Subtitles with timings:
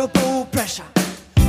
[0.00, 0.84] unmeasurable pressure.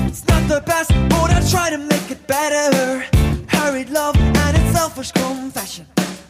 [0.08, 3.05] It's not the best, but I try to make it better.
[3.47, 5.86] Hurried love and its selfish confession.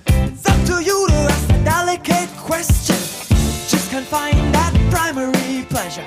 [0.07, 2.95] It's up to you to ask a delicate question.
[3.69, 6.05] Just can't find that primary pleasure.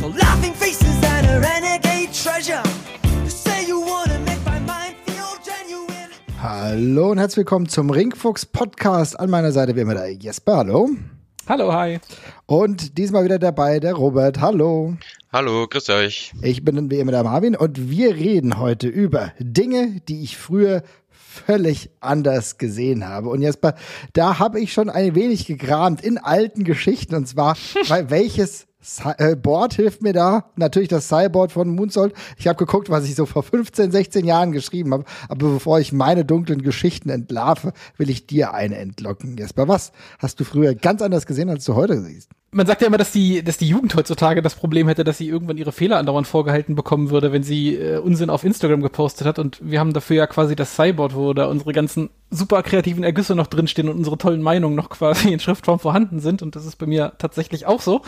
[0.00, 2.62] The laughing faces and a renegade treasure.
[3.24, 6.10] You say you wanna make my mind feel genuine.
[6.42, 9.18] Hallo und herzlich willkommen zum Ringfuchs Podcast.
[9.18, 10.90] An meiner Seite wie immer der Jesper, hallo.
[11.48, 12.00] Hallo, hi.
[12.46, 14.96] Und diesmal wieder dabei der Robert, hallo.
[15.32, 16.32] Hallo, grüß euch.
[16.40, 20.84] Ich bin wie immer der Marvin und wir reden heute über Dinge, die ich früher
[21.10, 23.28] völlig anders gesehen habe.
[23.30, 23.74] Und Jesper,
[24.12, 27.56] da habe ich schon ein wenig gekramt in alten Geschichten und zwar,
[27.88, 28.68] weil welches
[29.18, 30.52] äh, Board hilft mir da.
[30.54, 32.14] Natürlich das Cyborg von Moonsault.
[32.38, 35.04] Ich habe geguckt, was ich so vor 15, 16 Jahren geschrieben habe.
[35.28, 39.36] Aber bevor ich meine dunklen Geschichten entlarve, will ich dir eine entlocken.
[39.36, 39.90] Jesper, was
[40.20, 42.30] hast du früher ganz anders gesehen, als du heute siehst?
[42.52, 45.28] Man sagt ja immer, dass die, dass die Jugend heutzutage das Problem hätte, dass sie
[45.28, 49.38] irgendwann ihre Fehler andauernd vorgehalten bekommen würde, wenn sie äh, Unsinn auf Instagram gepostet hat.
[49.38, 53.34] Und wir haben dafür ja quasi das Cyborg, wo da unsere ganzen super kreativen Ergüsse
[53.34, 56.40] noch drinstehen und unsere tollen Meinungen noch quasi in Schriftform vorhanden sind.
[56.40, 58.02] Und das ist bei mir tatsächlich auch so.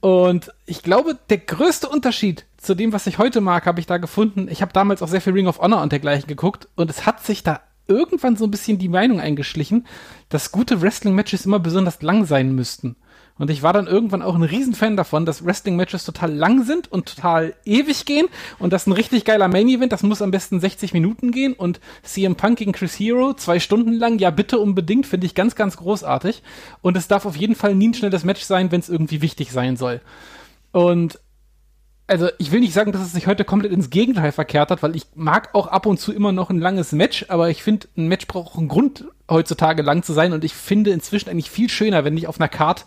[0.00, 3.98] Und ich glaube, der größte Unterschied zu dem, was ich heute mag, habe ich da
[3.98, 4.48] gefunden.
[4.50, 7.24] Ich habe damals auch sehr viel Ring of Honor und dergleichen geguckt und es hat
[7.24, 9.86] sich da irgendwann so ein bisschen die Meinung eingeschlichen,
[10.28, 12.96] dass gute Wrestling-Matches immer besonders lang sein müssten.
[13.38, 17.06] Und ich war dann irgendwann auch ein Riesenfan davon, dass Wrestling-Matches total lang sind und
[17.06, 18.26] total ewig gehen.
[18.58, 21.54] Und das ist ein richtig geiler Main-Event, das muss am besten 60 Minuten gehen.
[21.54, 25.54] Und CM Punk gegen Chris Hero, zwei Stunden lang, ja bitte unbedingt, finde ich ganz,
[25.54, 26.42] ganz großartig.
[26.82, 29.50] Und es darf auf jeden Fall nie ein schnelles Match sein, wenn es irgendwie wichtig
[29.50, 30.00] sein soll.
[30.72, 31.18] Und
[32.06, 34.96] also ich will nicht sagen, dass es sich heute komplett ins Gegenteil verkehrt hat, weil
[34.96, 38.08] ich mag auch ab und zu immer noch ein langes Match, aber ich finde, ein
[38.08, 41.68] Match braucht auch einen Grund, heutzutage lang zu sein und ich finde inzwischen eigentlich viel
[41.68, 42.84] schöner, wenn ich auf einer Card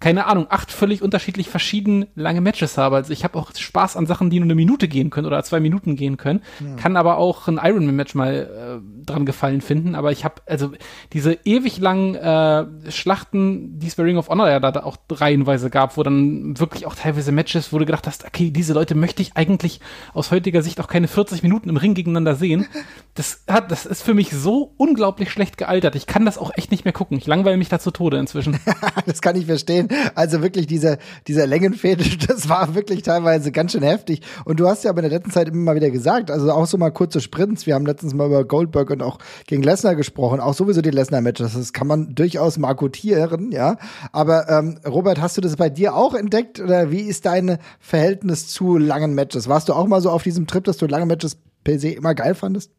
[0.00, 2.96] keine Ahnung, acht völlig unterschiedlich verschieden lange Matches habe.
[2.96, 5.58] Also ich habe auch Spaß an Sachen, die nur eine Minute gehen können oder zwei
[5.58, 6.42] Minuten gehen können.
[6.60, 6.76] Ja.
[6.76, 9.96] Kann aber auch ein Ironman-Match mal äh, dran gefallen finden.
[9.96, 10.70] Aber ich habe also
[11.12, 14.98] diese ewig langen äh, Schlachten, die es bei Ring of Honor ja da, da auch
[15.10, 18.94] reihenweise gab, wo dann wirklich auch teilweise Matches, wo du gedacht hast, okay, diese Leute
[18.94, 19.80] möchte ich eigentlich
[20.14, 22.66] aus heutiger Sicht auch keine 40 Minuten im Ring gegeneinander sehen.
[23.14, 25.96] Das hat, das ist für mich so unglaublich schlecht gealtert.
[25.96, 27.18] Ich kann das auch echt nicht mehr gucken.
[27.18, 28.60] Ich langweile mich da zu Tode inzwischen.
[29.06, 29.87] das kann ich verstehen.
[30.14, 34.22] Also wirklich dieser, dieser Längenfetisch, das war wirklich teilweise ganz schön heftig.
[34.44, 36.66] Und du hast ja aber in der letzten Zeit immer mal wieder gesagt, also auch
[36.66, 37.66] so mal kurze Sprints.
[37.66, 41.54] Wir haben letztens mal über Goldberg und auch gegen Lesnar gesprochen, auch sowieso die Lesnar-Matches.
[41.54, 43.76] Das kann man durchaus markutieren, ja.
[44.12, 48.48] Aber ähm, Robert, hast du das bei dir auch entdeckt oder wie ist dein Verhältnis
[48.48, 49.48] zu langen Matches?
[49.48, 52.14] Warst du auch mal so auf diesem Trip, dass du lange Matches per se immer
[52.14, 52.70] geil fandest?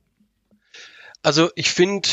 [1.21, 2.07] Also ich finde,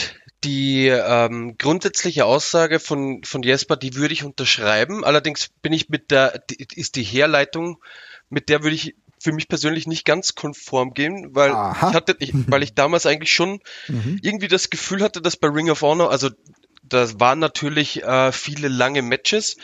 [0.45, 5.05] die ähm, grundsätzliche Aussage von, von Jesper, die würde ich unterschreiben.
[5.05, 7.83] Allerdings bin ich mit der, die, ist die Herleitung,
[8.29, 11.89] mit der würde ich für mich persönlich nicht ganz konform gehen, weil Aha.
[11.89, 14.19] ich hatte, ich, weil ich damals eigentlich schon mhm.
[14.23, 16.31] irgendwie das Gefühl hatte, dass bei Ring of Honor, also
[16.83, 19.57] das waren natürlich äh, viele lange Matches,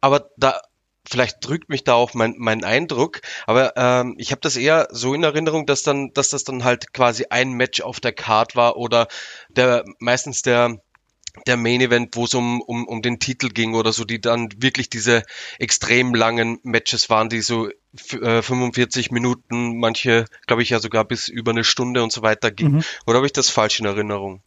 [0.00, 0.60] aber da
[1.10, 5.12] vielleicht drückt mich da auch mein, mein Eindruck, aber ähm, ich habe das eher so
[5.14, 8.76] in Erinnerung, dass dann, dass das dann halt quasi ein Match auf der Card war
[8.76, 9.08] oder
[9.48, 10.80] der meistens der
[11.46, 14.48] der Main Event, wo es um, um, um den Titel ging oder so, die dann
[14.56, 15.22] wirklich diese
[15.60, 21.28] extrem langen Matches waren, die so äh, 45 Minuten, manche, glaube ich, ja sogar bis
[21.28, 22.76] über eine Stunde und so weiter gingen.
[22.76, 22.84] Mhm.
[23.06, 24.42] Oder habe ich das falsch in Erinnerung?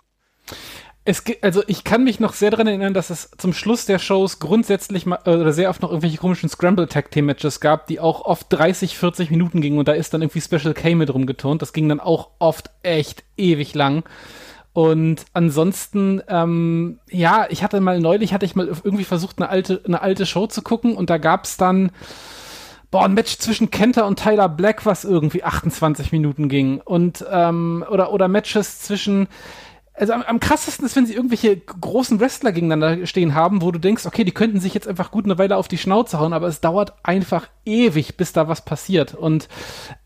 [1.06, 4.00] Es gibt, also ich kann mich noch sehr daran erinnern, dass es zum Schluss der
[4.00, 8.00] Shows grundsätzlich mal, oder sehr oft noch irgendwelche komischen Scramble Tag Team Matches gab, die
[8.00, 11.62] auch oft 30, 40 Minuten gingen und da ist dann irgendwie Special K mit rumgeturnt.
[11.62, 14.03] Das ging dann auch oft echt ewig lang.
[14.72, 19.81] Und ansonsten, ähm, ja, ich hatte mal neulich, hatte ich mal irgendwie versucht, eine alte,
[19.85, 21.91] eine alte Show zu gucken und da gab's dann,
[22.90, 26.80] boah, ein Match zwischen Kenter und Tyler Black, was irgendwie 28 Minuten ging.
[26.80, 29.28] Und, ähm, oder, oder Matches zwischen,
[29.96, 33.80] also am, am, krassesten ist, wenn sie irgendwelche großen Wrestler gegeneinander stehen haben, wo du
[33.80, 36.48] denkst, okay, die könnten sich jetzt einfach gut eine Weile auf die Schnauze hauen, aber
[36.48, 39.14] es dauert einfach ewig, bis da was passiert.
[39.14, 39.47] Und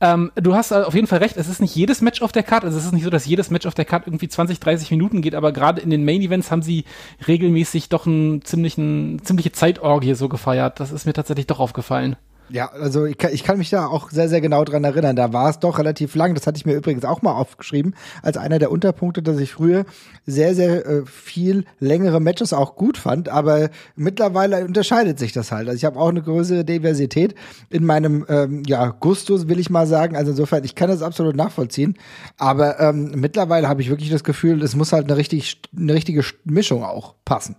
[0.01, 2.67] ähm, du hast auf jeden Fall recht, es ist nicht jedes Match auf der Karte,
[2.67, 5.21] also es ist nicht so, dass jedes Match auf der Karte irgendwie 20, 30 Minuten
[5.21, 6.83] geht, aber gerade in den Main Events haben sie
[7.25, 10.81] regelmäßig doch einen ziemlichen, ziemliche Zeitorgie so gefeiert.
[10.81, 12.17] Das ist mir tatsächlich doch aufgefallen.
[12.49, 15.15] Ja, also ich kann, ich kann mich da auch sehr, sehr genau dran erinnern.
[15.15, 16.33] Da war es doch relativ lang.
[16.33, 19.85] Das hatte ich mir übrigens auch mal aufgeschrieben, als einer der Unterpunkte, dass ich früher
[20.25, 23.27] sehr, sehr äh, viel längere Matches auch gut fand.
[23.27, 25.67] Aber mittlerweile unterscheidet sich das halt.
[25.67, 27.35] Also ich habe auch eine größere Diversität
[27.69, 30.15] in meinem ähm, ja, Gustus, will ich mal sagen.
[30.15, 31.97] Also insofern, ich kann das absolut nachvollziehen.
[32.37, 36.23] Aber ähm, mittlerweile habe ich wirklich das Gefühl, es muss halt eine, richtig, eine richtige
[36.45, 37.57] Mischung auch passen.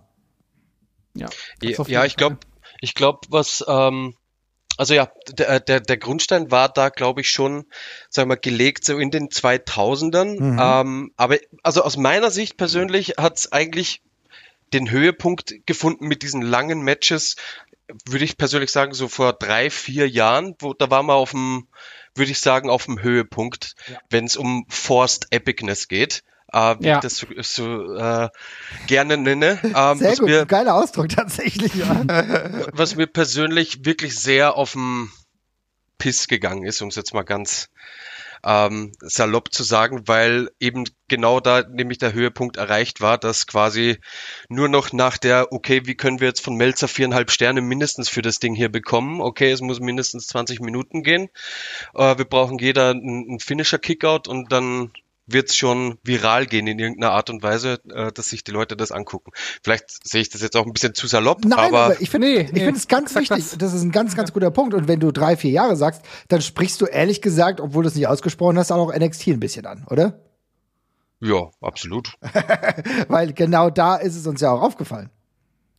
[1.13, 1.27] Ja,
[1.61, 2.37] ja, ich glaube,
[2.81, 4.15] ich glaube, was ähm
[4.79, 7.65] Also ja, der, der, der Grundstein war da, glaube ich, schon,
[8.09, 10.39] sagen wir, gelegt so in den 2000ern.
[10.39, 10.57] Mhm.
[10.57, 14.01] Ähm, aber also aus meiner Sicht persönlich hat es eigentlich
[14.71, 17.35] den Höhepunkt gefunden mit diesen langen Matches,
[18.05, 21.67] würde ich persönlich sagen, so vor drei, vier Jahren, wo da war man auf dem,
[22.15, 23.99] würde ich sagen, auf dem Höhepunkt, ja.
[24.09, 26.23] wenn es um Forced Epicness geht.
[26.51, 26.95] Äh, wie ja.
[26.95, 28.29] ich das so, äh,
[28.87, 29.59] gerne nenne.
[29.63, 31.73] Ähm, Sehr gut, mir, geiler Ausdruck tatsächlich.
[31.75, 32.03] Ja.
[32.73, 35.11] was mir persönlich wirklich sehr auf den
[35.97, 37.69] Piss gegangen ist, um es jetzt mal ganz
[38.43, 43.99] ähm, salopp zu sagen, weil eben genau da nämlich der Höhepunkt erreicht war, dass quasi
[44.47, 48.21] nur noch nach der, okay, wie können wir jetzt von Melzer viereinhalb Sterne mindestens für
[48.21, 49.21] das Ding hier bekommen?
[49.21, 51.29] Okay, es muss mindestens 20 Minuten gehen.
[51.93, 54.91] Äh, wir brauchen jeder einen Finisher-Kickout und dann
[55.31, 58.75] wird es schon viral gehen in irgendeiner Art und Weise, äh, dass sich die Leute
[58.75, 59.31] das angucken.
[59.63, 62.27] Vielleicht sehe ich das jetzt auch ein bisschen zu salopp, Nein, aber, aber ich finde
[62.27, 63.37] nee, ich finde es ganz wichtig.
[63.37, 63.57] Das.
[63.57, 63.73] das.
[63.73, 64.73] ist ein ganz, ganz guter Punkt.
[64.73, 67.95] Und wenn du drei, vier Jahre sagst, dann sprichst du ehrlich gesagt, obwohl du es
[67.95, 70.19] nicht ausgesprochen hast, auch NXT ein bisschen an, oder?
[71.21, 72.13] Ja, absolut.
[73.07, 75.09] Weil genau da ist es uns ja auch aufgefallen.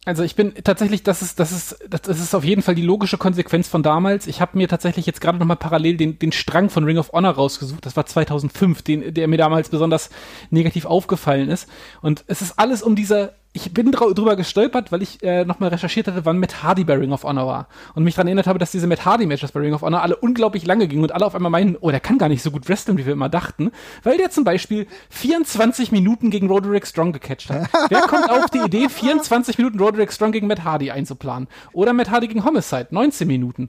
[0.07, 3.19] Also ich bin tatsächlich, das ist, das ist, das ist auf jeden Fall die logische
[3.19, 4.27] Konsequenz von damals.
[4.27, 7.33] Ich habe mir tatsächlich jetzt gerade nochmal parallel den, den Strang von Ring of Honor
[7.33, 7.85] rausgesucht.
[7.85, 10.09] Das war 2005, den, der mir damals besonders
[10.51, 11.69] negativ aufgefallen ist.
[12.01, 16.07] Und es ist alles um diese ich bin drüber gestolpert, weil ich äh, nochmal recherchiert
[16.07, 17.69] hatte, wann Matt Hardy bei Ring of Honor war.
[17.95, 20.65] Und mich daran erinnert habe, dass diese Matt Hardy-Matches bei Ring of Honor alle unglaublich
[20.67, 22.97] lange gingen und alle auf einmal meinen, oh, der kann gar nicht so gut wresteln,
[22.97, 23.73] wie wir immer dachten.
[24.05, 27.69] Weil der zum Beispiel 24 Minuten gegen Roderick Strong gecatcht hat.
[27.89, 31.49] Wer kommt auf die Idee, 24 Minuten Roderick Strong gegen Matt Hardy einzuplanen?
[31.73, 33.69] Oder Matt Hardy gegen Homicide, 19 Minuten.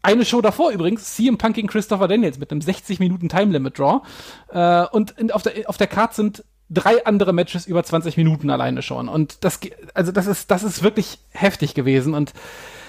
[0.00, 3.78] Eine Show davor übrigens, CM Punk gegen Christopher Daniels mit einem 60 Minuten Time Limit
[3.78, 4.00] Draw.
[4.48, 8.82] Äh, und auf der, auf der Card sind drei andere Matches über 20 Minuten alleine
[8.82, 9.08] schon.
[9.08, 9.60] Und das,
[9.94, 12.14] also das ist, das ist wirklich heftig gewesen.
[12.14, 12.32] Und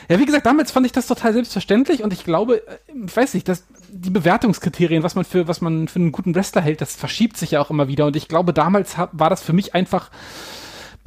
[0.10, 3.36] ja, wie gesagt, damals fand ich das total selbstverständlich und ich glaube, äh, ich weiß
[3.36, 6.96] nicht, dass die Bewertungskriterien, was man für, was man für einen guten Wrestler hält, das
[6.96, 8.06] verschiebt sich ja auch immer wieder.
[8.08, 10.10] Und ich glaube, damals war das für mich einfach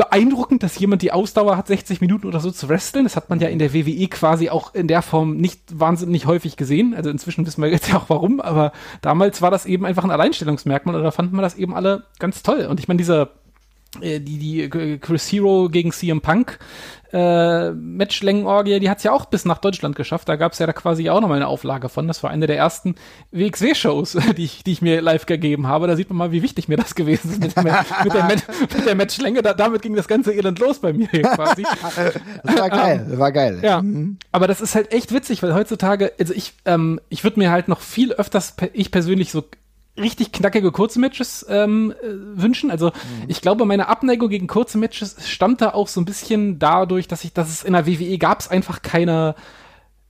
[0.03, 3.05] beeindruckend, dass jemand die Ausdauer hat, 60 Minuten oder so zu wresteln.
[3.05, 6.57] Das hat man ja in der WWE quasi auch in der Form nicht wahnsinnig häufig
[6.57, 6.93] gesehen.
[6.95, 10.11] Also inzwischen wissen wir jetzt ja auch warum, aber damals war das eben einfach ein
[10.11, 12.67] Alleinstellungsmerkmal oder fanden wir das eben alle ganz toll.
[12.69, 13.31] Und ich meine, dieser
[14.00, 16.59] die, die Chris Hero gegen CM Punk
[17.12, 20.29] äh, Matchlängenorgie, die hat's ja auch bis nach Deutschland geschafft.
[20.29, 22.09] Da gab's ja da quasi auch nochmal eine Auflage von.
[22.09, 22.94] Das war eine der ersten
[23.33, 25.87] WXW-Shows, die ich, die ich mir live gegeben habe.
[25.87, 28.25] Da sieht man mal, wie wichtig mir das gewesen ist mit, der, mit der,
[28.77, 29.43] mit der Matchlänge.
[29.43, 31.65] Da, damit ging das ganze Elend los bei mir hier quasi.
[32.43, 33.61] Das war geil, das war geil.
[33.62, 34.19] Ja, mhm.
[34.33, 37.69] aber das ist halt echt witzig, weil heutzutage, also ich, ähm, ich würde mir halt
[37.69, 39.44] noch viel öfters, ich persönlich so
[39.99, 42.71] richtig knackige kurze Matches ähm, äh, wünschen.
[42.71, 43.25] Also mhm.
[43.29, 47.33] ich glaube, meine Abneigung gegen kurze Matches stammte auch so ein bisschen dadurch, dass ich,
[47.33, 49.35] dass es in der WWE gab es einfach keine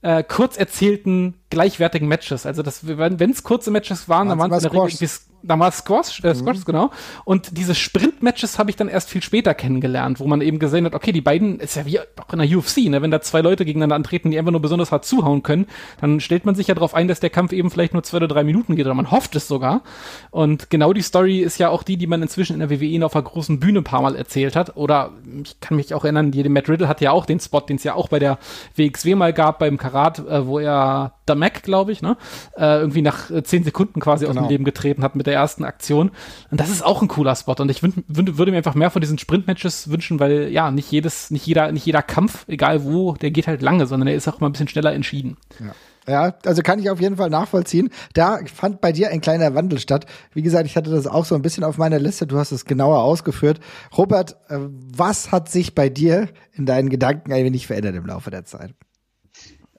[0.02, 2.46] äh, kurz erzählten gleichwertigen Matches.
[2.46, 5.06] Also das, wenn es kurze Matches waren, dann waren es in der Regel irgendwie
[5.42, 6.64] damals Squash, äh, Squash mhm.
[6.64, 6.90] genau.
[7.24, 10.94] Und diese Sprint-Matches habe ich dann erst viel später kennengelernt, wo man eben gesehen hat,
[10.94, 13.64] okay, die beiden, ist ja wie auch in der UFC, ne, wenn da zwei Leute
[13.64, 15.66] gegeneinander antreten, die einfach nur besonders hart zuhauen können,
[16.00, 18.28] dann stellt man sich ja darauf ein, dass der Kampf eben vielleicht nur zwei oder
[18.28, 19.82] drei Minuten geht, oder man hofft es sogar.
[20.30, 23.14] Und genau die Story ist ja auch die, die man inzwischen in der WWE auf
[23.14, 24.76] einer großen Bühne ein paar Mal erzählt hat.
[24.76, 25.12] Oder
[25.42, 27.84] ich kann mich auch erinnern, die, Matt Riddle hat ja auch den Spot, den es
[27.84, 28.38] ja auch bei der
[28.76, 32.16] WXW mal gab, beim Karat, äh, wo er der Mac, glaube ich, ne,
[32.56, 34.38] äh, irgendwie nach äh, zehn Sekunden quasi genau.
[34.38, 36.12] aus dem Leben getreten hat mit der ersten Aktion.
[36.52, 37.56] Und das ist auch ein cooler Spot.
[37.58, 41.44] Und ich würde mir einfach mehr von diesen Sprint-Matches wünschen, weil ja, nicht jedes, nicht
[41.44, 44.48] jeder, nicht jeder Kampf, egal wo, der geht halt lange, sondern der ist auch mal
[44.48, 45.36] ein bisschen schneller entschieden.
[45.58, 45.72] Ja.
[46.08, 47.90] Ja, also kann ich auf jeden Fall nachvollziehen.
[48.12, 50.06] Da fand bei dir ein kleiner Wandel statt.
[50.32, 52.26] Wie gesagt, ich hatte das auch so ein bisschen auf meiner Liste.
[52.26, 53.60] Du hast es genauer ausgeführt.
[53.96, 58.30] Robert, äh, was hat sich bei dir in deinen Gedanken ein wenig verändert im Laufe
[58.30, 58.74] der Zeit?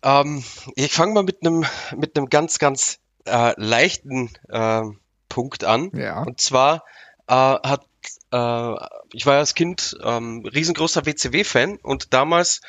[0.03, 0.43] Ähm,
[0.75, 4.83] ich fange mal mit einem mit einem ganz ganz äh, leichten äh,
[5.29, 5.91] Punkt an.
[5.93, 6.21] Ja.
[6.23, 6.83] Und zwar
[7.27, 7.85] äh, hat
[8.31, 8.75] äh,
[9.13, 12.61] ich war als Kind ähm, riesengroßer WCW-Fan und damals,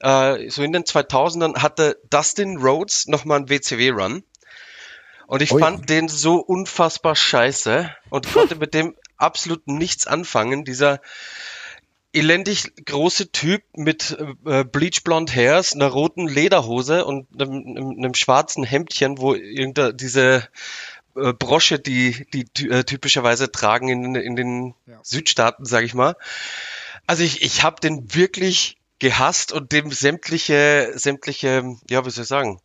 [0.00, 4.24] äh, so in den 2000ern, hatte Dustin Rhodes nochmal einen WCW-Run.
[5.28, 5.58] Und ich ja.
[5.58, 10.64] fand den so unfassbar scheiße und konnte mit dem absolut nichts anfangen.
[10.64, 11.00] Dieser
[12.12, 18.64] elendig große Typ mit äh, bleachblond Hairs, einer roten Lederhose und einem, einem, einem schwarzen
[18.64, 20.48] Hemdchen, wo irgendeine diese
[21.16, 25.00] äh, Brosche, die die äh, typischerweise tragen in, in den ja.
[25.02, 26.16] Südstaaten, sage ich mal.
[27.06, 32.28] Also ich, ich habe den wirklich gehasst und dem sämtliche sämtliche, ja, wie soll ich
[32.28, 32.60] sagen,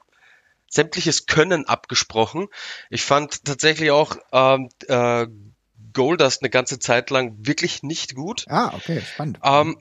[0.69, 2.47] sämtliches Können abgesprochen.
[2.89, 5.27] Ich fand tatsächlich auch ähm, äh,
[5.97, 8.45] Goldust eine ganze Zeit lang wirklich nicht gut.
[8.47, 9.39] Ah, okay, spannend.
[9.43, 9.77] Ähm,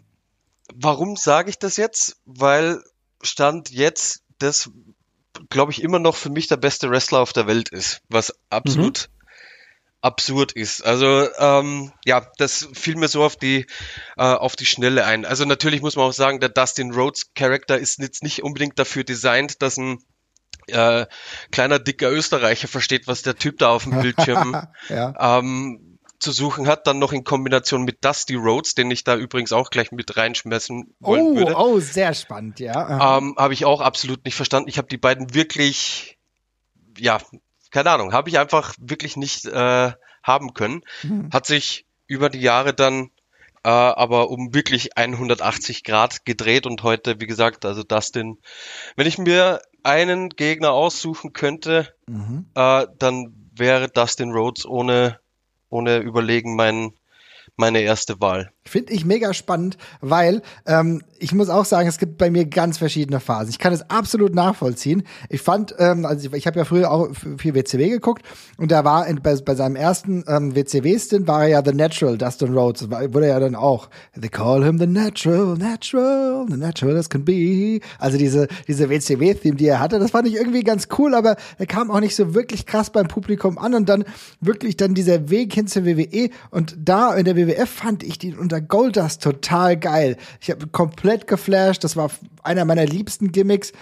[0.74, 2.16] warum sage ich das jetzt?
[2.24, 2.82] Weil
[3.22, 4.70] Stand jetzt das
[5.50, 9.08] glaube ich, immer noch für mich der beste Wrestler auf der Welt ist, was absolut
[9.08, 9.26] mhm.
[10.00, 10.84] absurd ist.
[10.84, 13.66] Also ähm, ja, das fiel mir so auf die
[14.16, 15.24] äh, auf die Schnelle ein.
[15.24, 19.04] Also natürlich muss man auch sagen, der Dustin Rhodes Charakter ist jetzt nicht unbedingt dafür
[19.04, 19.98] designt, dass ein
[20.68, 21.06] äh,
[21.50, 25.38] kleiner dicker Österreicher versteht, was der Typ da auf dem Bildschirm ja.
[25.38, 29.52] ähm, zu suchen hat, dann noch in Kombination mit Dusty Rhodes, den ich da übrigens
[29.52, 31.54] auch gleich mit reinschmeißen wollen oh, würde.
[31.56, 33.18] Oh, sehr spannend, ja.
[33.18, 34.68] Ähm, habe ich auch absolut nicht verstanden.
[34.68, 36.18] Ich habe die beiden wirklich,
[36.98, 37.20] ja,
[37.70, 39.92] keine Ahnung, habe ich einfach wirklich nicht äh,
[40.22, 40.82] haben können.
[41.02, 41.30] Mhm.
[41.32, 43.10] Hat sich über die Jahre dann
[43.66, 48.38] äh, aber um wirklich 180 Grad gedreht und heute, wie gesagt, also Dustin,
[48.94, 52.46] wenn ich mir einen Gegner aussuchen könnte, mhm.
[52.54, 55.18] äh, dann wäre Dustin Rhodes ohne
[55.70, 56.92] ohne überlegen mein,
[57.56, 58.52] meine erste Wahl.
[58.68, 62.78] Finde ich mega spannend, weil ähm, ich muss auch sagen, es gibt bei mir ganz
[62.78, 63.50] verschiedene Phasen.
[63.50, 65.02] Ich kann es absolut nachvollziehen.
[65.28, 67.08] Ich fand, ähm, also ich, ich habe ja früher auch
[67.38, 68.22] viel WCW geguckt
[68.58, 72.18] und da war in, bei, bei seinem ersten ähm, WCW-Stint war er ja The Natural,
[72.18, 73.88] Dustin Rhodes, war, wurde ja dann auch
[74.20, 77.80] They call him the Natural, Natural, the Natural as can be.
[77.98, 81.66] Also diese diese WCW-Theme, die er hatte, das fand ich irgendwie ganz cool, aber er
[81.66, 84.04] kam auch nicht so wirklich krass beim Publikum an und dann
[84.40, 88.34] wirklich dann dieser Weg hin zur WWE und da in der WWF fand ich die
[88.34, 90.16] unter dieser Goldust total geil.
[90.40, 91.84] Ich habe komplett geflasht.
[91.84, 92.10] Das war
[92.42, 93.72] einer meiner liebsten Gimmicks.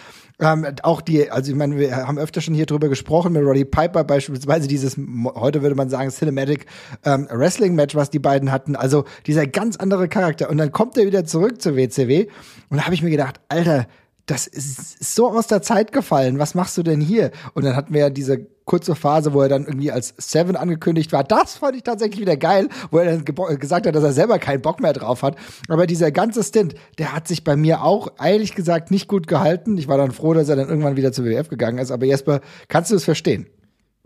[0.40, 3.64] Ähm, auch die, also ich meine, wir haben öfter schon hier drüber gesprochen mit Roddy
[3.64, 4.97] Piper beispielsweise dieses,
[5.37, 6.66] heute würde man sagen, Cinematic
[7.04, 8.75] ähm, Wrestling Match, was die beiden hatten.
[8.75, 10.50] Also dieser ganz andere Charakter.
[10.50, 12.26] Und dann kommt er wieder zurück zur WCW
[12.69, 13.87] und da habe ich mir gedacht, Alter,
[14.26, 16.38] das ist so aus der Zeit gefallen.
[16.38, 17.31] Was machst du denn hier?
[17.52, 21.12] Und dann hatten wir ja diese kurze Phase, wo er dann irgendwie als Seven angekündigt
[21.12, 21.25] war.
[21.25, 23.25] Das fand ich tatsächlich wieder geil, wo er dann
[23.59, 25.37] gesagt hat, dass er selber keinen Bock mehr drauf hat.
[25.69, 29.76] Aber dieser ganze Stint, der hat sich bei mir auch ehrlich gesagt nicht gut gehalten.
[29.76, 31.90] Ich war dann froh, dass er dann irgendwann wieder zur WWF gegangen ist.
[31.90, 33.47] Aber Jesper, kannst du es verstehen?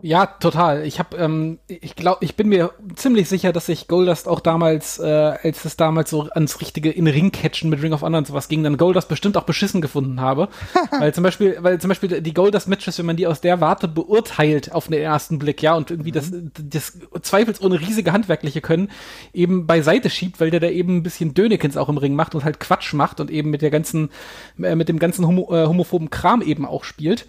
[0.01, 0.85] Ja, total.
[0.85, 4.97] Ich habe, ähm, ich glaube, ich bin mir ziemlich sicher, dass ich Goldust auch damals,
[4.97, 5.03] äh,
[5.43, 8.47] als es damals so ans richtige in Ring catchen mit Ring of Honor und sowas
[8.47, 10.47] ging, dann Goldust bestimmt auch beschissen gefunden habe,
[10.99, 13.89] weil zum Beispiel, weil zum Beispiel die Goldust Matches, wenn man die aus der Warte
[13.89, 18.91] beurteilt auf den ersten Blick, ja, und irgendwie das, das zweifelsohne riesige handwerkliche Können
[19.33, 22.45] eben beiseite schiebt, weil der da eben ein bisschen Dönekens auch im Ring macht und
[22.45, 24.11] halt Quatsch macht und eben mit der ganzen,
[24.63, 27.25] äh, mit dem ganzen homo, äh, homophoben Kram eben auch spielt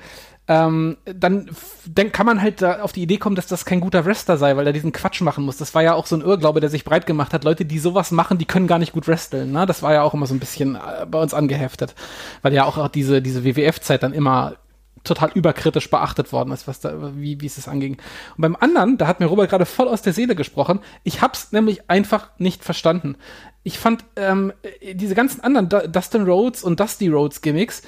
[0.49, 1.49] ähm, dann,
[1.87, 4.57] dann kann man halt da auf die Idee kommen, dass das kein guter Wrestler sei,
[4.57, 5.59] weil er diesen Quatsch machen muss.
[5.59, 7.45] Das war ja auch so ein Irrglaube, der sich breit gemacht hat.
[7.45, 9.53] Leute, die sowas machen, die können gar nicht gut wresteln.
[9.53, 9.67] Ne?
[9.67, 11.95] Das war ja auch immer so ein bisschen äh, bei uns angeheftet,
[12.43, 14.57] weil ja auch, diese, diese WWF-Zeit dann immer
[15.05, 17.93] total überkritisch beachtet worden ist, was da, wie, wie es das anging.
[18.37, 20.81] Und beim anderen, da hat mir Robert gerade voll aus der Seele gesprochen.
[21.05, 23.17] Ich hab's nämlich einfach nicht verstanden.
[23.63, 24.53] Ich fand ähm,
[24.93, 27.83] diese ganzen anderen Dustin Rhodes und Dusty Rhodes Gimmicks,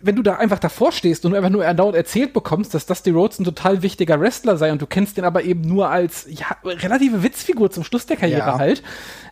[0.00, 3.38] wenn du da einfach davor stehst und einfach nur erneut erzählt bekommst, dass Dusty Rhodes
[3.38, 7.22] ein total wichtiger Wrestler sei und du kennst den aber eben nur als ja, relative
[7.22, 8.58] Witzfigur zum Schluss der Karriere ja.
[8.58, 8.82] halt.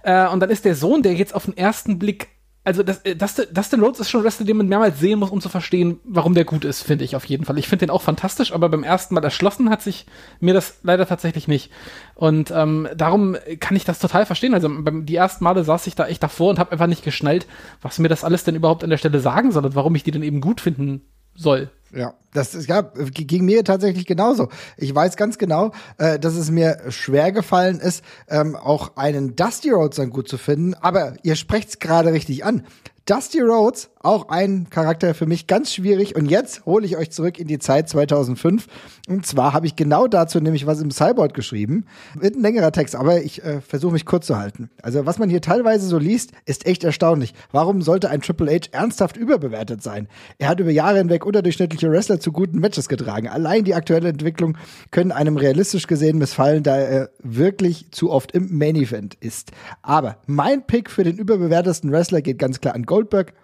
[0.03, 2.29] Äh, und dann ist der Sohn, der jetzt auf den ersten Blick
[2.65, 5.31] also das, äh, das, Dustin Rhodes ist schon ein Wrestler, den man mehrmals sehen muss,
[5.31, 7.59] um zu verstehen, warum der gut ist, finde ich auf jeden Fall.
[7.59, 10.07] Ich finde den auch fantastisch, aber beim ersten Mal erschlossen hat sich
[10.41, 11.71] mir das leider tatsächlich nicht.
[12.15, 14.55] Und ähm, darum kann ich das total verstehen.
[14.55, 17.47] Also beim, die ersten Male saß ich da echt davor und habe einfach nicht geschnallt,
[17.83, 20.11] was mir das alles denn überhaupt an der Stelle sagen soll und warum ich die
[20.11, 21.03] denn eben gut finden
[21.35, 21.71] soll.
[21.95, 24.49] Ja, das ist, ja, ging mir tatsächlich genauso.
[24.77, 29.71] Ich weiß ganz genau, äh, dass es mir schwer gefallen ist, ähm, auch einen Dusty
[29.71, 30.75] Rhodes dann gut zu finden.
[30.75, 32.67] Aber ihr sprecht's gerade richtig an.
[33.07, 36.17] Dusty Rhodes, auch ein Charakter für mich ganz schwierig.
[36.17, 38.67] Und jetzt hole ich euch zurück in die Zeit 2005.
[39.09, 41.85] Und zwar habe ich genau dazu nämlich was im Cyborg geschrieben.
[42.15, 44.71] Wird ein längerer Text, aber ich äh, versuche mich kurz zu halten.
[44.81, 47.35] Also was man hier teilweise so liest, ist echt erstaunlich.
[47.53, 50.09] Warum sollte ein Triple H ernsthaft überbewertet sein?
[50.39, 53.29] Er hat über Jahre hinweg unterdurchschnittliche Wrestler zu guten Matches getragen.
[53.29, 54.57] Allein die aktuelle Entwicklung
[54.93, 59.51] können einem realistisch gesehen missfallen, da er wirklich zu oft im Main Event ist.
[59.83, 63.35] Aber mein Pick für den überbewertesten Wrestler geht ganz klar an Goldberg,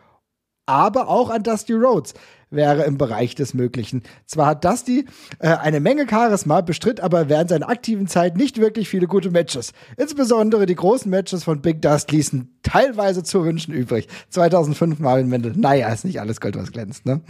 [0.64, 2.14] aber auch an Dusty Rhodes
[2.50, 4.04] wäre im Bereich des Möglichen.
[4.26, 5.06] Zwar hat Dusty
[5.40, 9.72] äh, eine Menge Charisma, bestritt aber während seiner aktiven Zeit nicht wirklich viele gute Matches.
[9.96, 14.06] Insbesondere die großen Matches von Big Dust ließen teilweise zu wünschen übrig.
[14.28, 15.54] 2005 Marvin Mendel.
[15.56, 17.22] Naja, ist nicht alles Gold, was glänzt, ne?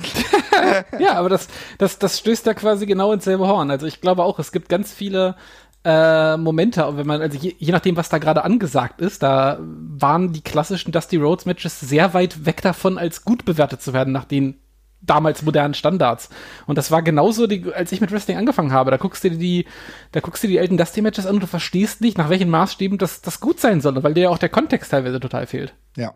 [0.99, 1.49] ja, aber das,
[1.79, 3.71] das, das stößt ja quasi genau ins selbe Horn.
[3.71, 5.37] Also ich glaube auch, es gibt ganz viele
[5.85, 10.33] äh, Momente, wenn man, also je, je nachdem, was da gerade angesagt ist, da waren
[10.33, 14.25] die klassischen Dusty Rhodes Matches sehr weit weg davon, als gut bewertet zu werden nach
[14.25, 14.61] den
[15.03, 16.29] damals modernen Standards.
[16.67, 18.91] Und das war genauso, die, als ich mit Wrestling angefangen habe.
[18.91, 19.67] Da guckst du dir die,
[20.13, 22.51] da guckst du dir die alten Dusty Matches an und du verstehst nicht, nach welchen
[22.51, 25.75] Maßstäben das, das gut sein soll, weil dir ja auch der Kontext teilweise total fehlt.
[25.97, 26.15] Ja.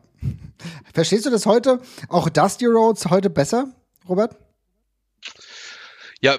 [0.92, 3.68] Verstehst du das heute, auch Dusty Rhodes heute besser,
[4.08, 4.36] Robert?
[6.20, 6.36] Ja,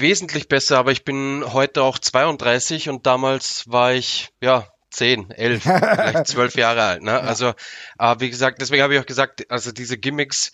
[0.00, 5.62] wesentlich besser, aber ich bin heute auch 32 und damals war ich, ja, 10, 11,
[5.62, 7.02] vielleicht 12 Jahre alt.
[7.02, 7.10] Ne?
[7.10, 7.20] Ja.
[7.20, 7.52] Also,
[7.98, 10.52] äh, wie gesagt, deswegen habe ich auch gesagt, also diese Gimmicks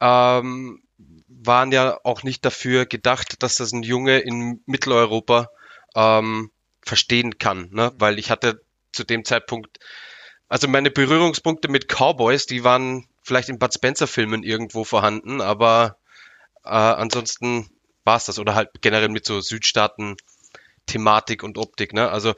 [0.00, 0.82] ähm,
[1.28, 5.50] waren ja auch nicht dafür gedacht, dass das ein Junge in Mitteleuropa
[5.94, 6.50] ähm,
[6.82, 7.92] verstehen kann, ne?
[7.96, 9.78] weil ich hatte zu dem Zeitpunkt,
[10.48, 15.98] also meine Berührungspunkte mit Cowboys, die waren vielleicht in Bud Spencer Filmen irgendwo vorhanden, aber
[16.64, 17.70] äh, ansonsten
[18.04, 20.16] war es das oder halt generell mit so Südstaaten
[20.86, 21.92] Thematik und Optik.
[21.92, 22.10] Ne?
[22.10, 22.34] Also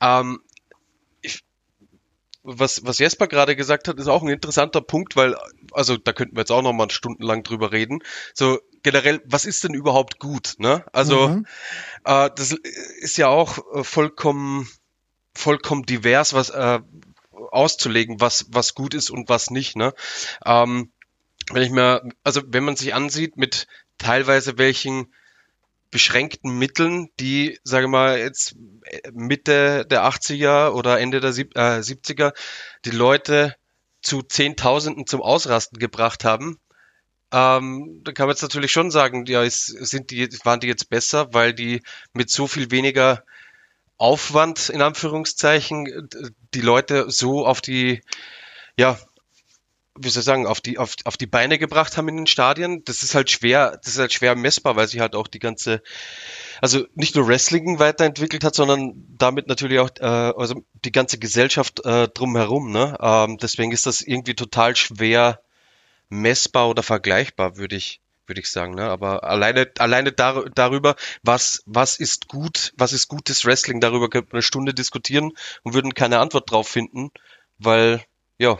[0.00, 0.40] ähm,
[1.22, 1.44] ich,
[2.42, 5.36] was, was Jesper gerade gesagt hat, ist auch ein interessanter Punkt, weil,
[5.72, 8.00] also da könnten wir jetzt auch noch mal stundenlang drüber reden.
[8.34, 10.54] So generell, was ist denn überhaupt gut?
[10.58, 10.84] Ne?
[10.92, 11.46] Also mhm.
[12.04, 14.68] äh, das ist ja auch äh, vollkommen,
[15.34, 16.80] vollkommen divers, was äh,
[17.50, 19.76] auszulegen, was, was gut ist und was nicht.
[19.76, 19.94] Ne?
[20.44, 20.92] Ähm,
[21.50, 23.66] wenn ich mir, also wenn man sich ansieht, mit
[23.98, 25.12] teilweise welchen
[25.90, 28.56] beschränkten Mitteln, die, sage mal, jetzt
[29.12, 32.32] Mitte der 80er oder Ende der Sieb äh, 70er
[32.84, 33.54] die Leute
[34.02, 36.58] zu Zehntausenden zum Ausrasten gebracht haben,
[37.32, 40.88] ähm, da kann man jetzt natürlich schon sagen, ja, ist, sind die, waren die jetzt
[40.88, 41.82] besser, weil die
[42.12, 43.24] mit so viel weniger
[43.96, 46.08] Aufwand, in Anführungszeichen,
[46.54, 48.02] die Leute so auf die,
[48.76, 48.98] ja,
[49.96, 52.84] wie soll ich sagen, auf die, auf, auf die Beine gebracht haben in den Stadien.
[52.84, 55.82] Das ist halt schwer, das ist halt schwer messbar, weil sich halt auch die ganze,
[56.60, 61.84] also nicht nur Wrestling weiterentwickelt hat, sondern damit natürlich auch äh, also die ganze Gesellschaft
[61.84, 62.72] äh, drumherum.
[62.72, 62.96] Ne?
[63.00, 65.40] Ähm, deswegen ist das irgendwie total schwer
[66.08, 68.74] messbar oder vergleichbar, würde ich, würde ich sagen.
[68.74, 68.84] Ne?
[68.84, 74.30] Aber alleine, alleine dar darüber, was, was ist gut, was ist gutes Wrestling, darüber könnte
[74.32, 75.32] man eine Stunde diskutieren
[75.62, 77.12] und würden keine Antwort drauf finden,
[77.58, 78.04] weil,
[78.38, 78.58] ja,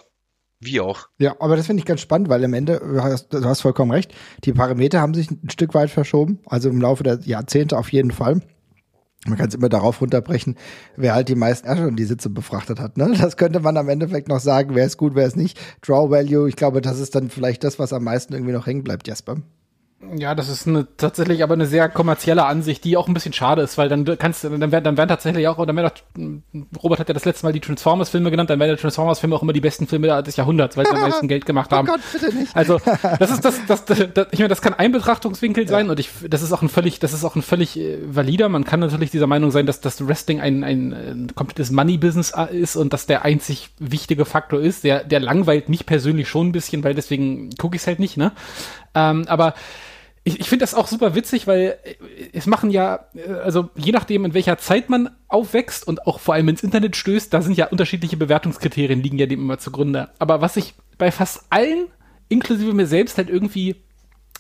[0.64, 1.08] wie auch.
[1.18, 3.90] Ja, aber das finde ich ganz spannend, weil am Ende, du hast, du hast vollkommen
[3.90, 7.92] recht, die Parameter haben sich ein Stück weit verschoben, also im Laufe der Jahrzehnte auf
[7.92, 8.40] jeden Fall.
[9.26, 10.56] Man kann es immer darauf runterbrechen,
[10.96, 12.98] wer halt die meisten Ärsche und die Sitze befrachtet hat.
[12.98, 13.14] Ne?
[13.18, 15.58] Das könnte man am Endeffekt noch sagen, wer ist gut, wer ist nicht.
[15.80, 18.84] Draw Value, ich glaube, das ist dann vielleicht das, was am meisten irgendwie noch hängen
[18.84, 19.36] bleibt, Jasper.
[20.16, 23.62] Ja, das ist eine, tatsächlich aber eine sehr kommerzielle Ansicht, die auch ein bisschen schade
[23.62, 25.74] ist, weil dann kannst dann werden, dann werden tatsächlich auch, oder
[26.82, 29.52] Robert hat ja das letzte Mal die Transformers-Filme genannt, dann werden die Transformers-Filme auch immer
[29.52, 31.88] die besten Filme des Jahrhunderts, weil sie am meisten Geld gemacht oh haben.
[31.88, 32.54] Oh Gott, bitte nicht.
[32.54, 32.80] Also,
[33.18, 35.92] das ist das, das, das, das ich meine, das kann ein Betrachtungswinkel sein ja.
[35.92, 38.48] und ich, das ist auch ein völlig, das ist auch ein völlig äh, valider.
[38.48, 42.56] Man kann natürlich dieser Meinung sein, dass das Wrestling ein, ein, ein komplettes Money-Business äh,
[42.56, 44.84] ist und dass der einzig wichtige Faktor ist.
[44.84, 48.16] Der, der langweilt mich persönlich schon ein bisschen, weil deswegen gucke ich es halt nicht,
[48.16, 48.32] ne?
[48.94, 49.54] Ähm, aber
[50.24, 51.94] ich, ich finde das auch super witzig, weil äh,
[52.32, 56.34] es machen ja, äh, also je nachdem, in welcher Zeit man aufwächst und auch vor
[56.34, 60.08] allem ins Internet stößt, da sind ja unterschiedliche Bewertungskriterien, liegen ja dem immer zugrunde.
[60.18, 61.86] Aber was ich bei fast allen,
[62.28, 63.76] inklusive mir selbst, halt irgendwie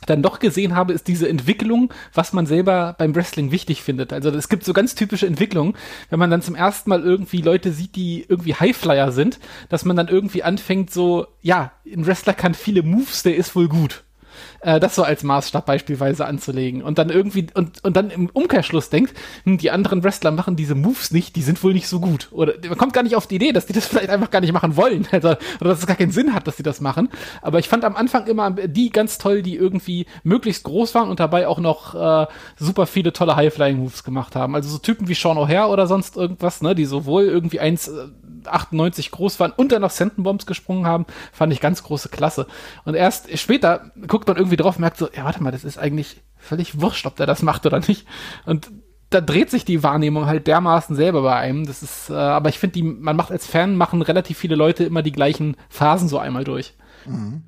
[0.06, 4.12] dann doch gesehen habe, ist diese Entwicklung, was man selber beim Wrestling wichtig findet.
[4.12, 5.74] Also es gibt so ganz typische Entwicklungen,
[6.10, 9.38] wenn man dann zum ersten Mal irgendwie Leute sieht, die irgendwie Highflyer sind,
[9.70, 13.68] dass man dann irgendwie anfängt so, ja, ein Wrestler kann viele Moves, der ist wohl
[13.68, 14.04] gut
[14.64, 18.90] äh, das so als Maßstab beispielsweise anzulegen und dann irgendwie und, und dann im Umkehrschluss
[18.90, 22.28] denkt, hm, die anderen Wrestler machen diese Moves nicht, die sind wohl nicht so gut.
[22.32, 24.52] Oder man kommt gar nicht auf die Idee, dass die das vielleicht einfach gar nicht
[24.52, 25.06] machen wollen.
[25.14, 25.28] Also,
[25.60, 27.08] oder dass es gar keinen Sinn hat, dass sie das machen.
[27.40, 31.20] Aber ich fand am Anfang immer die ganz toll, die irgendwie möglichst groß waren und
[31.20, 34.56] dabei auch noch äh, super viele tolle High-Flying-Moves gemacht haben.
[34.56, 37.88] Also so Typen wie Sean O'Hare oder sonst irgendwas, ne, die sowohl irgendwie eins
[38.46, 42.46] 98 groß waren und dann noch Sentenbombs gesprungen haben, fand ich ganz große Klasse.
[42.84, 46.22] Und erst später guckt man irgendwie drauf, merkt so, ja, warte mal, das ist eigentlich
[46.36, 48.06] völlig wurscht, ob der das macht oder nicht.
[48.44, 48.70] Und
[49.10, 51.66] da dreht sich die Wahrnehmung halt dermaßen selber bei einem.
[51.66, 55.02] Das ist, äh, aber ich finde, man macht als Fan machen relativ viele Leute immer
[55.02, 56.74] die gleichen Phasen so einmal durch.
[57.06, 57.44] Mhm.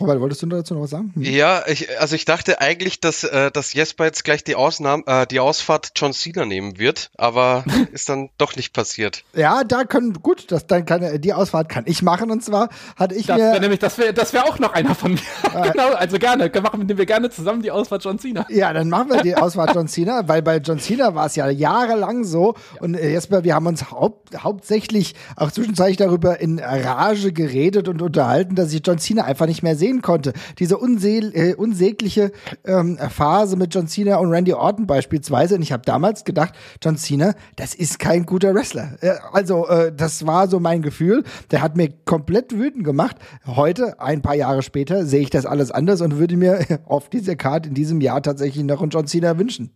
[0.00, 1.12] Robert, wolltest du dazu noch was sagen?
[1.14, 1.22] Hm?
[1.22, 5.26] Ja, ich, also ich dachte eigentlich, dass, äh, dass Jesper jetzt gleich die, Ausnahme, äh,
[5.26, 9.22] die Ausfahrt John Cena nehmen wird, aber ist dann doch nicht passiert.
[9.34, 13.14] Ja, da können, gut, das, dann kann, die Ausfahrt kann ich machen und zwar hatte
[13.14, 13.52] ich das mir.
[13.52, 15.20] Wär nämlich, das wäre das wär auch noch einer von mir.
[15.52, 18.46] Äh, genau, also gerne, machen wir gerne zusammen die Ausfahrt John Cena.
[18.48, 21.50] Ja, dann machen wir die Ausfahrt John Cena, weil bei John Cena war es ja
[21.50, 22.80] jahrelang so ja.
[22.80, 28.00] und äh, Jesper, wir haben uns haupt, hauptsächlich auch zwischenzeitlich darüber in Rage geredet und
[28.00, 30.32] unterhalten, dass ich John Cena einfach nicht mehr sehen konnte.
[30.58, 32.30] Die diese unseel, äh, unsägliche
[32.64, 35.56] ähm, Phase mit John Cena und Randy Orton beispielsweise.
[35.56, 38.96] Und ich habe damals gedacht, John Cena, das ist kein guter Wrestler.
[39.00, 41.24] Äh, also äh, das war so mein Gefühl.
[41.50, 43.16] Der hat mir komplett wütend gemacht.
[43.44, 47.34] Heute, ein paar Jahre später, sehe ich das alles anders und würde mir auf dieser
[47.34, 49.72] Karte in diesem Jahr tatsächlich noch einen John Cena wünschen.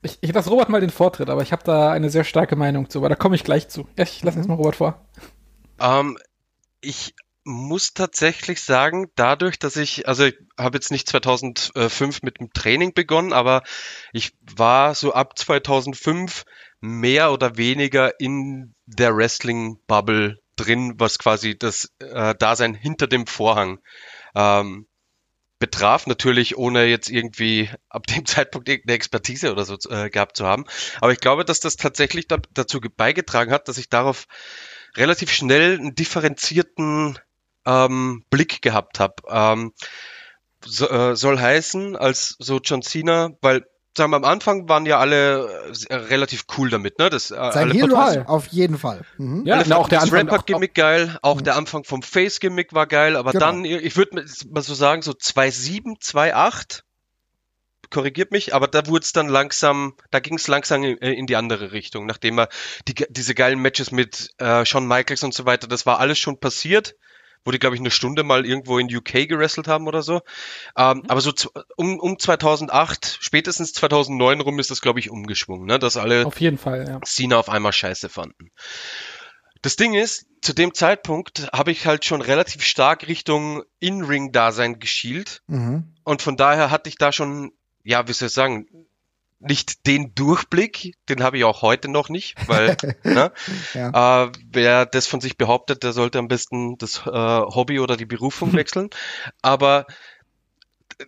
[0.00, 2.88] Ich, ich lasse Robert mal den Vortritt, aber ich habe da eine sehr starke Meinung
[2.88, 3.86] zu, aber da komme ich gleich zu.
[3.98, 5.04] Ja, ich lasse jetzt mal Robert vor.
[5.80, 6.16] Ähm,
[6.80, 7.14] ich
[7.48, 12.92] muss tatsächlich sagen, dadurch, dass ich, also ich habe jetzt nicht 2005 mit dem Training
[12.92, 13.62] begonnen, aber
[14.12, 16.44] ich war so ab 2005
[16.80, 23.80] mehr oder weniger in der Wrestling-Bubble drin, was quasi das äh, Dasein hinter dem Vorhang
[24.34, 24.86] ähm,
[25.58, 30.46] betraf, natürlich ohne jetzt irgendwie ab dem Zeitpunkt irgendeine Expertise oder so äh, gehabt zu
[30.46, 30.66] haben.
[31.00, 34.26] Aber ich glaube, dass das tatsächlich da, dazu beigetragen hat, dass ich darauf
[34.96, 37.18] relativ schnell einen differenzierten
[37.68, 39.14] ähm, Blick gehabt habe.
[39.28, 39.72] Ähm,
[40.64, 43.64] so, äh, soll heißen, als so John Cena, weil
[43.96, 47.10] sagen wir, am Anfang waren ja alle äh, relativ cool damit, ne?
[47.10, 49.02] Das, äh, Sein alle Hero auf jeden Fall.
[49.18, 49.44] Mhm.
[49.44, 53.32] Ja, alle auch der das Rapper-Gimmick geil, auch der Anfang vom Face-Gimmick war geil, aber
[53.32, 53.44] Genau.
[53.44, 56.82] dann, ich würde mal so sagen, so 2.7, 2.8,
[57.90, 61.26] korrigiert mich, aber da wurde es dann langsam, da ging es langsam in, äh, in
[61.26, 62.48] die andere Richtung, nachdem er
[62.86, 66.38] die, diese geilen Matches mit äh, Shawn Michaels und so weiter, das war alles schon
[66.38, 66.94] passiert,
[67.44, 70.20] wo die, glaube ich, eine Stunde mal irgendwo in UK gewrestelt haben oder so.
[70.76, 71.32] Ähm, Aber so
[71.76, 75.78] um, um 2008, spätestens 2009 rum ist das, glaube ich, umgeschwungen, ne?
[75.78, 77.00] dass alle auf jeden Fall, ja.
[77.04, 78.50] Cena auf einmal scheiße fanden.
[79.62, 85.42] Das Ding ist, zu dem Zeitpunkt habe ich halt schon relativ stark Richtung In-Ring-Dasein geschielt.
[85.48, 85.94] Mhm.
[86.04, 88.66] Und von daher hatte ich da schon, ja, wie soll ich sagen,
[89.40, 93.32] nicht den Durchblick, den habe ich auch heute noch nicht, weil, ne,
[93.74, 94.24] Ja.
[94.24, 98.06] äh, wer das von sich behauptet, der sollte am besten das äh, Hobby oder die
[98.06, 98.90] Berufung wechseln.
[99.42, 99.86] Aber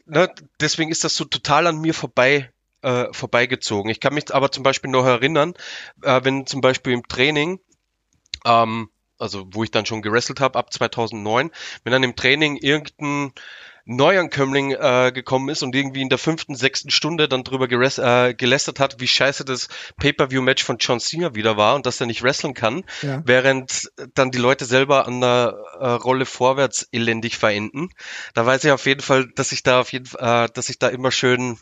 [0.07, 2.51] ne, deswegen ist das so total an mir vorbei
[2.83, 3.91] äh, vorbeigezogen.
[3.91, 5.55] Ich kann mich aber zum Beispiel noch erinnern,
[6.03, 7.61] äh, wenn zum Beispiel im Training,
[8.47, 8.89] ähm,
[9.19, 11.51] also wo ich dann schon gewrestelt habe ab 2009,
[11.85, 13.33] wenn dann im Training irgendein
[13.97, 18.79] Neuankömmling äh, gekommen ist und irgendwie in der fünften, sechsten Stunde dann drüber äh, gelästert
[18.79, 22.55] hat, wie scheiße das Pay-Per-View-Match von John Cena wieder war und dass er nicht wresteln
[22.55, 23.23] kann, Ja.
[23.25, 27.91] während dann die Leute selber an der äh, Rolle vorwärts elendig verenden.
[28.35, 30.79] Da weiß ich auf jeden Fall, dass ich da auf jeden Fall, äh, dass ich
[30.79, 31.59] da immer schön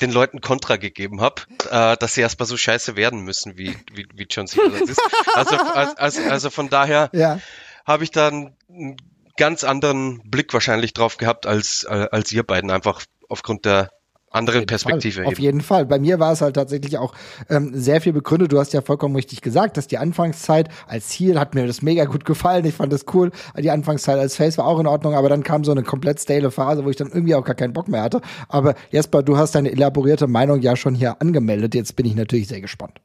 [0.00, 4.06] den Leuten Kontra gegeben habe, äh, dass sie erstmal so scheiße werden müssen, wie, wie,
[4.14, 5.02] wie John Cena das ist.
[5.34, 7.38] Also, also, also von daher Ja.
[7.84, 8.96] habe ich dann einen
[9.40, 13.88] ganz anderen Blick wahrscheinlich drauf gehabt als, äh, als ihr beiden, einfach aufgrund der
[14.30, 15.24] anderen Perspektive.
[15.24, 15.42] Auf eben.
[15.42, 15.86] jeden Fall.
[15.86, 17.14] Bei mir war es halt tatsächlich auch
[17.48, 18.52] ähm, sehr viel begründet.
[18.52, 22.04] Du hast ja vollkommen richtig gesagt, dass die Anfangszeit als Ziel hat mir das mega
[22.04, 22.66] gut gefallen.
[22.66, 23.32] Ich fand das cool.
[23.58, 26.50] Die Anfangszeit als Face war auch in Ordnung, aber dann kam so eine komplett stale
[26.50, 28.20] Phase, wo ich dann irgendwie auch gar keinen Bock mehr hatte.
[28.48, 31.74] Aber Jesper, du hast deine elaborierte Meinung ja schon hier angemeldet.
[31.74, 33.00] Jetzt bin ich natürlich sehr gespannt.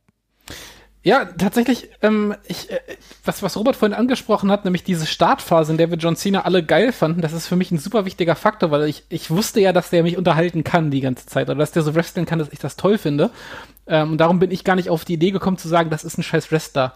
[1.06, 2.80] Ja, tatsächlich, ähm, ich, äh,
[3.24, 6.64] was, was Robert vorhin angesprochen hat, nämlich diese Startphase, in der wir John Cena alle
[6.64, 9.72] geil fanden, das ist für mich ein super wichtiger Faktor, weil ich, ich wusste ja,
[9.72, 12.52] dass der mich unterhalten kann die ganze Zeit oder dass der so wresteln kann, dass
[12.52, 13.30] ich das toll finde.
[13.86, 16.18] Ähm, und darum bin ich gar nicht auf die Idee gekommen zu sagen, das ist
[16.18, 16.96] ein scheiß Wrestler.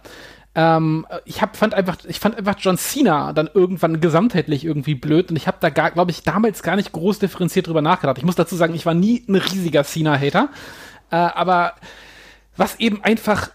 [0.56, 5.30] Ähm, ich hab, fand einfach, ich fand einfach John Cena dann irgendwann gesamtheitlich irgendwie blöd
[5.30, 8.17] und ich habe da gar, glaube ich, damals gar nicht groß differenziert drüber nachgedacht.
[8.17, 10.50] Ich muss dazu sagen, ich war nie ein riesiger Cena-Hater,
[11.12, 11.74] äh, aber
[12.58, 13.52] was eben einfach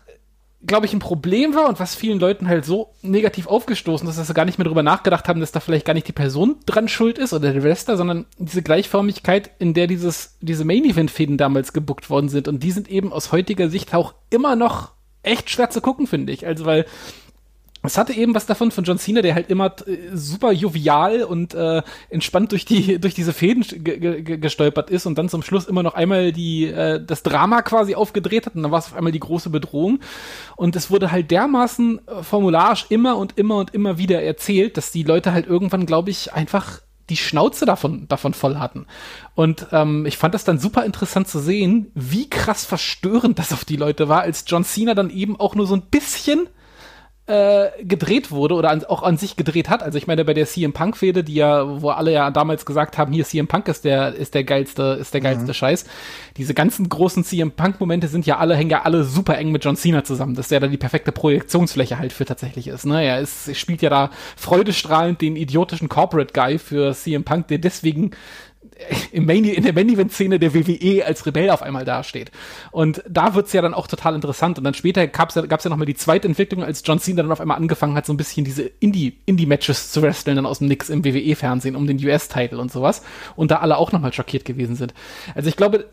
[0.67, 4.27] glaube ich, ein Problem war und was vielen Leuten halt so negativ aufgestoßen ist, dass
[4.27, 6.89] sie gar nicht mehr drüber nachgedacht haben, dass da vielleicht gar nicht die Person dran
[6.89, 12.11] schuld ist oder der Wrestler, sondern diese Gleichförmigkeit, in der dieses, diese Main-Event-Fäden damals gebuckt
[12.11, 12.49] worden sind.
[12.49, 16.33] Und die sind eben aus heutiger Sicht auch immer noch echt schwer zu gucken, finde
[16.33, 16.47] ich.
[16.47, 16.87] Also, weil
[17.85, 21.55] es hatte eben was davon von John Cena, der halt immer äh, super jovial und
[21.55, 25.67] äh, entspannt durch die durch diese Fäden ge ge gestolpert ist und dann zum Schluss
[25.67, 28.95] immer noch einmal die äh, das Drama quasi aufgedreht hat und dann war es auf
[28.95, 30.01] einmal die große Bedrohung
[30.57, 34.91] und es wurde halt dermaßen äh, formularisch immer und immer und immer wieder erzählt, dass
[34.91, 38.87] die Leute halt irgendwann, glaube ich, einfach die Schnauze davon, davon voll hatten.
[39.35, 43.65] Und ähm, ich fand das dann super interessant zu sehen, wie krass verstörend das auf
[43.65, 46.49] die Leute war, als John Cena dann eben auch nur so ein bisschen
[47.27, 49.83] äh, gedreht wurde oder an, auch an sich gedreht hat.
[49.83, 52.99] Also ich meine, bei der CM Punk Fehde, die ja, wo alle ja damals gesagt
[52.99, 55.87] haben, hier CM Punk ist der, ist der geilste, ist der geilste Scheiß.
[56.37, 59.65] Diese ganzen großen CM Punk Momente sind ja alle, hängen ja alle super eng mit
[59.65, 62.85] John Cena zusammen, dass der da die perfekte Projektionsfläche halt für tatsächlich ist.
[62.85, 63.03] Ne?
[63.03, 68.11] Er ist, spielt ja da freudestrahlend den idiotischen Corporate Guy für CM Punk, der deswegen
[69.13, 72.31] im Main, in der Main-Event-Szene der WWE als Rebell auf einmal dasteht.
[72.71, 74.59] Und da wird's ja dann auch total interessant.
[74.59, 77.33] Und dann später gab's ja, gab's ja nochmal die zweite Entwicklung, als John Cena dann
[77.33, 80.69] auf einmal angefangen hat, so ein bisschen diese Indie- Indie-Matches zu wresteln, dann aus dem
[80.69, 83.03] Nix im WWE-Fernsehen um den US-Title und sowas.
[83.37, 84.95] Und da alle auch nochmal schockiert gewesen sind.
[85.35, 85.87] Also ich glaube,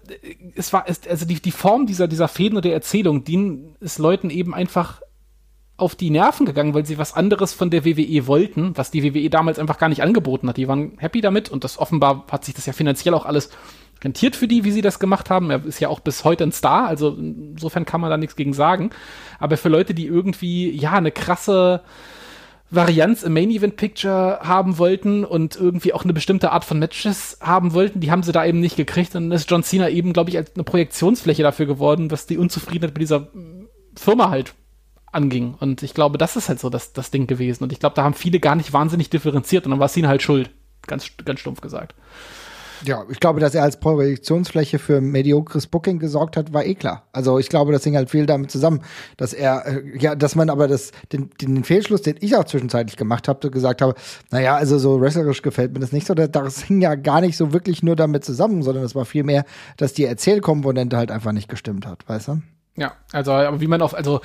[0.55, 3.99] es war, es, also die, die Form dieser, dieser Fäden und der Erzählung, die ist
[3.99, 5.01] Leuten eben einfach
[5.81, 9.29] auf die Nerven gegangen, weil sie was anderes von der WWE wollten, was die WWE
[9.29, 10.57] damals einfach gar nicht angeboten hat.
[10.57, 13.49] Die waren happy damit und das offenbar hat sich das ja finanziell auch alles
[14.03, 15.49] rentiert für die, wie sie das gemacht haben.
[15.51, 18.53] Er ist ja auch bis heute ein Star, also insofern kann man da nichts gegen
[18.53, 18.91] sagen.
[19.39, 21.81] Aber für Leute, die irgendwie, ja, eine krasse
[22.71, 27.37] Varianz im Main Event Picture haben wollten und irgendwie auch eine bestimmte Art von Matches
[27.41, 29.15] haben wollten, die haben sie da eben nicht gekriegt.
[29.15, 32.37] Und dann ist John Cena eben, glaube ich, als eine Projektionsfläche dafür geworden, was die
[32.37, 33.27] Unzufriedenheit mit dieser
[33.95, 34.53] Firma halt
[35.11, 35.55] anging.
[35.59, 37.63] Und ich glaube, das ist halt so das, das Ding gewesen.
[37.63, 40.21] Und ich glaube, da haben viele gar nicht wahnsinnig differenziert und dann war Cena halt
[40.21, 40.49] schuld.
[40.87, 41.93] Ganz, ganz stumpf gesagt.
[42.83, 47.03] Ja, ich glaube, dass er als Projektionsfläche für mediokres Booking gesorgt hat, war eh klar.
[47.11, 48.81] Also ich glaube, das hing halt viel damit zusammen,
[49.17, 52.97] dass er, äh, ja, dass man aber das, den, den Fehlschluss, den ich auch zwischenzeitlich
[52.97, 53.93] gemacht habe, gesagt habe,
[54.31, 57.53] naja, also so wrestlerisch gefällt mir das nicht so, das hing ja gar nicht so
[57.53, 59.45] wirklich nur damit zusammen, sondern es war vielmehr,
[59.77, 62.41] dass die Erzählkomponente halt einfach nicht gestimmt hat, weißt du?
[62.77, 64.21] Ja, also aber wie man auf, also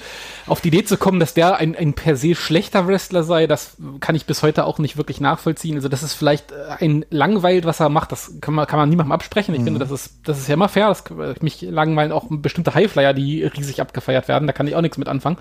[0.47, 3.77] auf die Idee zu kommen, dass der ein, ein per se schlechter Wrestler sei, das
[3.99, 5.75] kann ich bis heute auch nicht wirklich nachvollziehen.
[5.75, 8.89] Also das ist vielleicht äh, ein langweilt, was er macht, das kann man, kann man
[8.89, 9.53] niemandem absprechen.
[9.53, 9.65] Ich mhm.
[9.65, 10.89] finde, das ist, das ist ja immer fair.
[10.89, 11.05] Das,
[11.43, 14.47] mich langweilen auch bestimmte Highflyer, die riesig abgefeiert werden.
[14.47, 15.39] Da kann ich auch nichts mit anfangen,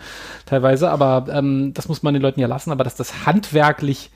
[0.47, 0.89] teilweise.
[0.89, 2.71] Aber ähm, das muss man den Leuten ja lassen.
[2.71, 4.09] Aber dass das handwerklich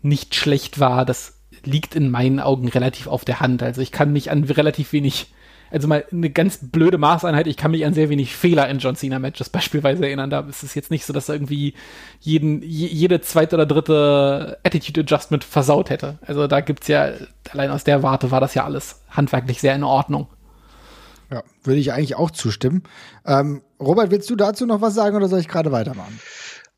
[0.00, 3.64] nicht schlecht war, das liegt in meinen Augen relativ auf der Hand.
[3.64, 5.32] Also ich kann mich an relativ wenig
[5.70, 8.96] also mal eine ganz blöde Maßeinheit, ich kann mich an sehr wenig Fehler in John
[8.96, 10.30] Cena Matches beispielsweise erinnern.
[10.30, 11.74] Da ist es jetzt nicht so, dass er irgendwie
[12.20, 16.18] jeden, jede zweite oder dritte Attitude Adjustment versaut hätte.
[16.22, 17.10] Also da gibt's ja,
[17.50, 20.28] allein aus der Warte war das ja alles handwerklich sehr in Ordnung.
[21.30, 22.84] Ja, würde ich eigentlich auch zustimmen.
[23.26, 26.18] Ähm, Robert, willst du dazu noch was sagen oder soll ich gerade weitermachen?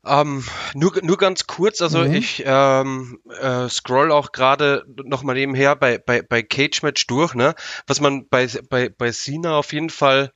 [0.05, 2.13] Ähm, nur, nur ganz kurz, also mhm.
[2.13, 7.35] ich ähm, äh, scroll auch gerade noch mal nebenher bei, bei, bei Cage Match durch,
[7.35, 7.53] ne?
[7.85, 10.31] Was man bei, bei, bei Cena auf jeden Fall,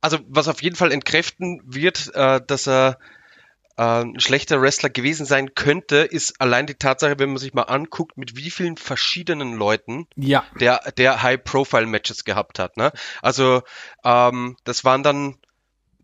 [0.00, 2.98] also was auf jeden Fall entkräften wird, äh, dass er
[3.76, 7.62] äh, ein schlechter Wrestler gewesen sein könnte, ist allein die Tatsache, wenn man sich mal
[7.62, 10.44] anguckt, mit wie vielen verschiedenen Leuten ja.
[10.58, 12.76] der, der High-Profile-Matches gehabt hat.
[12.76, 12.90] Ne?
[13.22, 13.62] Also
[14.04, 15.36] ähm, das waren dann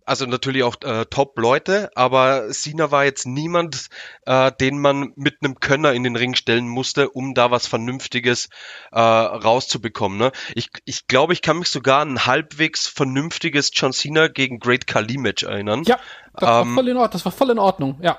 [0.07, 3.89] also natürlich auch äh, Top-Leute, aber Cena war jetzt niemand,
[4.25, 8.49] äh, den man mit einem Könner in den Ring stellen musste, um da was Vernünftiges
[8.93, 10.17] äh, rauszubekommen.
[10.17, 10.33] Ne?
[10.55, 14.87] Ich, ich glaube, ich kann mich sogar an ein halbwegs vernünftiges John Cena gegen Great
[14.87, 15.83] Khali Match erinnern.
[15.87, 15.99] Ja,
[16.35, 18.19] das, ähm, war, voll in Ordnung, das war voll in Ordnung, ja.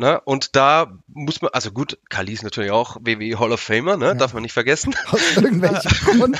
[0.00, 0.20] Ne?
[0.20, 4.06] Und da muss man, also gut, Kali ist natürlich auch WWE Hall of Famer, ne?
[4.06, 4.14] Ja.
[4.14, 4.94] darf man nicht vergessen.
[5.10, 6.38] Aus irgendwelchen Gründen.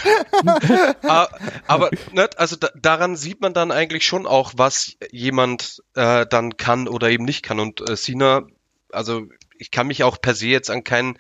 [1.03, 1.27] Ah,
[1.67, 6.57] aber ne, also da, daran sieht man dann eigentlich schon auch, was jemand äh, dann
[6.57, 7.59] kann oder eben nicht kann.
[7.59, 8.47] Und äh, Cena,
[8.93, 9.27] also
[9.59, 11.19] ich kann mich auch per se jetzt an kein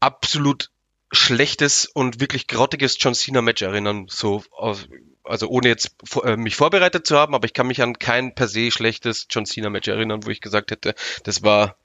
[0.00, 0.70] absolut
[1.12, 4.88] schlechtes und wirklich grottiges John Cena Match erinnern, so aus,
[5.26, 8.48] also ohne jetzt äh, mich vorbereitet zu haben, aber ich kann mich an kein per
[8.48, 11.76] se schlechtes John Cena Match erinnern, wo ich gesagt hätte, das war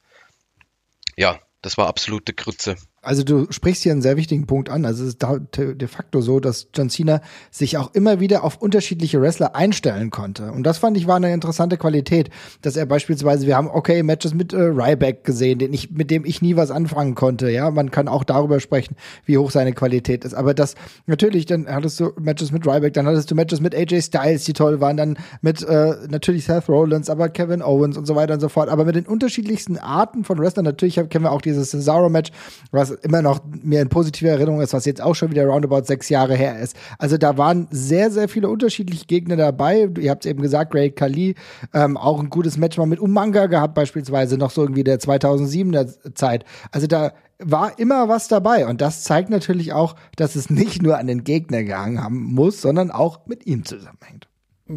[1.18, 2.76] ja, das war absolute Grütze.
[3.04, 4.86] Also du sprichst hier einen sehr wichtigen Punkt an.
[4.86, 9.20] Also es ist de facto so, dass John Cena sich auch immer wieder auf unterschiedliche
[9.20, 10.52] Wrestler einstellen konnte.
[10.52, 12.30] Und das fand ich war eine interessante Qualität,
[12.62, 16.26] dass er beispielsweise, wir haben okay Matches mit äh, Ryback gesehen, den ich, mit dem
[16.26, 17.50] ich nie was anfangen konnte.
[17.50, 20.36] Ja, man kann auch darüber sprechen, wie hoch seine Qualität ist.
[20.36, 20.76] Aber das
[21.08, 24.54] natürlich, dann hattest du Matches mit Ryback, dann hattest du Matches mit AJ Styles, die
[24.54, 28.42] toll waren, dann mit äh, natürlich Seth Rollins, aber Kevin Owens und so weiter und
[28.42, 28.70] so fort.
[28.70, 30.66] Aber mit den unterschiedlichsten Arten von Wrestlern.
[30.66, 32.30] Natürlich kennen wir auch dieses Cesaro-Match,
[32.70, 36.10] was immer noch mir in positiver Erinnerung ist, was jetzt auch schon wieder roundabout sechs
[36.10, 36.76] Jahre her ist.
[36.98, 39.90] Also da waren sehr, sehr viele unterschiedliche Gegner dabei.
[40.00, 41.36] Ihr habt es eben gesagt, Great Kali,
[41.74, 46.16] ähm, auch ein gutes Match mal mit Umanga gehabt, beispielsweise noch so irgendwie der 2007er
[46.16, 46.46] Zeit.
[46.72, 48.68] Also da war immer was dabei.
[48.68, 52.62] Und das zeigt natürlich auch, dass es nicht nur an den Gegner gehangen haben muss,
[52.62, 54.28] sondern auch mit ihm zusammenhängt.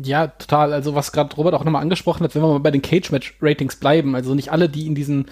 [0.03, 0.73] Ja, total.
[0.73, 4.15] Also was gerade Robert auch nochmal angesprochen hat, wenn wir mal bei den Cage-Match-Ratings bleiben,
[4.15, 5.27] also nicht alle, die in diesen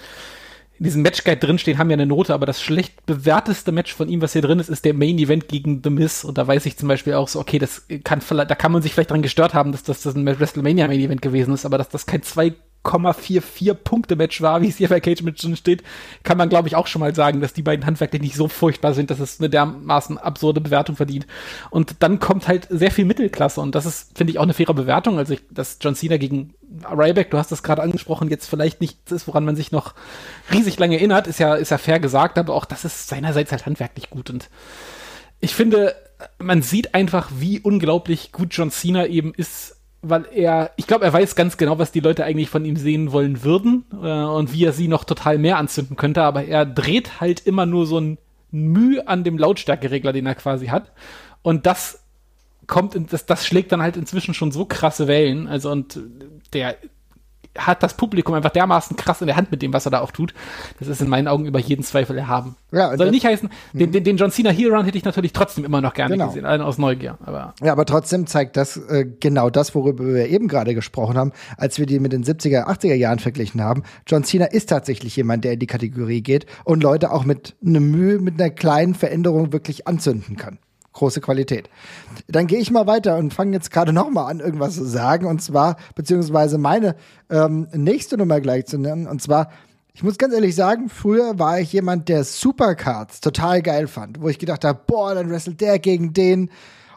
[0.79, 4.21] in diesem Matchguide drinstehen, haben ja eine Note, aber das schlecht bewerteste Match von ihm,
[4.21, 6.23] was hier drin ist, ist der Main Event gegen The Miz.
[6.23, 8.93] Und da weiß ich zum Beispiel auch so, okay, das kann da kann man sich
[8.93, 11.89] vielleicht dran gestört haben, dass das, das ein WrestleMania Main Event gewesen ist, aber dass
[11.89, 12.53] das kein zwei
[12.83, 15.83] 0,44 Punkte Match war, wie es hier bei Cage Match schon steht,
[16.23, 18.93] kann man glaube ich auch schon mal sagen, dass die beiden handwerklich nicht so furchtbar
[18.93, 21.25] sind, dass es eine dermaßen absurde Bewertung verdient.
[21.69, 24.73] Und dann kommt halt sehr viel Mittelklasse und das ist, finde ich, auch eine faire
[24.73, 25.17] Bewertung.
[25.17, 26.53] Also, ich, dass John Cena gegen
[26.89, 29.93] Ryback, du hast das gerade angesprochen, jetzt vielleicht nicht ist, woran man sich noch
[30.51, 33.65] riesig lange erinnert, ist ja, ist ja fair gesagt, aber auch das ist seinerseits halt
[33.65, 34.49] handwerklich gut und
[35.39, 35.93] ich finde,
[36.39, 39.72] man sieht einfach, wie unglaublich gut John Cena eben ist
[40.03, 43.11] weil er, ich glaube, er weiß ganz genau, was die Leute eigentlich von ihm sehen
[43.11, 47.21] wollen würden äh, und wie er sie noch total mehr anzünden könnte, aber er dreht
[47.21, 48.17] halt immer nur so ein
[48.51, 50.91] Mühe an dem Lautstärkeregler, den er quasi hat.
[51.41, 52.03] Und das
[52.67, 55.47] kommt, in, das, das schlägt dann halt inzwischen schon so krasse Wellen.
[55.47, 55.99] Also und
[56.53, 56.77] der
[57.57, 60.11] hat das Publikum einfach dermaßen krass in der Hand mit dem, was er da auch
[60.11, 60.33] tut.
[60.79, 62.55] Das ist in meinen Augen über jeden Zweifel erhaben.
[62.71, 65.63] Ja, Soll nicht heißen, den, den, den John Cena Heel Run hätte ich natürlich trotzdem
[65.63, 66.27] immer noch gerne genau.
[66.27, 67.17] gesehen, allein aus Neugier.
[67.23, 71.31] Aber ja, aber trotzdem zeigt das äh, genau das, worüber wir eben gerade gesprochen haben,
[71.57, 73.83] als wir die mit den 70er, 80er Jahren verglichen haben.
[74.07, 77.79] John Cena ist tatsächlich jemand, der in die Kategorie geht und Leute auch mit einer
[77.79, 80.57] Mühe, mit einer kleinen Veränderung wirklich anzünden kann
[80.93, 81.69] große Qualität.
[82.27, 85.25] Dann gehe ich mal weiter und fange jetzt gerade noch mal an, irgendwas zu sagen.
[85.25, 86.95] Und zwar, beziehungsweise meine
[87.29, 89.07] ähm, nächste Nummer gleich zu nennen.
[89.07, 89.51] Und zwar,
[89.93, 94.21] ich muss ganz ehrlich sagen, früher war ich jemand, der Supercards total geil fand.
[94.21, 96.49] Wo ich gedacht habe, boah, dann wrestelt der gegen den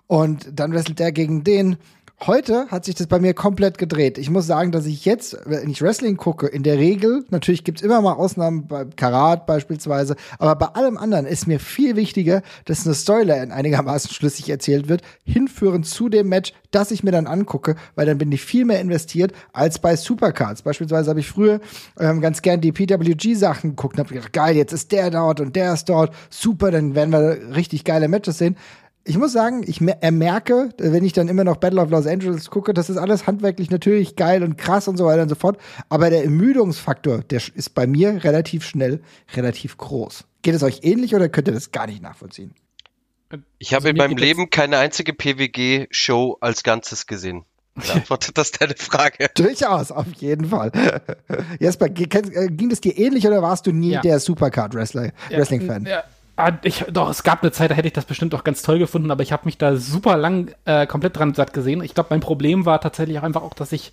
[0.07, 1.77] und dann wrestelt der gegen den.
[2.23, 4.17] Heute hat sich das bei mir komplett gedreht.
[4.17, 7.83] Ich muss sagen, dass ich jetzt, wenn ich Wrestling gucke, in der Regel, natürlich gibt's
[7.83, 12.87] immer mal Ausnahmen bei Karat beispielsweise, aber bei allem anderen ist mir viel wichtiger, dass
[12.87, 17.77] eine Storyline einigermaßen schlüssig erzählt wird, hinführend zu dem Match, das ich mir dann angucke,
[17.97, 20.63] weil dann bin ich viel mehr investiert als bei Supercards.
[20.63, 21.61] Beispielsweise habe ich früher
[22.01, 25.55] ähm, ganz gern die PWG-Sachen geguckt und habe gedacht, geil, jetzt ist der dort und
[25.55, 28.57] der ist dort, super, dann werden wir richtig geile Matches sehen
[29.07, 32.75] ich muss sagen, ich merke, wenn ich dann immer noch Battle of Los Angeles gucke,
[32.75, 35.59] das ist alles handwerklich natürlich geil und krass und so weiter und so fort.
[35.89, 39.01] Aber der Ermüdungsfaktor, der ist bei mir relativ schnell,
[39.35, 40.25] relativ groß.
[40.43, 42.55] Geht es euch ähnlich oder könnt ihr das gar nicht nachvollziehen?
[43.59, 47.45] Ich habe also in meinem Leben keine einzige PWG-Show als Ganzes gesehen.
[47.75, 49.29] Beantwortet das deine Frage?
[49.35, 50.73] Durchaus, auf jeden Fall.
[51.61, 54.01] Jesper, äh, ging es dir ähnlich oder warst du nie ja.
[54.01, 55.85] der Supercard-Wrestling-Fan?
[55.85, 56.05] Ja,
[56.63, 59.11] ich, doch, es gab eine Zeit, da hätte ich das bestimmt auch ganz toll gefunden,
[59.11, 61.83] aber ich habe mich da super lang äh, komplett dran satt gesehen.
[61.83, 63.93] Ich glaube, mein Problem war tatsächlich auch einfach auch, dass ich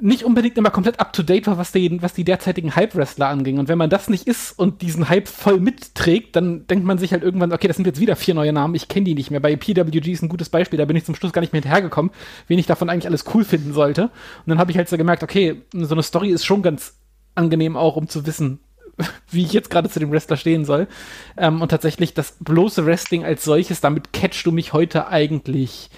[0.00, 3.58] nicht unbedingt immer komplett up to date war, was die, was die derzeitigen Hype-Wrestler anging.
[3.58, 7.12] Und wenn man das nicht ist und diesen Hype voll mitträgt, dann denkt man sich
[7.12, 9.40] halt irgendwann, okay, das sind jetzt wieder vier neue Namen, ich kenne die nicht mehr.
[9.40, 12.12] Bei PWG ist ein gutes Beispiel, da bin ich zum Schluss gar nicht mehr hinterhergekommen,
[12.46, 14.02] wen ich davon eigentlich alles cool finden sollte.
[14.04, 14.10] Und
[14.46, 16.94] dann habe ich halt so gemerkt, okay, so eine Story ist schon ganz
[17.34, 18.60] angenehm auch, um zu wissen,
[19.30, 20.88] wie ich jetzt gerade zu dem Wrestler stehen soll.
[21.36, 25.90] Ähm, und tatsächlich das bloße Wrestling als solches, damit catchst du mich heute eigentlich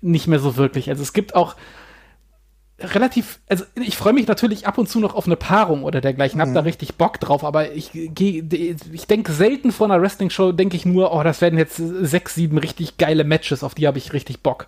[0.00, 0.90] nicht mehr so wirklich.
[0.90, 1.56] Also es gibt auch
[2.80, 6.40] relativ, also ich freue mich natürlich ab und zu noch auf eine Paarung oder dergleichen,
[6.40, 6.54] hab mhm.
[6.54, 8.42] da richtig Bock drauf, aber ich gehe,
[8.92, 12.58] ich denke selten vor einer Wrestling-Show, denke ich nur, oh, das werden jetzt sechs, sieben
[12.58, 14.66] richtig geile Matches, auf die habe ich richtig Bock.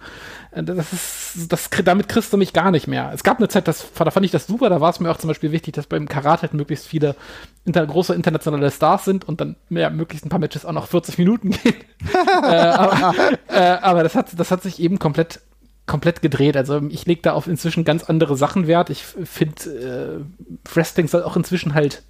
[0.52, 3.10] Äh, das ist, das, damit kriegst du mich gar nicht mehr.
[3.12, 5.18] Es gab eine Zeit, das, da fand ich das super, da war es mir auch
[5.18, 7.16] zum Beispiel wichtig, dass beim Karat halt möglichst viele
[7.64, 11.18] inter, große internationale Stars sind und dann mehr, möglichst ein paar Matches auch noch 40
[11.18, 11.74] Minuten gehen.
[12.14, 13.14] äh, aber,
[13.48, 15.40] äh, aber das hat, das hat sich eben komplett
[15.86, 16.56] komplett gedreht.
[16.56, 18.90] Also ich lege da auf inzwischen ganz andere Sachen Wert.
[18.90, 22.02] Ich finde, äh, Wrestling soll auch inzwischen halt.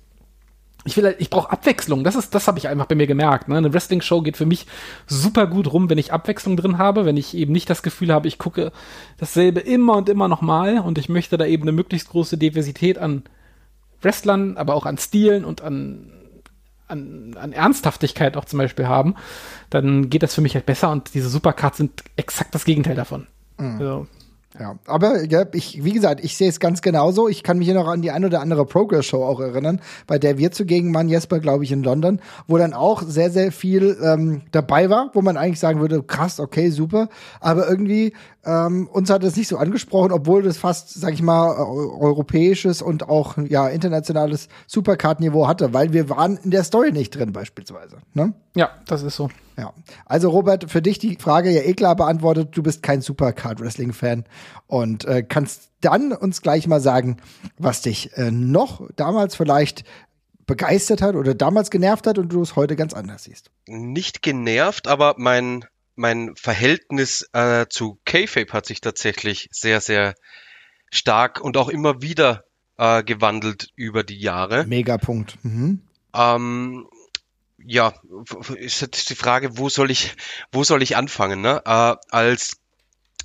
[0.87, 2.05] Ich will halt, ich brauche Abwechslung.
[2.05, 3.49] Das ist, das habe ich einfach bei mir gemerkt.
[3.49, 3.57] Ne?
[3.57, 4.67] Eine Wrestling-Show geht für mich
[5.07, 8.29] super gut rum, wenn ich Abwechslung drin habe, wenn ich eben nicht das Gefühl habe,
[8.29, 8.71] ich gucke
[9.17, 13.23] dasselbe immer und immer nochmal und ich möchte da eben eine möglichst große Diversität an
[14.03, 16.11] Wrestlern, aber auch an Stilen und an
[16.87, 19.15] an, an Ernsthaftigkeit auch zum Beispiel haben,
[19.71, 23.27] dann geht das für mich halt besser und diese Supercards sind exakt das Gegenteil davon.
[23.59, 23.73] Mhm.
[23.73, 24.07] Also,
[24.59, 27.29] ja, aber ja, ich, wie gesagt, ich sehe es ganz genauso.
[27.29, 30.39] Ich kann mich hier noch an die ein oder andere Progress-Show auch erinnern, bei der
[30.39, 34.43] wir zugegen waren, Jesper, glaube ich, in London, wo dann auch sehr, sehr viel ähm,
[34.53, 37.09] dabei war, wo man eigentlich sagen würde, krass, okay, super.
[37.41, 38.13] Aber irgendwie
[38.47, 43.09] ähm, uns hat es nicht so angesprochen, obwohl das fast, sag ich mal, europäisches und
[43.09, 47.99] auch ja internationales Supercard-Niveau hatte, weil wir waren in der Story nicht drin beispielsweise.
[48.13, 48.35] Ne?
[48.55, 49.31] Ja, das ist so.
[49.57, 49.73] Ja.
[50.05, 52.49] Also Robert, für dich die Frage ja eh klar beantwortet.
[52.53, 54.25] Du bist kein Supercard-Wrestling-Fan
[54.67, 57.19] und äh, kannst dann uns gleich mal sagen,
[57.59, 59.85] was dich äh, noch damals vielleicht
[60.47, 63.51] begeistert hat oder damals genervt hat und du es heute ganz anders siehst.
[63.67, 65.65] Nicht genervt, aber mein
[65.97, 70.15] mein Verhältnis äh, zu K-Fape hat sich tatsächlich sehr, sehr
[70.91, 72.45] stark und auch immer wieder
[72.79, 74.65] äh, gewandelt über die Jahre.
[74.67, 75.39] Megapunkt.
[75.45, 75.83] Mhm.
[76.15, 76.89] Ähm,
[77.59, 77.95] ja,
[78.57, 80.15] ist jetzt die Frage, wo soll ich,
[80.53, 81.41] wo soll ich anfangen?
[81.41, 81.63] Ne?
[81.65, 82.59] Äh, als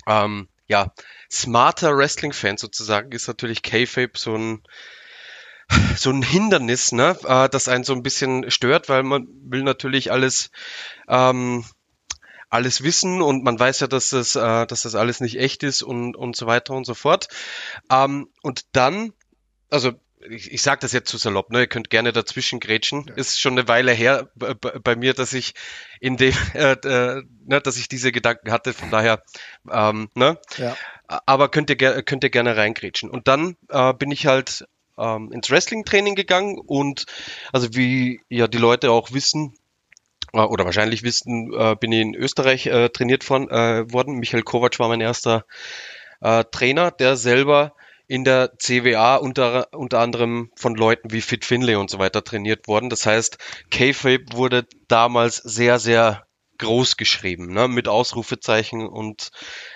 [0.06, 0.92] ähm, ja
[1.30, 4.62] smarter Wrestling-Fan sozusagen ist natürlich K-Fape so ein
[5.96, 10.10] so ein Hindernis, ne, äh, das einen so ein bisschen stört, weil man will natürlich
[10.10, 10.50] alles
[11.08, 11.64] ähm,
[12.50, 15.82] alles wissen und man weiß ja, dass das, äh, dass das alles nicht echt ist
[15.82, 17.28] und, und so weiter und so fort.
[17.90, 19.12] Ähm, und dann,
[19.70, 19.92] also
[20.28, 21.60] ich, ich sage das jetzt zu salopp, ne?
[21.60, 23.06] Ihr könnt gerne dazwischen grätschen.
[23.08, 23.14] Ja.
[23.14, 25.54] Ist schon eine Weile her bei mir, dass ich
[26.00, 28.74] in dem, äh, äh, ne, dass ich diese Gedanken hatte.
[28.74, 29.22] Von daher,
[29.70, 30.38] ähm, ne?
[30.58, 30.76] Ja.
[31.06, 33.10] Aber könnt ihr könnt ihr gerne reingrätschen.
[33.10, 34.66] Und dann äh, bin ich halt
[34.98, 37.06] ähm, ins Wrestling-Training gegangen und
[37.52, 39.54] also wie ja die Leute auch wissen,
[40.32, 44.18] oder wahrscheinlich wissen, äh, bin ich in Österreich äh, trainiert von, äh, worden.
[44.18, 45.44] Michael Kovac war mein erster
[46.20, 47.74] äh, Trainer, der selber
[48.06, 52.66] in der CWA unter, unter anderem von Leuten wie Fit Finlay und so weiter trainiert
[52.66, 52.90] worden.
[52.90, 53.38] Das heißt,
[53.70, 56.26] K-Fape wurde damals sehr, sehr
[56.58, 59.30] groß geschrieben, ne, mit Ausrufezeichen und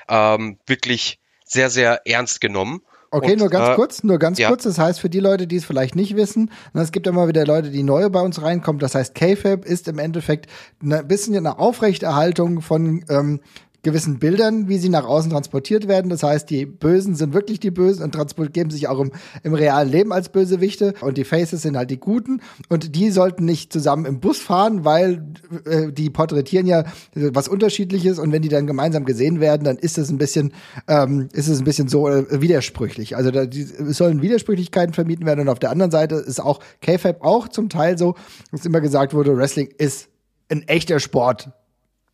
[0.08, 2.82] ähm, wirklich sehr, sehr ernst genommen.
[3.14, 4.48] Okay, Und, nur ganz äh, kurz, nur ganz ja.
[4.48, 4.64] kurz.
[4.64, 7.46] Das heißt, für die Leute, die es vielleicht nicht wissen, und es gibt immer wieder
[7.46, 8.80] Leute, die neu bei uns reinkommen.
[8.80, 10.50] Das heißt, KFAB ist im Endeffekt
[10.82, 13.40] ein bisschen eine Aufrechterhaltung von ähm,
[13.84, 16.08] gewissen Bildern, wie sie nach außen transportiert werden.
[16.08, 19.12] Das heißt, die Bösen sind wirklich die Bösen und geben sich auch im,
[19.42, 23.44] im realen Leben als Bösewichte und die Faces sind halt die Guten und die sollten
[23.44, 25.24] nicht zusammen im Bus fahren, weil
[25.66, 29.98] äh, die porträtieren ja was Unterschiedliches und wenn die dann gemeinsam gesehen werden, dann ist
[29.98, 30.52] es ein bisschen,
[30.88, 33.16] ähm, ist es ein bisschen so äh, widersprüchlich.
[33.16, 37.22] Also da, die, sollen Widersprüchlichkeiten vermieden werden und auf der anderen Seite ist auch K-Fab
[37.22, 38.14] auch zum Teil so,
[38.50, 40.08] dass immer gesagt wurde, Wrestling ist
[40.48, 41.50] ein echter Sport.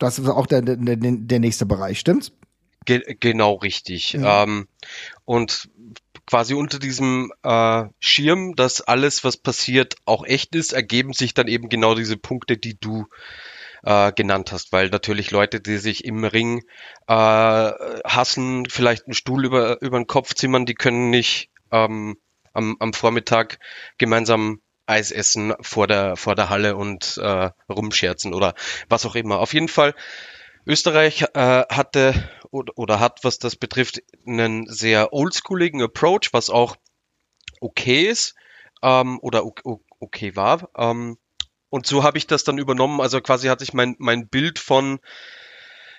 [0.01, 2.31] Das ist auch der, der, der nächste Bereich, stimmt's?
[2.85, 4.15] Ge genau richtig.
[4.15, 4.67] Ähm,
[5.25, 5.69] und
[6.25, 11.47] quasi unter diesem äh, Schirm, dass alles, was passiert, auch echt ist, ergeben sich dann
[11.47, 13.05] eben genau diese Punkte, die du
[13.83, 16.63] äh, genannt hast, weil natürlich Leute, die sich im Ring
[17.07, 22.17] äh, hassen, vielleicht einen Stuhl über, über den Kopf zimmern, die können nicht ähm,
[22.53, 23.59] am, am Vormittag
[23.99, 24.61] gemeinsam
[24.91, 28.53] Eis essen vor der, vor der Halle und äh, rumscherzen oder
[28.89, 29.39] was auch immer.
[29.39, 29.95] Auf jeden Fall,
[30.65, 32.13] Österreich äh, hatte
[32.51, 36.75] oder, oder hat, was das betrifft, einen sehr oldschooligen Approach, was auch
[37.59, 38.35] okay ist
[38.83, 39.43] ähm, oder
[39.99, 40.69] okay war.
[40.77, 41.17] Ähm,
[41.69, 43.01] und so habe ich das dann übernommen.
[43.01, 44.99] Also quasi hatte ich mein, mein Bild von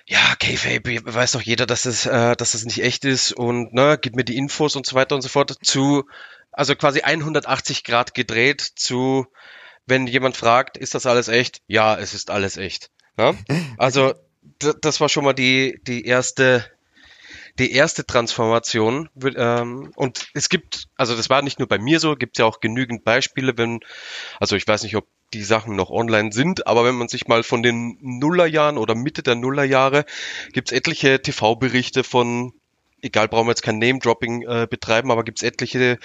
[0.07, 3.99] ja, K-Fape, weiß doch jeder, dass es, äh, dass es nicht echt ist und ne,
[4.01, 6.05] gib mir die Infos und so weiter und so fort zu,
[6.53, 9.27] also quasi 180 Grad gedreht zu,
[9.87, 11.63] wenn jemand fragt, ist das alles echt?
[11.67, 12.91] Ja, es ist alles echt.
[13.17, 13.37] Ne?
[13.79, 14.15] Also
[14.59, 16.65] das war schon mal die die erste
[17.59, 22.17] die erste Transformation ähm, und es gibt, also das war nicht nur bei mir so,
[22.17, 23.81] gibt ja auch genügend Beispiele, wenn,
[24.41, 27.43] also ich weiß nicht, ob die Sachen noch online sind, aber wenn man sich mal
[27.43, 30.05] von den Nullerjahren oder Mitte der Nullerjahre
[30.53, 32.53] gibt's etliche TV-Berichte von,
[33.03, 35.99] egal, brauchen wir jetzt kein Name-Dropping äh, betreiben, aber gibt's etliche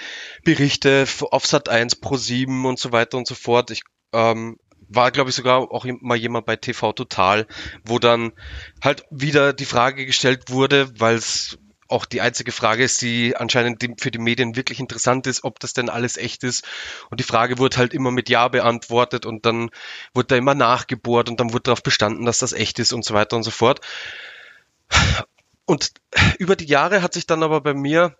[0.44, 3.70] Berichte auf Sat 1 Pro 7 und so weiter und so fort.
[3.70, 3.82] Ich
[4.12, 7.46] ähm, war, glaube ich, sogar auch mal jemand bei TV Total,
[7.84, 8.32] wo dann
[8.82, 13.82] halt wieder die Frage gestellt wurde, weil es auch die einzige Frage ist, die anscheinend
[14.00, 16.66] für die Medien wirklich interessant ist, ob das denn alles echt ist.
[17.10, 19.70] Und die Frage wurde halt immer mit Ja beantwortet und dann
[20.12, 23.14] wurde da immer nachgebohrt und dann wurde darauf bestanden, dass das echt ist und so
[23.14, 23.80] weiter und so fort.
[25.68, 25.92] Und
[26.38, 28.16] über die Jahre hat sich dann aber bei mir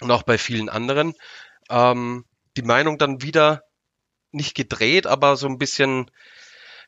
[0.00, 1.14] und auch bei vielen anderen
[1.70, 2.26] ähm,
[2.58, 3.64] die Meinung dann wieder
[4.32, 6.10] nicht gedreht, aber so ein bisschen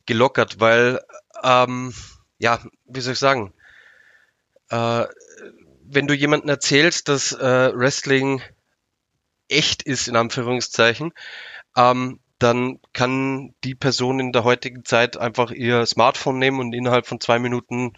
[0.04, 1.00] gelockert, weil
[1.42, 1.94] ähm,
[2.38, 3.54] ja, wie soll ich sagen,
[4.68, 5.06] äh,
[5.84, 8.42] wenn du jemandem erzählst, dass äh, Wrestling
[9.48, 11.14] echt ist, in Anführungszeichen,
[11.74, 17.06] ähm, dann kann die Person in der heutigen Zeit einfach ihr Smartphone nehmen und innerhalb
[17.06, 17.94] von zwei Minuten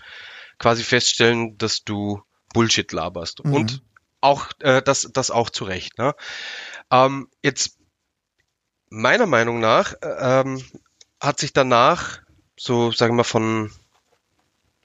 [0.59, 3.45] quasi feststellen, dass du Bullshit laberst.
[3.45, 3.55] Mhm.
[3.55, 3.83] Und
[4.21, 5.99] auch äh, das, das auch zu Recht.
[5.99, 6.15] Ne?
[6.91, 7.79] Ähm, jetzt
[8.91, 10.65] meiner Meinung nach äh, ähm,
[11.21, 12.21] hat sich danach
[12.59, 13.71] so, sagen wir mal, von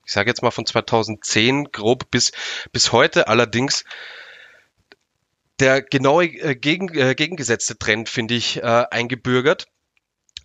[0.06, 2.32] ich sage jetzt mal von 2010 grob bis,
[2.72, 3.86] bis heute allerdings
[5.60, 9.68] der genaue äh, gegen, äh, gegengesetzte Trend, finde ich, äh, eingebürgert,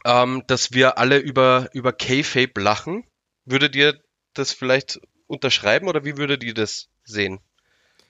[0.04, 3.04] ähm, dass wir alle über, über K-Fape lachen.
[3.44, 3.98] Würdet ihr
[4.34, 7.38] das vielleicht unterschreiben oder wie würdet ihr das sehen?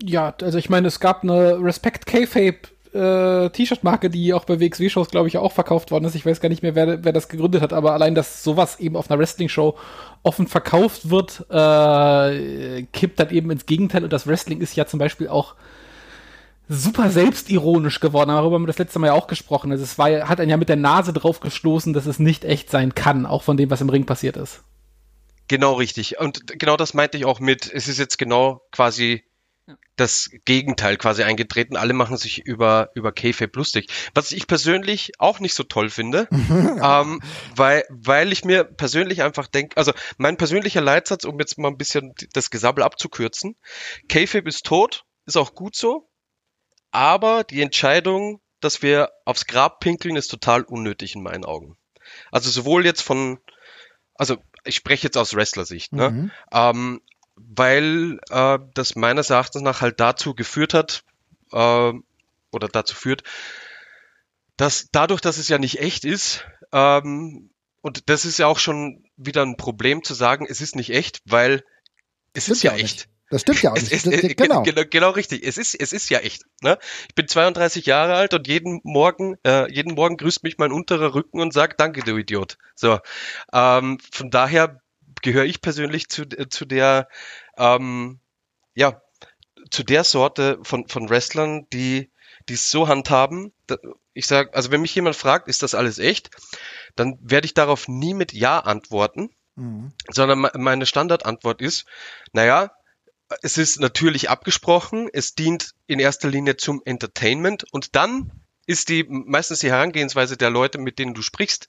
[0.02, 5.10] Ja, also ich meine, es gab eine Respect K-Fape äh, T-Shirt-Marke, die auch bei WXW-Shows,
[5.10, 6.14] glaube ich, auch verkauft worden ist.
[6.14, 8.96] Ich weiß gar nicht mehr, wer, wer das gegründet hat, aber allein, dass sowas eben
[8.96, 9.76] auf einer Wrestling-Show
[10.22, 14.04] offen verkauft wird, äh, kippt dann eben ins Gegenteil.
[14.04, 15.54] Und das Wrestling ist ja zum Beispiel auch
[16.68, 18.28] super selbstironisch geworden.
[18.28, 19.72] Darüber haben wir das letzte Mal ja auch gesprochen.
[19.72, 22.70] Also es war, hat einen ja mit der Nase drauf gestoßen, dass es nicht echt
[22.70, 24.62] sein kann, auch von dem, was im Ring passiert ist.
[25.48, 26.18] Genau richtig.
[26.18, 29.24] Und genau das meinte ich auch mit, es ist jetzt genau quasi
[29.96, 31.76] das Gegenteil quasi eingetreten.
[31.76, 33.90] Alle machen sich über, über K-Fape lustig.
[34.14, 37.20] Was ich persönlich auch nicht so toll finde, ähm,
[37.54, 41.78] weil, weil ich mir persönlich einfach denke, also mein persönlicher Leitsatz, um jetzt mal ein
[41.78, 43.56] bisschen das Gesabbel abzukürzen,
[44.08, 46.08] K-Fape ist tot, ist auch gut so,
[46.90, 51.76] aber die Entscheidung, dass wir aufs Grab pinkeln, ist total unnötig in meinen Augen.
[52.32, 53.38] Also sowohl jetzt von,
[54.14, 54.38] also
[54.68, 56.10] ich spreche jetzt aus Wrestler-Sicht, ne?
[56.10, 56.30] Mhm.
[56.52, 57.00] Ähm,
[57.36, 61.04] weil äh, das meines Erachtens nach halt dazu geführt hat,
[61.52, 61.92] äh,
[62.50, 63.22] oder dazu führt,
[64.56, 67.50] dass dadurch, dass es ja nicht echt ist, ähm,
[67.80, 71.20] und das ist ja auch schon wieder ein Problem zu sagen, es ist nicht echt,
[71.24, 71.64] weil
[72.32, 73.08] es Stimmt ist ja echt.
[73.30, 73.92] Das stimmt ja auch nicht.
[73.92, 74.62] ist, äh, genau.
[74.62, 74.82] genau.
[74.88, 75.46] genau richtig.
[75.46, 76.44] Es ist, es ist ja echt.
[76.62, 76.78] Ne?
[77.08, 81.14] Ich bin 32 Jahre alt und jeden Morgen, äh, jeden Morgen grüßt mich mein unterer
[81.14, 82.56] Rücken und sagt, danke, du Idiot.
[82.74, 82.98] So,
[83.52, 84.80] ähm, von daher
[85.22, 87.08] gehöre ich persönlich zu, äh, zu der,
[87.58, 88.20] ähm,
[88.74, 89.02] ja,
[89.70, 92.10] zu der Sorte von, von Wrestlern, die,
[92.48, 93.52] die es so handhaben.
[94.14, 96.30] Ich sage, also wenn mich jemand fragt, ist das alles echt,
[96.96, 99.92] dann werde ich darauf nie mit Ja antworten, Mhm.
[100.08, 101.84] sondern me- meine Standardantwort ist,
[102.32, 102.70] naja,
[103.42, 108.32] es ist natürlich abgesprochen, es dient in erster Linie zum Entertainment und dann
[108.66, 111.68] ist die meistens die Herangehensweise der Leute, mit denen du sprichst,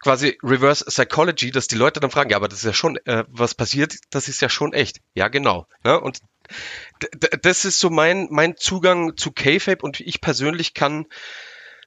[0.00, 3.24] quasi Reverse Psychology, dass die Leute dann fragen, ja, aber das ist ja schon, äh,
[3.28, 5.00] was passiert, das ist ja schon echt.
[5.14, 5.66] Ja, genau.
[5.84, 6.00] Ne?
[6.00, 6.20] Und
[7.42, 11.06] das ist so mein, mein Zugang zu K-Fape und ich persönlich kann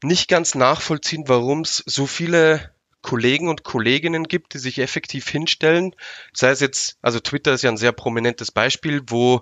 [0.04, 2.73] nicht ganz nachvollziehen, warum es so viele
[3.04, 5.94] Kollegen und Kolleginnen gibt, die sich effektiv hinstellen.
[6.34, 9.42] Sei es jetzt, also Twitter ist ja ein sehr prominentes Beispiel, wo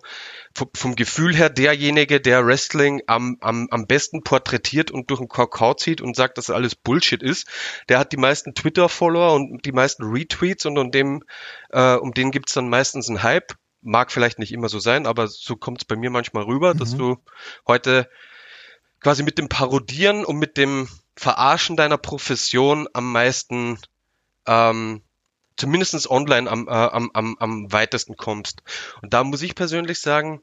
[0.74, 5.76] vom, Gefühl her derjenige, der Wrestling am, am, am besten porträtiert und durch den Kakao
[5.76, 7.48] zieht und sagt, dass alles Bullshit ist,
[7.88, 11.24] der hat die meisten Twitter-Follower und die meisten Retweets und um dem,
[11.70, 13.54] äh, um den gibt's dann meistens einen Hype.
[13.84, 17.18] Mag vielleicht nicht immer so sein, aber so kommt's bei mir manchmal rüber, dass du
[17.68, 18.10] heute
[19.00, 23.80] quasi mit dem Parodieren und mit dem Verarschen deiner Profession am meisten,
[24.48, 25.02] ähm,
[25.58, 28.64] zumindest online am, äh, am, am, am weitesten kommst.
[29.02, 30.42] Und da muss ich persönlich sagen,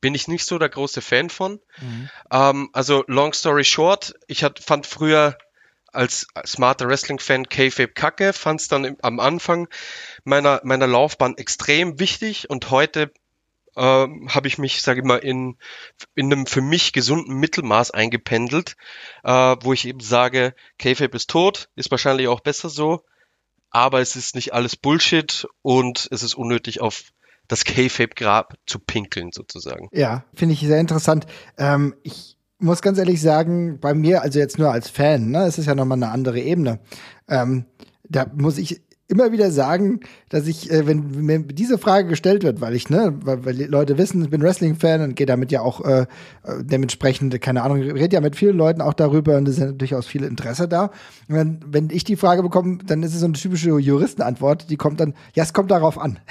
[0.00, 1.60] bin ich nicht so der große Fan von.
[2.30, 5.38] Ähm, also long story short, ich hat, fand früher
[5.92, 9.68] als smarter Wrestling-Fan K-Fape kacke, fand es dann im, am Anfang
[10.24, 13.12] meiner, meiner Laufbahn extrem wichtig und heute
[13.76, 15.56] ähm, habe ich mich, sage ich mal, in,
[16.14, 18.76] in einem für mich gesunden Mittelmaß eingependelt,
[19.24, 23.02] äh, wo ich eben sage, K-Fape ist tot, ist wahrscheinlich auch besser so,
[23.70, 27.04] aber es ist nicht alles Bullshit und es ist unnötig auf
[27.48, 29.88] das K-Fape-Grab zu pinkeln sozusagen.
[29.92, 31.26] Ja, finde ich sehr interessant.
[31.58, 35.58] Ähm, ich muss ganz ehrlich sagen, bei mir, also jetzt nur als Fan, ne, es
[35.58, 36.78] ist ja nochmal eine andere Ebene.
[37.28, 37.66] Ähm,
[38.08, 38.82] da muss ich
[39.12, 40.00] immer wieder sagen,
[40.30, 43.98] dass ich, äh, wenn mir diese Frage gestellt wird, weil ich, ne, weil, weil Leute
[43.98, 46.06] wissen, ich bin Wrestling-Fan und gehe damit ja auch äh, äh,
[46.60, 50.24] dementsprechend, keine Ahnung, rede ja mit vielen Leuten auch darüber und es ja durchaus viel
[50.24, 50.90] Interesse da.
[51.28, 54.76] Und wenn, wenn ich die Frage bekomme, dann ist es so eine typische Juristenantwort, die
[54.76, 56.18] kommt dann, ja, es kommt darauf an.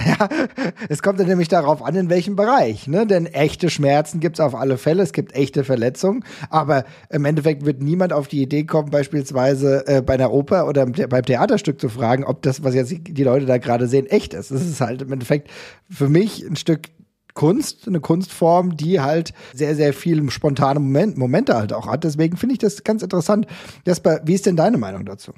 [0.90, 2.88] Es kommt dann nämlich darauf an, in welchem Bereich.
[2.88, 3.06] Ne?
[3.06, 7.82] Denn echte Schmerzen gibt's auf alle Fälle, es gibt echte Verletzungen, aber im Endeffekt wird
[7.82, 12.24] niemand auf die Idee kommen, beispielsweise äh, bei einer Oper oder beim Theaterstück zu fragen,
[12.24, 14.52] ob das, was jetzt die Leute da gerade sehen, echt ist.
[14.52, 15.50] Das ist halt im Endeffekt
[15.90, 16.90] für mich ein Stück
[17.34, 22.04] Kunst, eine Kunstform, die halt sehr, sehr viel spontane Moment, Momente halt auch hat.
[22.04, 23.48] Deswegen finde ich das ganz interessant.
[23.86, 25.34] Jasper, wie ist denn deine Meinung dazu?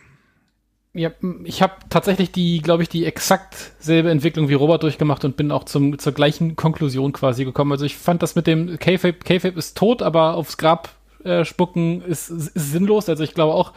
[0.95, 1.09] Ja,
[1.43, 5.51] ich habe tatsächlich die, glaube ich, die exakt selbe Entwicklung wie Robert durchgemacht und bin
[5.51, 7.71] auch zum, zur gleichen Konklusion quasi gekommen.
[7.71, 10.89] Also ich fand das mit dem K-Fape ist tot, aber aufs Grab
[11.23, 13.09] äh, spucken ist, ist sinnlos.
[13.09, 13.73] Also ich glaube auch,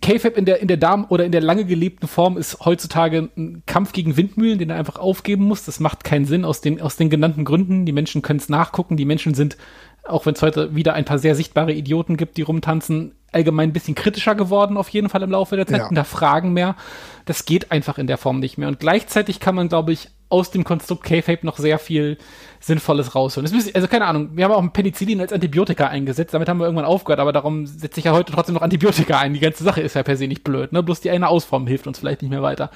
[0.00, 3.62] K-Fape in der, in der Darm- oder in der lange gelebten Form ist heutzutage ein
[3.66, 5.64] Kampf gegen Windmühlen, den er einfach aufgeben muss.
[5.64, 7.86] Das macht keinen Sinn aus den, aus den genannten Gründen.
[7.86, 8.96] Die Menschen können es nachgucken.
[8.96, 9.56] Die Menschen sind,
[10.04, 13.72] auch wenn es heute wieder ein paar sehr sichtbare Idioten gibt, die rumtanzen, allgemein ein
[13.72, 15.88] bisschen kritischer geworden, auf jeden Fall im Laufe der Zeit, Ja.
[15.88, 16.76] und da Fragen mehr.
[17.24, 18.68] Das geht einfach in der Form nicht mehr.
[18.68, 22.18] Und gleichzeitig kann man, glaube ich, aus dem Konstrukt K-Fape noch sehr viel
[22.60, 23.50] Sinnvolles rausholen.
[23.50, 26.64] Bisschen- also keine Ahnung, wir haben auch ein Penicillin als Antibiotika eingesetzt, damit haben wir
[26.64, 29.34] irgendwann aufgehört, aber darum setze ich ja heute trotzdem noch Antibiotika ein.
[29.34, 30.82] Die ganze Sache ist ja per se nicht blöd, ne?
[30.82, 32.70] Bloß die eine Ausform hilft uns vielleicht nicht mehr weiter.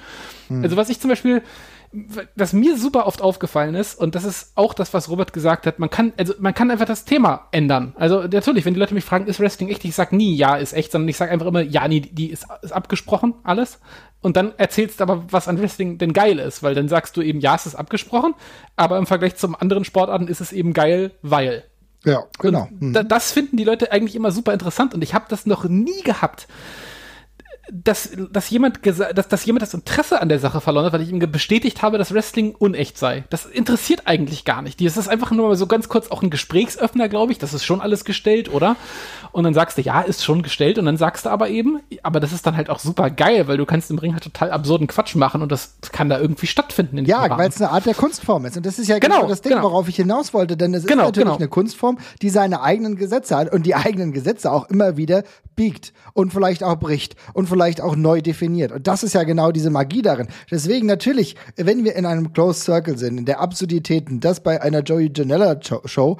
[0.62, 1.42] Also was ich zum Beispiel,
[2.36, 5.78] was mir super oft aufgefallen ist, und das ist auch das, was Robert gesagt hat,
[5.78, 7.94] man kann, also man kann einfach das Thema ändern.
[7.96, 10.74] Also natürlich, wenn die Leute mich fragen, ist Wrestling echt, ich sag nie, ja, ist
[10.74, 13.80] echt, sondern ich sage einfach immer, ja, nee, die ist, ist abgesprochen, alles.
[14.20, 17.22] Und dann erzählst du aber, was an Wrestling denn geil ist, weil dann sagst du
[17.22, 18.34] eben, ja, es ist abgesprochen,
[18.76, 21.64] aber im Vergleich zum anderen Sportarten ist es eben geil, weil.
[22.04, 22.68] Ja, genau.
[22.80, 22.92] Hm.
[22.92, 26.02] Da, das finden die Leute eigentlich immer super interessant und ich habe das noch nie
[26.02, 26.48] gehabt,
[27.72, 31.10] dass, dass, jemand dass, dass jemand das Interesse an der Sache verloren hat, weil ich
[31.10, 33.24] ihm bestätigt habe, dass Wrestling unecht sei.
[33.30, 34.80] Das interessiert eigentlich gar nicht.
[34.80, 37.38] Das ist einfach nur mal so ganz kurz auch ein Gesprächsöffner, glaube ich.
[37.38, 38.76] Das ist schon alles gestellt, oder?
[39.32, 40.78] Und dann sagst du, ja, ist schon gestellt.
[40.78, 43.58] Und dann sagst du aber eben, aber das ist dann halt auch super geil, weil
[43.58, 46.98] du kannst im Ring halt total absurden Quatsch machen und das kann da irgendwie stattfinden.
[46.98, 48.56] In Ja, weil es eine Art der Kunstform ist.
[48.56, 49.64] Und das ist ja genau, Genau, das Ding, genau.
[49.64, 50.56] worauf ich hinaus wollte.
[50.56, 51.36] Denn es Genau, ist natürlich genau.
[51.36, 55.24] eine Kunstform, die seine eigenen Gesetze hat und die eigenen Gesetze auch immer wieder
[55.56, 58.72] biegt und vielleicht auch bricht und vielleicht auch neu definiert.
[58.72, 60.28] Und das ist ja genau diese Magie darin.
[60.50, 64.82] Deswegen natürlich, wenn wir in einem Closed Circle sind, in der Absurditäten, das bei einer
[64.82, 66.18] Joey Janella Show-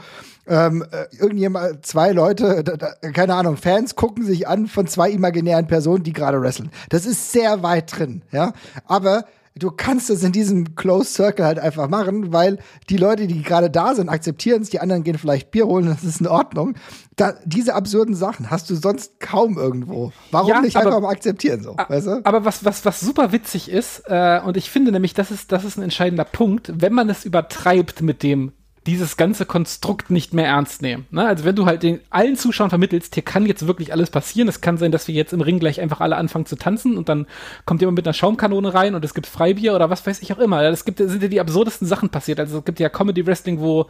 [0.49, 5.11] ähm, äh, irgendjemand, zwei Leute, da, da, keine Ahnung, Fans gucken sich an von zwei
[5.11, 6.71] imaginären Personen, die gerade wresteln.
[6.89, 8.53] Das ist sehr weit drin, ja.
[8.87, 9.25] Aber
[9.59, 13.71] du kannst es in diesem Closed Circle halt einfach machen, weil die Leute, die gerade
[13.71, 16.75] da sind, akzeptieren es, die anderen gehen vielleicht Bier holen, das ist in Ordnung.
[17.17, 20.13] Da, diese absurden Sachen hast du sonst kaum irgendwo.
[20.31, 22.21] Warum Ja, nicht aber- einfach mal akzeptieren so, weißt du?
[22.25, 25.65] Aber was, was, was super witzig ist, äh, und ich finde nämlich, das ist, das
[25.65, 28.53] ist ein entscheidender Punkt, wenn man es übertreibt mit dem,
[28.89, 31.07] dieses ganze Konstrukt nicht mehr ernst nehmen.
[31.11, 31.27] Ne?
[31.27, 34.49] Also wenn du halt den allen Zuschauern vermittelst, hier kann jetzt wirklich alles passieren.
[34.49, 37.09] Es kann sein, dass wir jetzt im Ring gleich einfach alle anfangen zu tanzen und
[37.09, 37.27] dann
[37.67, 40.39] kommt jemand mit einer Schaumkanone rein und es gibt Freibier oder was weiß ich auch
[40.39, 40.63] immer.
[40.63, 42.41] Es gibt, sind ja die absurdesten Sachen passiert.
[42.41, 43.87] Also es gibt ja Comedy Wrestling, wo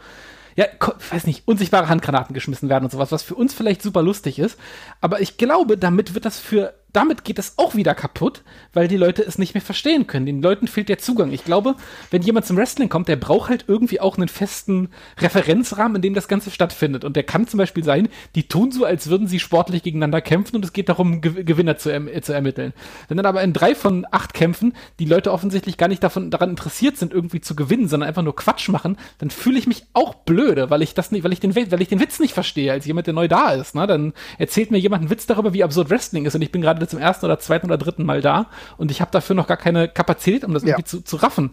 [0.55, 0.65] ja,
[1.11, 4.59] weiß nicht, unsichtbare Handgranaten geschmissen werden und sowas, was für uns vielleicht super lustig ist.
[4.99, 8.97] Aber ich glaube, damit wird das für, damit geht es auch wieder kaputt, weil die
[8.97, 10.25] Leute es nicht mehr verstehen können.
[10.25, 11.31] Den Leuten fehlt der Zugang.
[11.31, 11.75] Ich glaube,
[12.11, 16.13] wenn jemand zum Wrestling kommt, der braucht halt irgendwie auch einen festen Referenzrahmen, in dem
[16.13, 17.03] das Ganze stattfindet.
[17.03, 20.55] Und der kann zum Beispiel sein, die tun so, als würden sie sportlich gegeneinander kämpfen
[20.55, 22.73] und es geht darum, Gew- Gewinner zu, erm äh, zu ermitteln.
[23.07, 26.49] Wenn dann aber in drei von acht Kämpfen die Leute offensichtlich gar nicht davon, daran
[26.49, 30.15] interessiert sind, irgendwie zu gewinnen, sondern einfach nur Quatsch machen, dann fühle ich mich auch
[30.15, 32.85] blöde, weil ich das nicht, weil ich den, weil ich den Witz nicht verstehe, als
[32.85, 33.75] jemand, der neu da ist.
[33.75, 33.85] Ne?
[33.85, 36.78] Dann erzählt mir jemand einen Witz darüber, wie absurd Wrestling ist und ich bin gerade
[36.87, 39.87] zum ersten oder zweiten oder dritten Mal da und ich habe dafür noch gar keine
[39.87, 40.69] Kapazität, um das Ja.
[40.69, 41.51] irgendwie zu, zu raffen.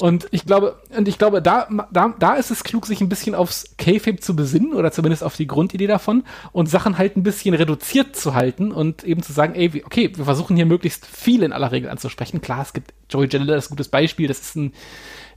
[0.00, 3.34] Und ich glaube, und ich glaube, da, da, da ist es klug, sich ein bisschen
[3.34, 7.54] aufs K-Fape zu besinnen oder zumindest auf die Grundidee davon und Sachen halt ein bisschen
[7.54, 11.52] reduziert zu halten und eben zu sagen, ey, okay, wir versuchen hier möglichst viel in
[11.52, 12.40] aller Regel anzusprechen.
[12.40, 14.72] Klar, es gibt Joey Janela, das ist ein gutes Beispiel, das ist ein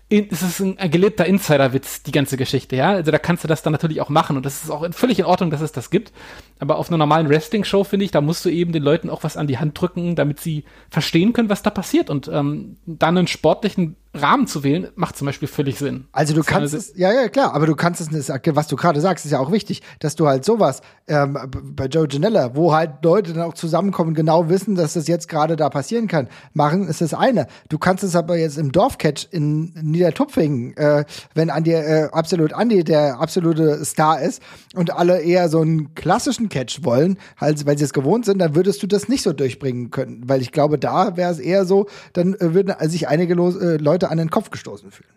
[0.07, 2.91] in, es ist ein, ein gelebter Insiderwitz, die ganze Geschichte, ja.
[2.91, 5.17] Also da kannst du das dann natürlich auch machen und das ist auch in- völlig
[5.17, 6.11] in Ordnung, dass es das gibt.
[6.59, 9.35] Aber auf einer normalen Wrestling-Show, finde ich, da musst du eben den Leuten auch was
[9.35, 12.09] an die Hand drücken, damit sie verstehen können, was da passiert.
[12.11, 16.05] Und ähm, dann einen sportlichen Rahmen zu wählen, macht zum Beispiel völlig Sinn.
[16.11, 19.25] Also du kannst es, ja, ja, klar, aber du kannst es, was du gerade sagst,
[19.25, 21.37] ist ja auch wichtig, dass du halt sowas ähm,
[21.75, 25.27] bei Joe Janella, wo halt Leute dann auch zusammenkommen, und genau wissen, dass das jetzt
[25.29, 27.47] gerade da passieren kann, machen, ist das eine.
[27.69, 32.83] Du kannst es aber jetzt im Dorfcatch in Niedertupfingen, äh, wenn Andi, äh, absolut Andi
[32.83, 34.41] der absolute Star ist
[34.75, 38.55] und alle eher so einen klassischen Catch wollen, halt, weil sie es gewohnt sind, dann
[38.55, 41.87] würdest du das nicht so durchbringen können, weil ich glaube, da wäre es eher so,
[42.13, 45.09] dann äh, würden sich einige äh, Leute an den Kopf gestoßen fühlen.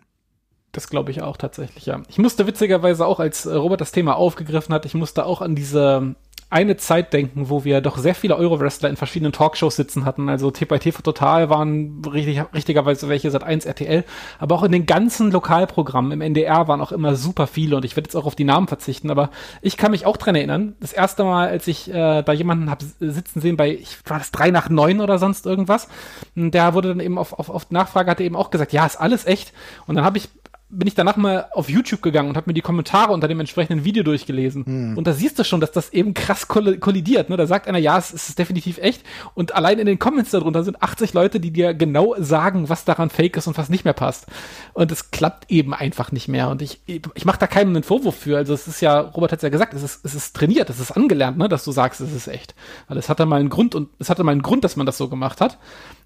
[0.71, 2.01] Das glaube ich auch tatsächlich, ja.
[2.09, 5.55] Ich musste witzigerweise auch, als äh, Robert das Thema aufgegriffen hat, ich musste auch an
[5.55, 6.15] diese
[6.51, 10.29] eine Zeit denken, wo wir doch sehr viele Euro-Wrestler in verschiedenen Talkshows sitzen hatten.
[10.29, 14.03] Also T bei TV Total waren richtig, richtigerweise welche seit 1 RTL,
[14.39, 17.95] aber auch in den ganzen Lokalprogrammen im NDR waren auch immer super viele und ich
[17.95, 19.29] werde jetzt auch auf die Namen verzichten, aber
[19.61, 22.81] ich kann mich auch dran erinnern, das erste Mal, als ich äh, da jemanden hab
[22.99, 25.87] sitzen sehen bei, ich war das drei nach neun oder sonst irgendwas,
[26.35, 28.99] der wurde dann eben auf, auf, auf Nachfrage hat er eben auch gesagt, ja, ist
[28.99, 29.53] alles echt.
[29.85, 30.29] Und dann habe ich
[30.71, 33.85] bin ich danach mal auf YouTube gegangen und habe mir die Kommentare unter dem entsprechenden
[33.85, 34.95] Video durchgelesen.
[34.97, 37.29] Und da siehst du schon, dass das eben krass koll- kollidiert.
[37.29, 37.37] Ne?
[37.37, 39.01] Da sagt einer, ja, es ist definitiv echt.
[39.33, 43.09] Und allein in den Comments darunter sind 80 Leute, die dir genau sagen, was daran
[43.09, 44.27] fake ist und was nicht mehr passt.
[44.73, 46.49] Und es klappt eben einfach nicht mehr.
[46.49, 48.37] Und ich, ich mache da keinem einen Vorwurf für.
[48.37, 50.91] Also es ist ja, Robert hat ja gesagt, es ist, es ist trainiert, es ist
[50.91, 51.49] angelernt, ne?
[51.49, 52.53] dass du sagst, es ist echt.
[52.87, 54.97] Weil es hatte mal einen Grund und es hatte mal einen Grund, dass man das
[54.99, 55.57] so gemacht hat.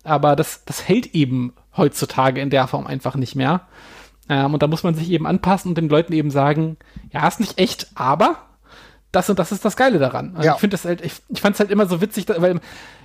[0.05, 3.61] Aber das, das hält eben heutzutage in der Form einfach nicht mehr.
[4.29, 6.77] Ähm, und da muss man sich eben anpassen und den Leuten eben sagen,
[7.11, 8.37] ja, ist nicht echt, aber
[9.11, 10.33] das und das ist das Geile daran.
[10.35, 10.53] Also Ja.
[10.55, 12.59] Ich finde das halt, ich, ich fand es halt immer so witzig, weil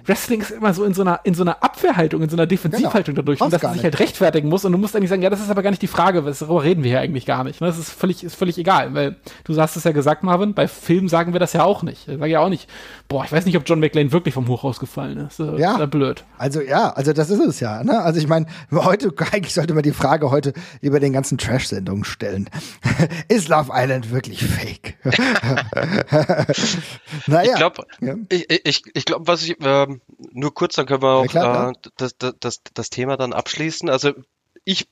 [0.08, 3.14] Wrestling ist immer so in so einer, in so einer Abwehrhaltung, in so einer Defensivhaltung
[3.14, 5.30] dadurch, und Brauchst dass man sich halt rechtfertigen muss und du musst eigentlich sagen, ja,
[5.30, 7.60] das ist aber gar nicht die Frage, was- darüber reden wir hier eigentlich gar nicht.
[7.60, 7.66] Ne?
[7.68, 11.08] Das ist völlig, ist völlig egal, weil du hast es ja gesagt, Marvin, bei Filmen
[11.08, 12.08] sagen wir das ja auch nicht.
[12.08, 12.68] Ich sage ja auch nicht,
[13.08, 15.38] boah, ich weiß nicht, ob John McClane wirklich vom Hochhaus gefallen ist.
[15.40, 15.78] Das ist Ja.
[15.78, 16.24] ja blöd.
[16.38, 17.84] Also ja, also das ist es ja.
[17.84, 18.00] Ne?
[18.00, 22.48] Also ich meine, heute eigentlich sollte man die Frage heute über den ganzen Trash-Sendungen stellen.
[23.28, 24.96] ist Love Island wirklich fake?
[27.26, 27.50] naja.
[27.50, 28.14] Ich glaube, Ja.
[28.28, 29.97] ich, ich, ich glaube, was ich ähm,
[30.32, 33.88] nur kurz, dann können wir auch klar, äh, das, das, das, Thema dann abschließen.
[33.88, 34.12] Also
[34.64, 34.88] ich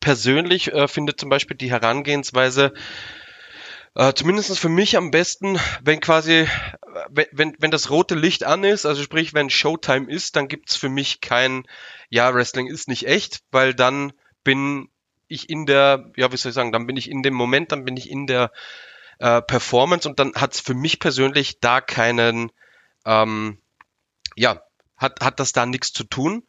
[0.00, 2.72] persönlich äh, finde zum Beispiel die Herangehensweise
[3.94, 6.48] äh, zumindest für mich am besten, wenn quasi, äh,
[7.10, 10.76] wenn, wenn, wenn das rote Licht an ist, also sprich, wenn Showtime ist, dann gibt's
[10.76, 11.66] für mich kein,
[12.08, 14.12] ja, Wrestling ist nicht echt, weil dann
[14.44, 14.88] bin
[15.26, 17.84] ich in der, ja, wie soll ich sagen, dann bin ich in dem Moment, dann
[17.84, 18.52] bin ich in der
[19.18, 22.52] äh, Performance und dann hat's für mich persönlich da keinen,
[23.04, 23.58] ähm,
[24.38, 24.62] ja,
[24.96, 26.44] hat, hat das da nichts zu tun.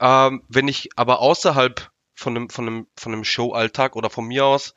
[0.00, 4.44] Ähm, wenn ich aber außerhalb von einem, von einem, von einem Show-Alltag oder von mir
[4.44, 4.74] aus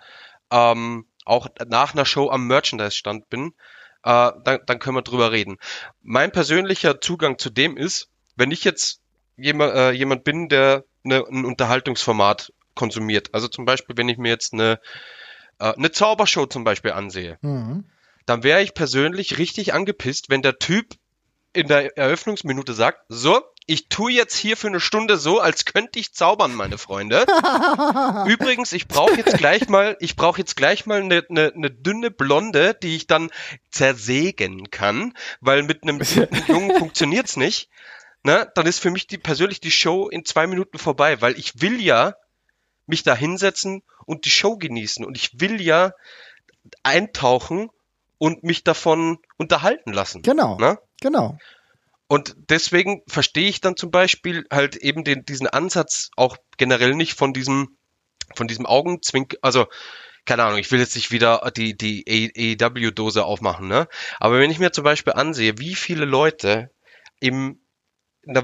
[0.52, 3.54] ähm, auch nach einer Show am Merchandise-Stand bin,
[4.04, 5.58] äh, dann, dann können wir drüber reden.
[6.02, 9.02] Mein persönlicher Zugang zu dem ist, wenn ich jetzt
[9.38, 14.30] jemand, äh, jemand bin, der eine, ein Unterhaltungsformat konsumiert, also zum Beispiel, wenn ich mir
[14.30, 14.80] jetzt eine,
[15.60, 17.86] äh, eine Zaubershow zum Beispiel ansehe, Mhm.
[18.26, 20.96] dann wäre ich persönlich richtig angepisst, wenn der Typ
[21.54, 26.00] in der Eröffnungsminute sagt, so, ich tue jetzt hier für eine Stunde so, als könnte
[26.00, 27.26] ich zaubern, meine Freunde.
[28.28, 32.12] Übrigens, ich brauche jetzt gleich mal, ich brauche jetzt gleich mal eine, eine, eine dünne
[32.12, 33.30] Blonde, die ich dann
[33.72, 36.02] zersägen kann, weil mit einem
[36.48, 37.70] Jungen funktioniert's nicht.
[38.24, 38.52] Ne?
[38.56, 41.82] Dann ist für mich die persönlich die Show in zwei Minuten vorbei, weil ich will
[41.82, 42.16] ja
[42.86, 45.94] mich da hinsetzen und die Show genießen und ich will ja
[46.84, 47.70] eintauchen
[48.18, 50.22] und mich davon unterhalten lassen.
[50.22, 50.58] Genau.
[50.58, 50.80] Ne?
[51.04, 51.38] Genau.
[52.08, 57.14] Und deswegen verstehe ich dann zum Beispiel halt eben den, diesen Ansatz auch generell nicht
[57.18, 57.78] von diesem,
[58.36, 59.68] von diesem Augenzwink, also
[60.26, 63.90] keine Ahnung, ich will jetzt nicht wieder die, die AEW-Dose aufmachen, ne?
[64.22, 66.72] Aber wenn ich mir zum Beispiel ansehe, wie viele Leute
[67.20, 67.60] im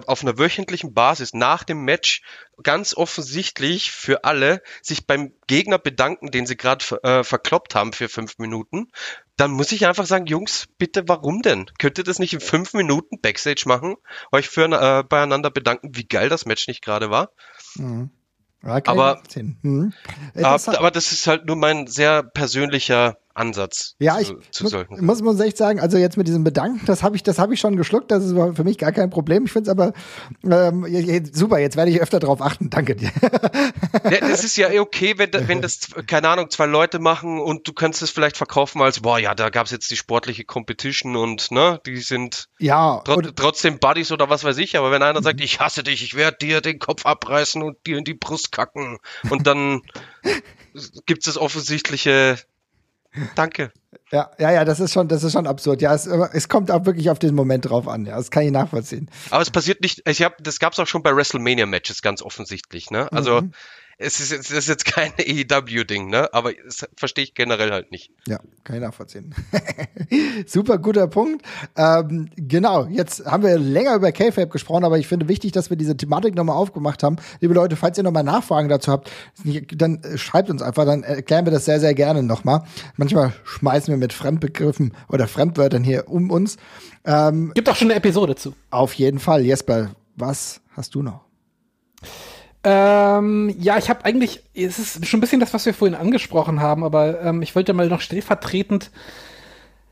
[0.08, 2.22] auf einer wöchentlichen Basis nach dem Match
[2.62, 8.10] ganz offensichtlich für alle sich beim Gegner bedanken, den sie gerade äh, verkloppt haben für
[8.10, 8.92] fünf Minuten,
[9.40, 11.68] dann muss ich einfach sagen, Jungs, bitte, warum denn?
[11.78, 13.96] Könnt ihr das nicht in fünf Minuten Backstage machen?
[14.34, 17.32] Euch für, äh, beieinander bedanken, wie geil das Match nicht gerade war?
[17.76, 18.10] Mhm.
[18.62, 19.22] Ja, aber,
[19.62, 19.94] mhm.
[20.34, 23.96] aber das ist halt nur mein sehr persönlicher Ansatz.
[24.00, 27.04] Ja, ich zu, zu muss, muss, muss echt sagen, also jetzt mit diesem Bedanken, das
[27.04, 29.46] habe ich, das habe ich schon geschluckt, das ist für mich gar kein Problem.
[29.46, 29.94] Ich finde es aber
[30.44, 30.86] ähm,
[31.32, 32.70] super, jetzt werde ich öfter drauf achten.
[32.70, 33.12] Danke dir.
[34.04, 37.68] Ja, das ist ja eh okay, wenn, wenn das, keine Ahnung, zwei Leute machen und
[37.68, 41.16] du kannst es vielleicht verkaufen als, boah, ja, da gab es jetzt die sportliche Competition
[41.16, 45.22] und ne, die sind ja, tro trotzdem Buddies oder was weiß ich, aber wenn einer
[45.22, 48.52] sagt, ich hasse dich, ich werde dir den Kopf abreißen und dir in die Brust
[48.52, 48.98] kacken
[49.30, 49.82] und dann
[51.06, 52.38] gibt es das offensichtliche
[53.36, 53.72] Danke.
[54.12, 55.82] Ja, ja, ja, das ist schon, das ist schon absurd.
[55.82, 58.06] Ja, es, es kommt auch wirklich auf den Moment drauf an.
[58.06, 59.10] Ja, das kann ich nachvollziehen.
[59.30, 60.08] Aber es passiert nicht.
[60.08, 62.92] Ich hab, das gab es auch schon bei WrestleMania Matches ganz offensichtlich.
[62.92, 63.12] Ne?
[63.12, 63.54] Also mhm
[64.02, 66.34] es ist, es ist jetzt kein AEW-Ding, ne?
[66.34, 68.12] Aber das verstehe ich generell halt nicht.
[68.28, 69.36] Ja, kann ich nachvollziehen.
[70.48, 71.46] Super guter Punkt.
[71.76, 75.76] Ähm, genau, jetzt haben wir länger über K-Fape gesprochen, aber ich finde wichtig, dass wir
[75.76, 77.18] diese Thematik nochmal aufgemacht haben.
[77.42, 79.12] Liebe Leute, falls ihr nochmal Nachfragen dazu habt,
[79.76, 82.64] dann schreibt uns einfach, dann erklären wir das sehr, sehr gerne nochmal.
[82.96, 86.56] Manchmal schmeißen wir mit Fremdbegriffen oder Fremdwörtern hier um uns.
[87.04, 88.56] Ähm, Gibt auch schon eine Episode zu.
[88.70, 89.46] Auf jeden Fall.
[89.46, 91.26] Jesper, was hast du noch?
[92.64, 96.60] Ähm, ja, ich habe eigentlich, es ist schon ein bisschen das, was wir vorhin angesprochen
[96.60, 98.92] haben, aber ähm, ich wollte mal noch stellvertretend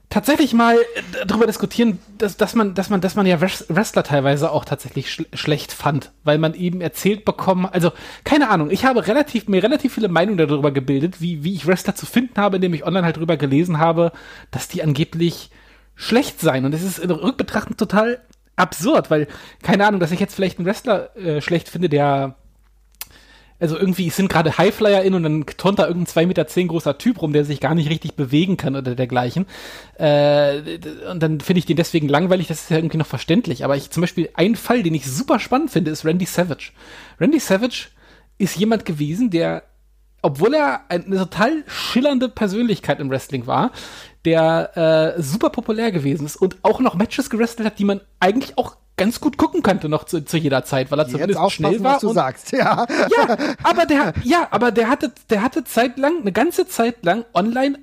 [0.09, 4.51] tatsächlich mal äh, darüber diskutieren, dass, dass man, dass man, dass man ja Wrestler teilweise
[4.51, 7.91] auch tatsächlich sch schlecht fand, weil man eben erzählt bekommen, also
[8.23, 11.95] keine Ahnung, ich habe relativ mir relativ viele Meinungen darüber gebildet, wie wie ich Wrestler
[11.95, 14.11] zu finden habe, indem ich online halt darüber gelesen habe,
[14.51, 15.51] dass die angeblich
[15.95, 16.65] schlecht seien.
[16.65, 18.19] Und es ist in Rückbetrachten total
[18.55, 19.27] absurd, weil
[19.61, 22.35] keine Ahnung, dass ich jetzt vielleicht einen Wrestler äh, schlecht finde, der
[23.59, 26.97] also irgendwie sind gerade Highflyer in und dann turnt da irgendein 2,10 Meter zehn großer
[26.97, 29.47] Typ rum, der sich gar nicht richtig bewegen kann oder dergleichen.
[29.97, 30.79] Äh,
[31.09, 33.63] und dann finde ich den deswegen langweilig, das ist ja irgendwie noch verständlich.
[33.63, 36.71] Aber ich zum Beispiel, ein Fall, den ich super spannend finde, ist Randy Savage.
[37.19, 37.87] Randy Savage
[38.37, 39.63] ist jemand gewesen, der,
[40.21, 43.71] obwohl er eine total schillernde Persönlichkeit im Wrestling war,
[44.25, 48.57] der äh, super populär gewesen ist und auch noch Matches gewrestelt hat, die man eigentlich
[48.57, 51.95] auch ganz gut gucken könnte noch zu, zu jeder Zeit, weil er zumindest schnell war.
[51.95, 52.85] Was du sagst, ja.
[52.89, 57.79] Ja, aber der, ja, aber der hatte, der hatte zeitlang, eine ganze Zeit lang online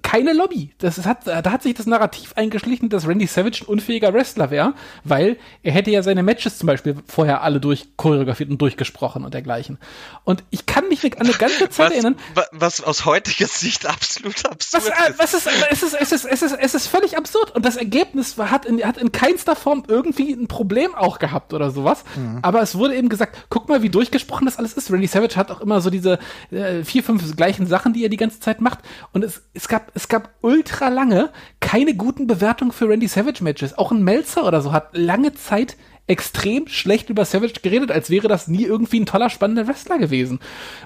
[0.00, 0.72] keine Lobby.
[0.78, 4.72] Das hat, da hat sich das Narrativ eingeschlichen, dass Randy Savage ein unfähiger Wrestler wäre,
[5.04, 9.78] weil er hätte ja seine Matches zum Beispiel vorher alle durchchoreografiert und durchgesprochen und dergleichen.
[10.24, 12.16] Und ich kann mich an eine ganze Zeit was, erinnern.
[12.52, 15.48] Was aus heutiger Sicht absolut absurd was, äh, was ist.
[15.70, 17.54] Es ist, es ist, es ist, es ist völlig absurd.
[17.54, 21.52] Und das Ergebnis war, hat, in, hat in keinster Form irgendwie ein Problem auch gehabt
[21.52, 22.04] oder sowas.
[22.16, 22.38] Mhm.
[22.40, 24.90] Aber es wurde eben gesagt, guck mal, wie durchgesprochen das alles ist.
[24.90, 26.18] Randy Savage hat auch immer so diese
[26.50, 28.78] äh, vier, fünf gleichen Sachen, die er die ganze Zeit macht.
[29.12, 33.76] Und es, es gab, es gab ultra lange keine guten Bewertungen für Randy Savage Matches.
[33.76, 38.28] Auch ein Melzer oder so hat lange Zeit extrem schlecht über Savage geredet, als wäre
[38.28, 40.38] das nie irgendwie ein toller, spannender Wrestler gewesen.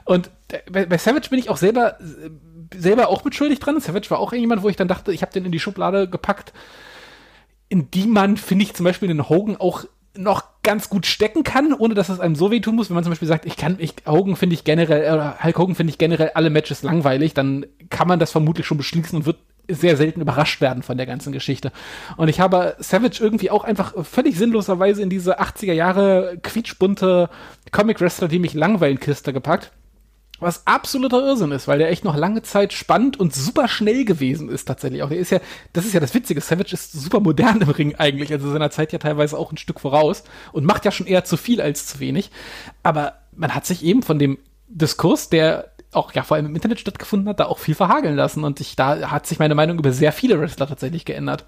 [0.07, 0.31] Und
[0.73, 1.99] bei, bei Savage bin ich auch selber,
[2.75, 3.79] selber auch mitschuldig dran.
[3.79, 6.55] Savage war auch jemand, wo ich dann dachte, ich habe den in die Schublade gepackt,
[7.69, 9.85] in die man, finde ich, zum Beispiel den Hogan auch
[10.17, 12.91] noch ganz gut stecken kann, ohne dass es einem so wehtun muss.
[12.91, 15.75] Wenn man zum Beispiel sagt, ich kann, ich, Hogan finde ich generell, oder Hulk Hogan
[15.75, 19.39] finde ich generell alle Matches langweilig, dann kann man das vermutlich schon beschließen und wird
[19.71, 21.73] sehr selten überrascht werden von der ganzen Geschichte.
[22.17, 27.29] Und ich habe Savage irgendwie auch einfach völlig sinnloserweise in diese 80er Jahre quietschbunte
[27.71, 29.73] Comic-Wrestler, die mich langweilen Kiste gepackt.
[30.41, 34.49] Was absoluter Irrsinn ist, weil der echt noch lange Zeit spannend und super schnell gewesen
[34.49, 35.03] ist tatsächlich.
[35.03, 35.41] Auch der ist ja,
[35.73, 38.93] das ist ja das Witzige, Savage ist super modern im Ring eigentlich, also seiner Zeit
[38.93, 40.23] ja teilweise auch ein Stück voraus
[40.53, 42.31] und macht ja schon eher zu viel als zu wenig.
[42.85, 46.81] Aber man hat sich eben von dem Diskurs, der auch ja vor allem im Internet
[46.81, 49.93] stattgefunden hat, da auch viel verhageln lassen und ich, da hat sich meine Meinung über
[49.93, 51.47] sehr viele Wrestler tatsächlich geändert.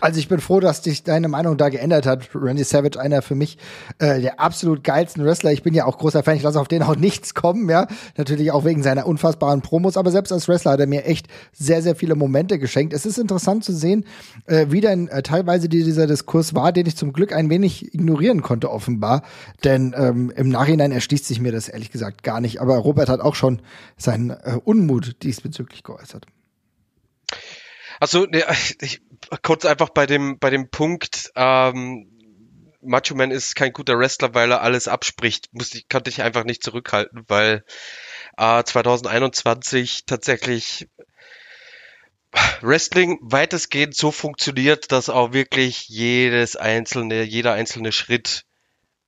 [0.00, 2.28] Also ich bin froh, dass dich deine Meinung da geändert hat.
[2.34, 3.58] Randy Savage, einer für mich
[3.98, 5.52] äh, der absolut geilsten Wrestler.
[5.52, 6.36] Ich bin ja auch großer Fan.
[6.36, 7.88] Ich lasse auf den auch nichts kommen, ja.
[8.16, 9.96] Natürlich auch wegen seiner unfassbaren Promos.
[9.96, 12.92] Aber selbst als Wrestler hat er mir echt sehr, sehr viele Momente geschenkt.
[12.92, 14.04] Es ist interessant zu sehen,
[14.46, 18.42] äh, wie dann äh, teilweise dieser Diskurs war, den ich zum Glück ein wenig ignorieren
[18.42, 19.22] konnte, offenbar.
[19.64, 22.60] Denn ähm, im Nachhinein erschließt sich mir das ehrlich gesagt gar nicht.
[22.60, 23.60] Aber Robert hat auch schon
[23.96, 26.26] seinen äh, Unmut diesbezüglich geäußert.
[28.00, 28.26] Also
[28.80, 29.00] ich,
[29.42, 31.30] kurz einfach bei dem bei dem Punkt.
[31.34, 32.10] Ähm,
[32.80, 35.48] Macho Man ist kein guter Wrestler, weil er alles abspricht.
[35.52, 37.64] Muss ich, konnte ich einfach nicht zurückhalten, weil
[38.36, 40.88] äh, 2021 tatsächlich
[42.60, 48.44] Wrestling weitestgehend so funktioniert, dass auch wirklich jedes einzelne, jeder einzelne Schritt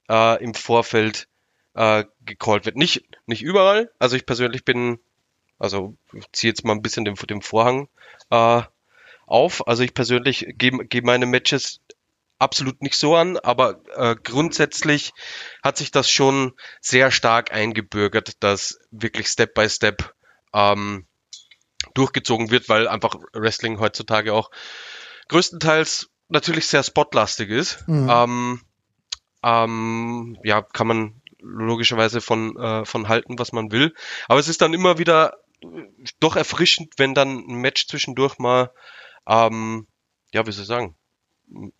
[0.09, 1.29] äh, im Vorfeld
[1.75, 2.77] äh, gecallt wird.
[2.77, 3.91] Nicht, nicht überall.
[3.99, 4.99] Also ich persönlich bin,
[5.59, 7.89] also ich ziehe jetzt mal ein bisschen den, den Vorhang
[8.31, 8.63] äh,
[9.31, 9.67] auf.
[9.67, 11.81] Also ich persönlich gehe geh meine Matches
[12.39, 15.13] absolut nicht so an, aber äh, grundsätzlich
[15.63, 20.15] hat sich das schon sehr stark eingebürgert, dass wirklich Step by Step
[20.55, 21.07] ähm,
[21.95, 24.51] durchgezogen wird, weil einfach Wrestling heutzutage auch
[25.29, 27.87] größtenteils natürlich sehr spotlastig ist.
[27.87, 28.09] Mhm.
[28.11, 28.61] Ähm,
[29.43, 33.95] ähm, ja, kann man logischerweise von, äh, von halten, was man will.
[34.29, 35.39] Aber es ist dann immer wieder
[36.21, 38.71] doch erfrischend, wenn dann ein Match zwischendurch mal
[39.27, 39.87] ähm,
[40.33, 40.95] ja, wie soll ich sagen,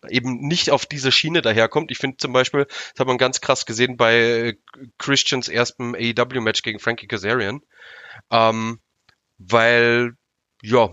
[0.09, 1.91] eben nicht auf diese Schiene daherkommt.
[1.91, 4.57] Ich finde zum Beispiel, das hat man ganz krass gesehen bei
[4.97, 7.61] Christians erstem AEW-Match gegen Frankie Kazarian,
[8.29, 8.79] ähm,
[9.37, 10.13] weil,
[10.61, 10.89] ja,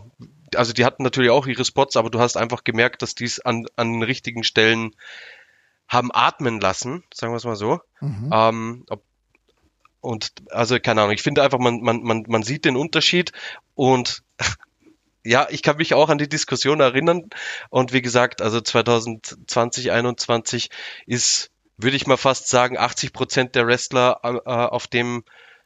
[0.55, 3.41] also die hatten natürlich auch ihre Spots, aber du hast einfach gemerkt, dass die es
[3.41, 4.95] an, an richtigen Stellen
[5.89, 7.81] haben atmen lassen, sagen wir es mal so.
[8.01, 8.31] Mhm.
[8.33, 9.03] Ähm, ob,
[10.01, 13.33] und also keine Ahnung, ich finde einfach, man, man, man, man sieht den Unterschied
[13.75, 14.23] und
[15.25, 17.29] ja, ich kann mich auch an die Diskussion erinnern.
[17.71, 20.71] Und wie gesagt, also 2020, 2021
[21.07, 25.25] ist, würde ich mal fast sagen, 80 Prozent der Wrestler äh, auf dem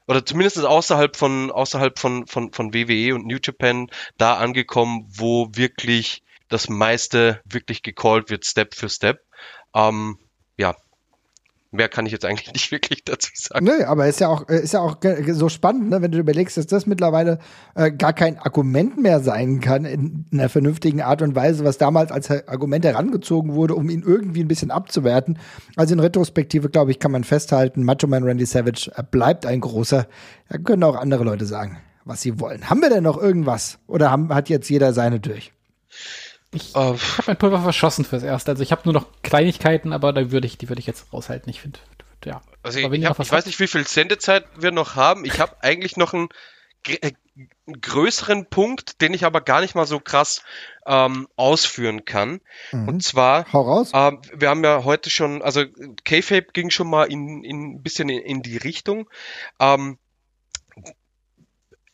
[0.09, 3.89] oder zumindest außerhalb von außerhalb von, von, von WWE und New Japan
[4.19, 9.25] da angekommen, wo wirklich das meiste wirklich gecallt wird, Step für Step.
[9.75, 10.19] Ähm,
[10.59, 10.77] ja,
[11.75, 13.65] Mehr kann ich jetzt eigentlich nicht wirklich dazu sagen.
[13.65, 14.97] Nö, aber ist ja auch, äh, ist ja auch
[15.29, 17.39] so spannend, ne, wenn du überlegst, dass das mittlerweile
[17.75, 21.79] äh, gar kein Argument mehr sein kann in, in einer vernünftigen Art und Weise, was
[21.79, 25.39] damals als Argument herangezogen wurde, um ihn irgendwie ein bisschen abzuwerten.
[25.75, 29.61] Also in Retrospektive, glaube ich, kann man festhalten, Macho Man Randy Savage äh, bleibt ein
[29.61, 30.07] großer.
[30.51, 32.69] Da können auch andere Leute sagen, was sie wollen.
[32.69, 33.79] Haben wir denn noch irgendwas?
[33.87, 35.53] Oder haben, hat jetzt jeder seine durch?
[36.55, 38.51] Ich uh, habe mein Pulver verschossen fürs Erste.
[38.51, 41.49] Also ich habe nur noch Kleinigkeiten, aber da würde ich, die würde ich jetzt raushalten.
[41.49, 41.79] Ich finde,
[42.25, 42.43] ja.
[42.63, 45.25] Also ich, ich, hab, ich weiß nicht, wie viel Sendezeit wir noch haben.
[45.25, 46.29] Ich habe eigentlich noch einen,
[46.87, 50.43] äh, einen, größeren Punkt, den ich aber gar nicht mal so krass
[50.87, 52.43] ähm, ausführen kann.
[52.71, 52.89] Mhm.
[52.89, 53.91] Und zwar, Hau raus.
[53.95, 55.65] Ähm, wir haben ja heute schon, also
[56.05, 59.09] K-Fape ging schon mal in, in ein bisschen in, in die Richtung.
[59.59, 59.99] Ähm,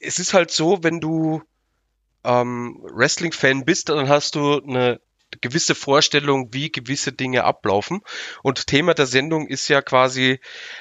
[0.00, 1.42] es ist halt so, wenn du
[2.24, 5.00] ähm, Wrestling-Fan bist, dann hast du eine
[5.40, 8.00] gewisse Vorstellung, wie gewisse Dinge ablaufen.
[8.42, 10.40] Und Thema der Sendung ist ja quasi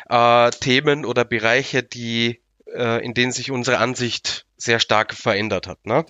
[0.10, 2.42] äh, Themen oder Bereiche, die
[2.74, 5.86] äh, in denen sich unsere Ansicht sehr stark verändert hat.
[5.86, 6.06] Ne?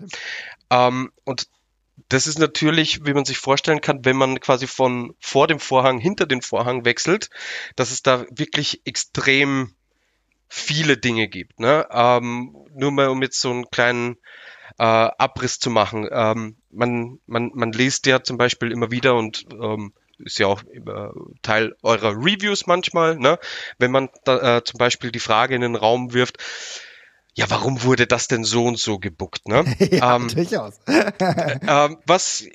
[0.70, 1.48] Ähm, und
[2.10, 6.00] das ist natürlich, wie man sich vorstellen kann, wenn man quasi von vor dem Vorhang
[6.00, 7.30] hinter den Vorhang wechselt,
[7.76, 9.74] dass es da wirklich extrem
[10.48, 11.60] viele Dinge gibt.
[11.60, 11.88] Ne?
[11.92, 14.18] Ähm, nur mal um jetzt so einen kleinen
[14.78, 16.08] äh, Abriss zu machen.
[16.12, 20.64] Ähm, man, man, man liest ja zum Beispiel immer wieder und ähm, ist ja auch
[20.64, 21.10] äh,
[21.42, 23.40] Teil eurer Reviews manchmal, ne?
[23.78, 26.38] wenn man da, äh, zum Beispiel die Frage in den Raum wirft,
[27.36, 29.48] ja, warum wurde das denn so und so gebuckt?
[29.48, 29.64] Ne?
[29.92, 30.80] ja, ähm, durchaus.
[30.88, 32.46] äh, was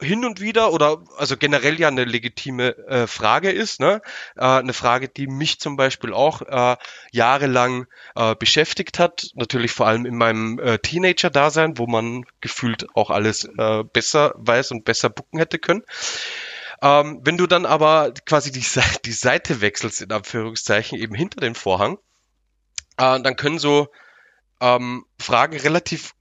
[0.00, 4.00] hin und wieder oder also generell ja eine legitime äh, Frage ist, ne?
[4.36, 6.76] Äh, eine Frage, die mich zum Beispiel auch äh,
[7.10, 13.10] jahrelang äh, beschäftigt hat, natürlich vor allem in meinem äh, Teenager-Dasein, wo man gefühlt auch
[13.10, 15.82] alles äh, besser weiß und besser bucken hätte können.
[16.80, 18.64] Ähm, wenn du dann aber quasi die,
[19.04, 21.98] die Seite wechselst, in Anführungszeichen, eben hinter den Vorhang,
[22.98, 23.88] äh, dann können so
[24.60, 26.14] ähm, Fragen relativ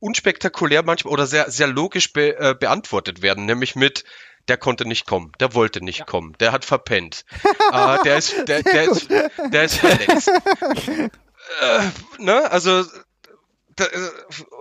[0.00, 4.04] unspektakulär manchmal oder sehr, sehr logisch be, äh, beantwortet werden, nämlich mit
[4.48, 6.04] der konnte nicht kommen, der wollte nicht ja.
[6.04, 7.24] kommen, der hat verpennt,
[7.72, 10.30] äh, der ist, der, der ist, der ist verletzt.
[11.60, 11.80] äh,
[12.18, 12.50] ne?
[12.50, 12.84] Also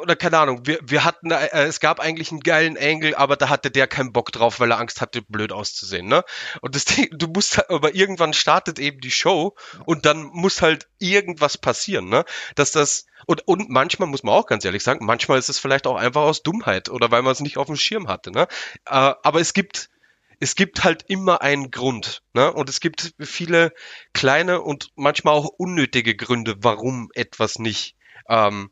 [0.01, 3.49] oder keine Ahnung, wir, wir hatten, äh, es gab eigentlich einen geilen Angle, aber da
[3.49, 6.23] hatte der keinen Bock drauf, weil er Angst hatte, blöd auszusehen, ne?
[6.61, 9.55] Und das Ding, du musst, halt, aber irgendwann startet eben die Show
[9.85, 12.25] und dann muss halt irgendwas passieren, ne?
[12.55, 15.87] Dass das, und, und manchmal muss man auch ganz ehrlich sagen, manchmal ist es vielleicht
[15.87, 18.47] auch einfach aus Dummheit oder weil man es nicht auf dem Schirm hatte, ne?
[18.85, 19.89] Äh, aber es gibt,
[20.39, 22.21] es gibt halt immer einen Grund.
[22.33, 22.51] Ne?
[22.51, 23.73] Und es gibt viele
[24.13, 27.95] kleine und manchmal auch unnötige Gründe, warum etwas nicht,
[28.29, 28.71] ähm,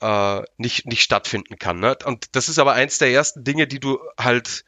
[0.00, 1.80] äh, nicht, nicht stattfinden kann.
[1.80, 1.96] Ne?
[2.04, 4.64] Und das ist aber eins der ersten Dinge, die du halt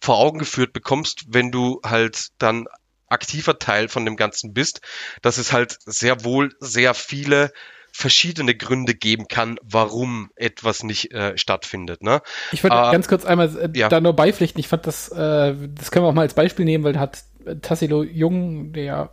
[0.00, 2.66] vor Augen geführt bekommst, wenn du halt dann
[3.08, 4.80] aktiver Teil von dem Ganzen bist,
[5.22, 7.52] dass es halt sehr wohl sehr viele
[7.96, 12.02] verschiedene Gründe geben kann, warum etwas nicht äh, stattfindet.
[12.02, 12.22] Ne?
[12.50, 13.88] Ich wollte äh, ganz kurz einmal äh, ja.
[13.88, 14.58] da nur beipflichten.
[14.58, 17.22] Ich fand das, äh, das können wir auch mal als Beispiel nehmen, weil da hat
[17.62, 19.10] Tassilo Jung, der ja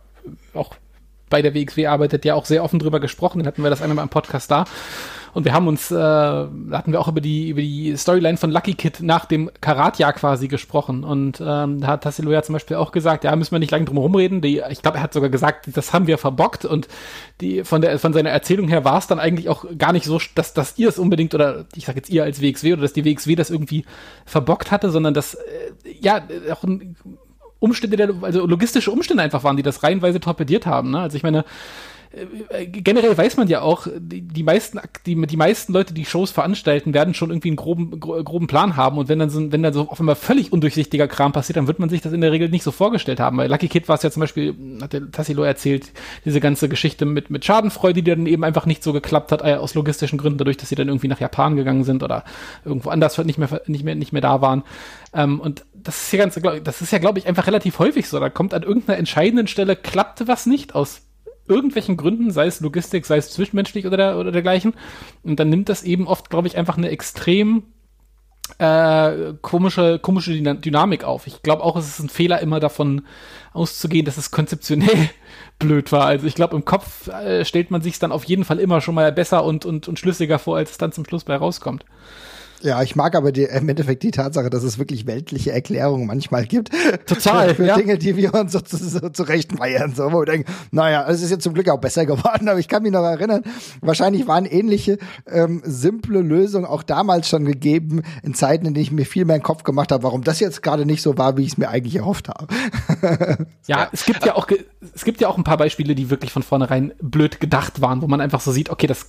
[0.52, 0.74] auch
[1.30, 3.38] bei der WXW arbeitet, ja auch sehr offen drüber gesprochen.
[3.38, 4.64] Den hatten wir das einmal im Podcast da.
[5.34, 8.74] Und wir haben uns, äh, hatten wir auch über die, über die Storyline von Lucky
[8.74, 11.04] Kid nach dem Karat-Jahr quasi gesprochen.
[11.04, 13.86] Und ähm, da hat Tassilo ja zum Beispiel auch gesagt, ja, müssen wir nicht lange
[13.86, 14.42] drum rumreden.
[14.42, 16.66] Die, ich glaube, er hat sogar gesagt, das haben wir verbockt.
[16.66, 16.88] Und
[17.40, 20.20] die, von, der, von seiner Erzählung her war es dann eigentlich auch gar nicht so,
[20.34, 23.04] dass, dass ihr es unbedingt, oder ich sage jetzt ihr als WXW, oder dass die
[23.04, 23.86] WXW das irgendwie
[24.26, 25.38] verbockt hatte, sondern dass, äh,
[26.00, 26.22] ja,
[26.52, 26.96] auch ein
[27.58, 30.90] Umstände, also logistische Umstände einfach waren, die das reihenweise torpediert haben.
[30.90, 30.98] Ne?
[30.98, 31.44] Also ich meine,
[32.50, 36.30] äh, generell weiß man ja auch, die, die meisten, die, die meisten Leute, die Shows
[36.30, 38.98] veranstalten, werden schon irgendwie einen groben, groben Plan haben.
[38.98, 41.78] Und wenn dann so, wenn dann so auf einmal völlig undurchsichtiger Kram passiert, dann wird
[41.78, 43.38] man sich das in der Regel nicht so vorgestellt haben.
[43.38, 45.92] Weil Lucky Kid war es ja zum Beispiel, hat der Tassilo erzählt,
[46.24, 49.54] diese ganze Geschichte mit, mit Schadenfreude, die dann eben einfach nicht so geklappt hat, äh,
[49.54, 52.24] aus logistischen Gründen, dadurch, dass sie dann irgendwie nach Japan gegangen sind oder
[52.64, 54.64] irgendwo anders nicht mehr, nicht mehr, nicht mehr da waren.
[55.14, 58.20] Ähm, und das ist ja ganz, das ist ja, glaube ich, einfach relativ häufig so.
[58.20, 61.02] Da kommt an irgendeiner entscheidenden Stelle, klappte was nicht aus
[61.48, 64.74] irgendwelchen Gründen, sei es Logistik, sei es zwischenmenschlich oder, der, oder dergleichen.
[65.22, 67.64] Und dann nimmt das eben oft, glaube ich, einfach eine extrem
[68.58, 71.26] äh, komische, komische Dynamik auf.
[71.26, 73.02] Ich glaube auch, es ist ein Fehler, immer davon
[73.52, 75.10] auszugehen, dass es konzeptionell
[75.58, 76.06] blöd war.
[76.06, 78.94] Also ich glaube, im Kopf äh, stellt man sich dann auf jeden Fall immer schon
[78.94, 81.84] mal besser und, und, und schlüssiger vor, als es dann zum Schluss bei rauskommt.
[82.62, 86.46] Ja, ich mag aber die, im Endeffekt die Tatsache, dass es wirklich weltliche Erklärungen manchmal
[86.46, 86.70] gibt.
[87.06, 87.54] Total.
[87.54, 87.76] Für, ja.
[87.76, 89.94] Dinge, die wir uns so, so zurechtmeiern.
[89.94, 92.68] So, wo wir denken, naja, es ist jetzt zum Glück auch besser geworden, aber ich
[92.68, 93.42] kann mich noch erinnern,
[93.80, 94.98] wahrscheinlich waren ähnliche
[95.30, 99.36] ähm, simple Lösungen auch damals schon gegeben, in Zeiten, in denen ich mir viel mehr
[99.36, 101.58] in den Kopf gemacht habe, warum das jetzt gerade nicht so war, wie ich es
[101.58, 102.46] mir eigentlich erhofft habe.
[103.02, 104.46] ja, ja, es gibt ja auch
[104.94, 108.06] es gibt ja auch ein paar Beispiele, die wirklich von vornherein blöd gedacht waren, wo
[108.06, 109.06] man einfach so sieht, okay, das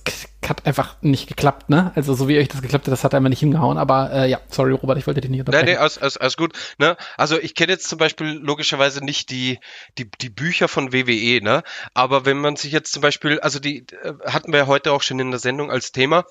[0.48, 1.92] hat einfach nicht geklappt, ne?
[1.94, 3.78] Also so wie euch das geklappt hat, das hat einfach nicht hingehauen.
[3.78, 5.66] Aber äh, ja, sorry, Robert, ich wollte dich nicht unterbrechen.
[5.66, 6.52] Nee, nee, alles, alles, alles gut.
[6.78, 6.96] Ne?
[7.16, 9.58] Also ich kenne jetzt zum Beispiel logischerweise nicht die,
[9.98, 11.62] die, die Bücher von WWE, ne?
[11.94, 15.02] Aber wenn man sich jetzt zum Beispiel, also die äh, hatten wir ja heute auch
[15.02, 16.24] schon in der Sendung als Thema,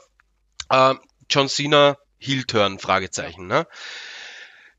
[0.69, 0.95] äh,
[1.29, 3.67] John Cena Heel-Turn, Fragezeichen, ne?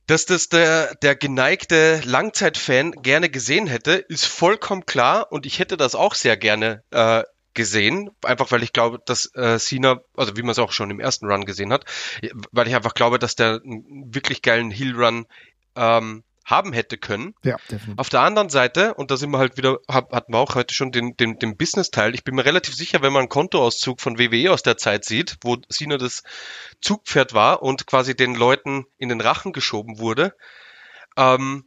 [0.06, 5.78] Dass das der, der geneigte Langzeitfan gerne gesehen hätte, ist vollkommen klar und ich hätte
[5.78, 7.22] das auch sehr gerne äh,
[7.54, 11.00] gesehen, einfach weil ich glaube, dass äh, Cena, also wie man es auch schon im
[11.00, 11.84] ersten Run gesehen hat,
[12.52, 15.26] weil ich einfach glaube, dass der einen wirklich geilen Heel Run
[15.76, 17.34] ähm, haben hätte können.
[17.42, 17.98] Ja, definitiv.
[17.98, 20.74] Auf der anderen Seite, und da sind wir halt wieder, hab, hatten wir auch heute
[20.74, 24.18] schon den, den, den Business-Teil, ich bin mir relativ sicher, wenn man einen Kontoauszug von
[24.18, 26.22] WWE aus der Zeit sieht, wo Cena das
[26.82, 30.34] Zugpferd war und quasi den Leuten in den Rachen geschoben wurde,
[31.16, 31.64] ähm,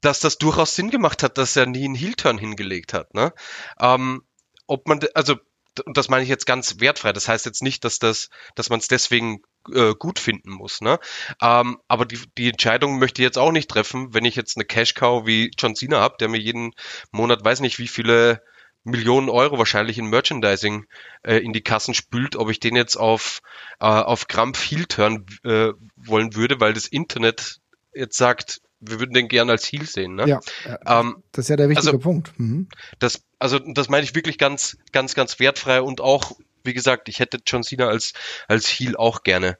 [0.00, 3.14] dass das durchaus Sinn gemacht hat, dass er nie einen Heel-Turn hingelegt hat.
[3.14, 3.32] Ne?
[3.78, 4.22] Ähm,
[4.70, 5.36] ob man, also,
[5.84, 8.78] und das meine ich jetzt ganz wertfrei, das heißt jetzt nicht, dass das, dass man
[8.78, 9.42] es deswegen
[9.72, 10.98] äh, gut finden muss, ne?
[11.42, 14.64] Ähm, aber die, die Entscheidung möchte ich jetzt auch nicht treffen, wenn ich jetzt eine
[14.64, 16.72] Cash Cow wie John Cena habe, der mir jeden
[17.10, 18.42] Monat weiß nicht wie viele
[18.84, 20.86] Millionen Euro wahrscheinlich in Merchandising
[21.22, 23.40] äh, in die Kassen spült, ob ich den jetzt auf,
[23.80, 27.58] äh, auf Krampf Heel turn äh, wollen würde, weil das Internet
[27.92, 30.14] jetzt sagt, wir würden den gern als Heel sehen.
[30.14, 30.26] Ne?
[30.26, 30.40] Ja,
[30.86, 32.32] ähm, das ist ja der wichtige also, Punkt.
[32.38, 32.68] Mhm.
[32.98, 36.32] Das, also das meine ich wirklich ganz, ganz, ganz wertfrei und auch,
[36.64, 38.14] wie gesagt, ich hätte John Cena als,
[38.48, 39.58] als Heel auch gerne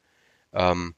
[0.52, 0.94] ähm,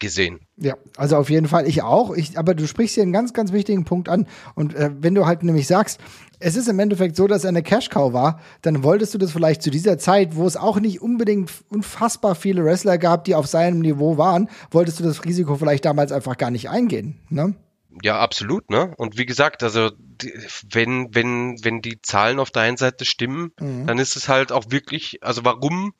[0.00, 0.40] gesehen.
[0.56, 2.14] Ja, also auf jeden Fall, ich auch.
[2.14, 4.26] Ich, aber du sprichst hier einen ganz, ganz wichtigen Punkt an.
[4.54, 6.00] Und äh, wenn du halt nämlich sagst,
[6.40, 9.62] es ist im Endeffekt so, dass er eine Cash-Cow war, dann wolltest du das vielleicht
[9.62, 13.80] zu dieser Zeit, wo es auch nicht unbedingt unfassbar viele Wrestler gab, die auf seinem
[13.80, 17.54] Niveau waren, wolltest du das Risiko vielleicht damals einfach gar nicht eingehen, ne?
[18.02, 18.94] Ja, absolut, ne?
[18.96, 20.32] Und wie gesagt, also die,
[20.70, 23.86] wenn, wenn, wenn die Zahlen auf der einen Seite stimmen, mhm.
[23.86, 25.92] dann ist es halt auch wirklich, also warum,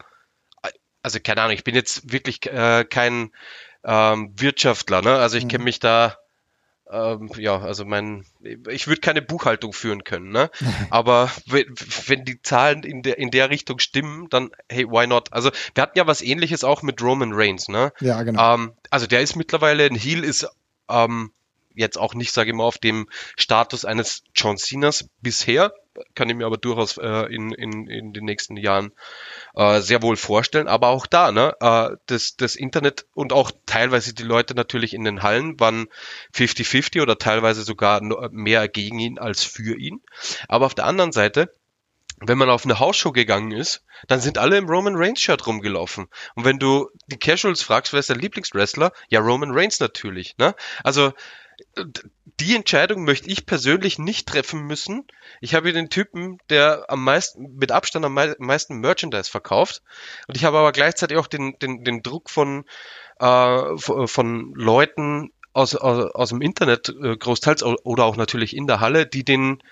[1.02, 3.30] also keine Ahnung, ich bin jetzt wirklich äh, kein
[3.84, 5.16] ähm, Wirtschaftler, ne?
[5.16, 5.64] Also ich kenne mhm.
[5.64, 6.16] mich da
[6.90, 8.24] ähm, ja, also mein,
[8.68, 10.50] ich würde keine Buchhaltung führen können, ne?
[10.90, 15.32] Aber wenn, die Zahlen in der, in der Richtung stimmen, dann, hey, why not?
[15.32, 17.92] Also, wir hatten ja was ähnliches auch mit Roman Reigns, ne?
[18.00, 18.54] Ja, genau.
[18.54, 20.48] Ähm, also, der ist mittlerweile, ein Heel ist,
[20.88, 21.32] ähm,
[21.74, 25.72] jetzt auch nicht, sage ich mal, auf dem Status eines John Cenas bisher,
[26.14, 28.92] kann ich mir aber durchaus äh, in, in, in den nächsten Jahren
[29.54, 30.68] äh, sehr wohl vorstellen.
[30.68, 35.04] Aber auch da, ne, äh, das, das Internet und auch teilweise die Leute natürlich in
[35.04, 35.88] den Hallen waren
[36.34, 40.00] 50-50 oder teilweise sogar mehr gegen ihn als für ihn.
[40.48, 41.54] Aber auf der anderen Seite,
[42.20, 46.08] wenn man auf eine Hausshow gegangen ist, dann sind alle im Roman Reigns Shirt rumgelaufen.
[46.34, 48.92] Und wenn du die Casuals fragst, wer ist der Lieblingswrestler?
[49.08, 50.54] Ja, Roman Reigns natürlich, ne?
[50.84, 51.12] Also,
[52.40, 55.06] die Entscheidung möchte ich persönlich nicht treffen müssen.
[55.40, 59.82] Ich habe hier den Typen, der am meisten, mit Abstand am meisten Merchandise verkauft.
[60.26, 62.64] Und ich habe aber gleichzeitig auch den, den, den Druck von,
[63.18, 68.80] äh, von Leuten aus, aus, aus dem Internet äh, großteils oder auch natürlich in der
[68.80, 69.62] Halle, die den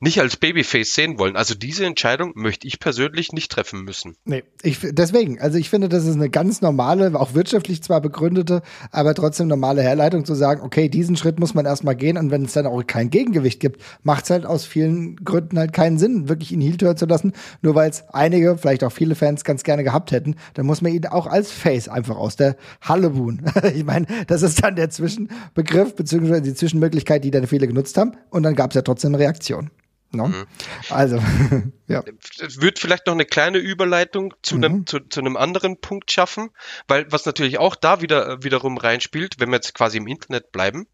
[0.00, 1.36] nicht als Babyface sehen wollen.
[1.36, 4.16] Also diese Entscheidung möchte ich persönlich nicht treffen müssen.
[4.24, 8.62] Nee, ich, deswegen, also ich finde, das ist eine ganz normale, auch wirtschaftlich zwar begründete,
[8.92, 12.44] aber trotzdem normale Herleitung zu sagen, okay, diesen Schritt muss man erstmal gehen und wenn
[12.44, 16.28] es dann auch kein Gegengewicht gibt, macht es halt aus vielen Gründen halt keinen Sinn,
[16.28, 17.32] wirklich ihn Heel zu lassen,
[17.62, 20.92] nur weil es einige, vielleicht auch viele Fans ganz gerne gehabt hätten, dann muss man
[20.92, 23.44] ihn auch als Face einfach aus der Halle buhen.
[23.74, 28.12] ich meine, das ist dann der Zwischenbegriff, beziehungsweise die Zwischenmöglichkeit, die dann viele genutzt haben
[28.30, 29.70] und dann gab es ja trotzdem eine Reaktion.
[30.10, 30.28] No?
[30.28, 30.46] Mhm.
[30.88, 31.16] Also,
[31.86, 32.02] ja.
[32.38, 34.64] Wird vielleicht noch eine kleine Überleitung zu, mhm.
[34.64, 36.50] einem, zu, zu einem anderen Punkt schaffen,
[36.86, 40.86] weil was natürlich auch da wieder wiederum reinspielt, wenn wir jetzt quasi im Internet bleiben,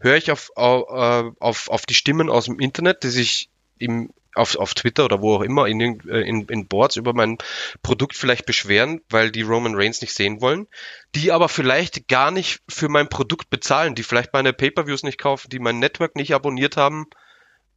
[0.00, 3.48] höre ich auf, auf, äh, auf, auf die Stimmen aus dem Internet, die sich
[3.78, 7.38] im, auf, auf Twitter oder wo auch immer in, in, in Boards über mein
[7.82, 10.66] Produkt vielleicht beschweren, weil die Roman Reigns nicht sehen wollen,
[11.14, 15.48] die aber vielleicht gar nicht für mein Produkt bezahlen, die vielleicht meine Pay-per-Views nicht kaufen,
[15.50, 17.06] die mein Network nicht abonniert haben,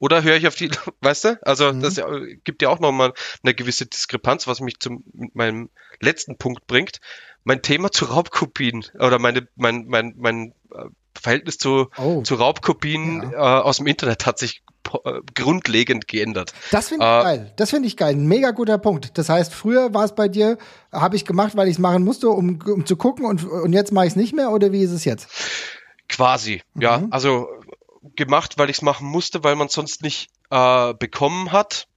[0.01, 0.69] oder höre ich auf die,
[1.01, 1.39] weißt du?
[1.43, 1.81] Also mhm.
[1.81, 2.01] das
[2.43, 5.69] gibt ja auch nochmal eine gewisse Diskrepanz, was mich zu meinem
[6.01, 6.99] letzten Punkt bringt.
[7.43, 10.85] Mein Thema zu Raubkopien oder meine, mein, mein, mein äh,
[11.19, 12.21] Verhältnis zu, oh.
[12.21, 13.59] zu Raubkopien ja.
[13.59, 14.63] äh, aus dem Internet hat sich
[15.03, 16.53] äh, grundlegend geändert.
[16.71, 17.53] Das finde ich äh, geil.
[17.55, 18.13] Das finde ich geil.
[18.15, 19.17] Ein mega guter Punkt.
[19.17, 20.57] Das heißt, früher war es bei dir,
[20.91, 23.91] habe ich gemacht, weil ich es machen musste, um, um zu gucken und, und jetzt
[23.91, 25.27] mache ich es nicht mehr oder wie ist es jetzt?
[26.09, 26.81] Quasi, mhm.
[26.81, 27.03] ja.
[27.09, 27.47] Also
[28.15, 31.87] gemacht, weil ich es machen musste, weil man es sonst nicht äh, bekommen hat.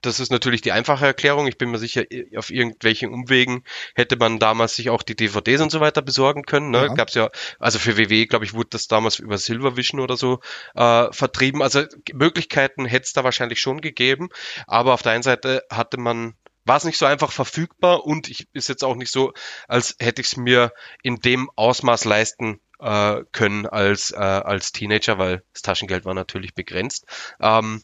[0.00, 1.46] Das ist natürlich die einfache Erklärung.
[1.46, 2.02] Ich bin mir sicher,
[2.36, 3.62] auf irgendwelchen Umwegen
[3.94, 6.70] hätte man damals sich auch die DVDs und so weiter besorgen können.
[6.70, 6.86] Ne?
[6.86, 6.94] Ja.
[6.94, 7.30] Gab's ja,
[7.60, 10.40] also für WWE, glaube ich, wurde das damals über Silvervision oder so
[10.74, 11.62] äh, vertrieben.
[11.62, 14.28] Also Möglichkeiten hätte es da wahrscheinlich schon gegeben.
[14.66, 16.34] Aber auf der einen Seite hatte man
[16.64, 19.32] war es nicht so einfach verfügbar und ich ist jetzt auch nicht so,
[19.68, 25.18] als hätte ich es mir in dem Ausmaß leisten äh, können als, äh, als Teenager,
[25.18, 27.06] weil das Taschengeld war natürlich begrenzt.
[27.40, 27.82] Ähm,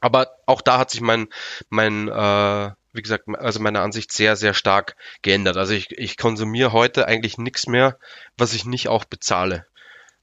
[0.00, 1.28] aber auch da hat sich mein,
[1.70, 5.56] mein äh, wie gesagt, also meine Ansicht sehr, sehr stark geändert.
[5.56, 7.98] Also ich, ich konsumiere heute eigentlich nichts mehr,
[8.36, 9.66] was ich nicht auch bezahle.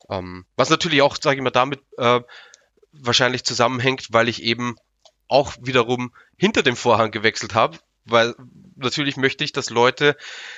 [0.09, 2.21] Ähm, was natürlich auch, sage ich mal, damit äh,
[2.93, 4.77] wahrscheinlich zusammenhängt, weil ich eben
[5.32, 8.36] auch wiederum hinter dem Vorhang gewechselt habe, weil
[8.75, 10.15] natürlich möchte ich, dass Leute,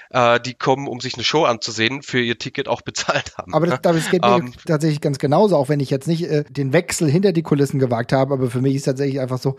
[0.09, 3.53] äh, die kommen, um sich eine Show anzusehen, für ihr Ticket auch bezahlt haben.
[3.53, 6.43] Aber das, das geht mir ähm, tatsächlich ganz genauso, auch wenn ich jetzt nicht äh,
[6.49, 9.57] den Wechsel hinter die Kulissen gewagt habe, aber für mich ist tatsächlich einfach so,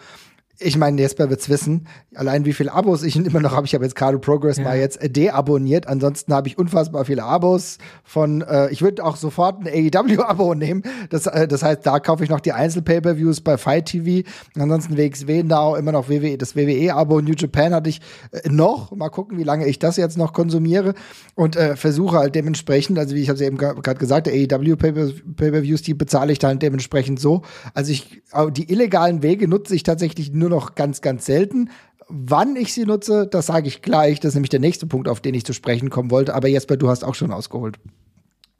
[0.59, 3.67] ich meine, Jesper wird's wissen, allein wie viele Abos ich immer noch habe.
[3.67, 4.65] Ich habe jetzt Cardo Progress ja.
[4.65, 5.89] mal jetzt deabonniert.
[5.89, 10.83] Ansonsten habe ich unfassbar viele Abos von, äh, ich würde auch sofort ein AEW-Abo nehmen.
[11.11, 14.29] Das, äh, das heißt, da kaufe ich noch die Einzel-Pay-Per-Views bei Fight TV.
[14.57, 17.21] Ansonsten WXW Now, immer noch WWE, das WWE-Abo.
[17.21, 18.01] New Japan hatte ich
[18.31, 18.93] äh, noch.
[18.93, 20.95] Mal gucken, wie lange ich das jetzt noch konsumiere.
[21.35, 25.83] Und äh, versuche halt dementsprechend, also wie ich habe es eben gerade gesagt, der AEW-Pay-Per-Views,
[25.83, 27.43] die bezahle ich dann dementsprechend so.
[27.75, 31.71] Also ich, die illegalen Wege nutze ich tatsächlich nur nur noch ganz, ganz selten.
[32.09, 34.21] Wann ich sie nutze, das sage ich gleich.
[34.21, 36.35] Das ist nämlich der nächste Punkt, auf den ich zu sprechen kommen wollte.
[36.35, 37.79] Aber Jesper, du hast auch schon ausgeholt.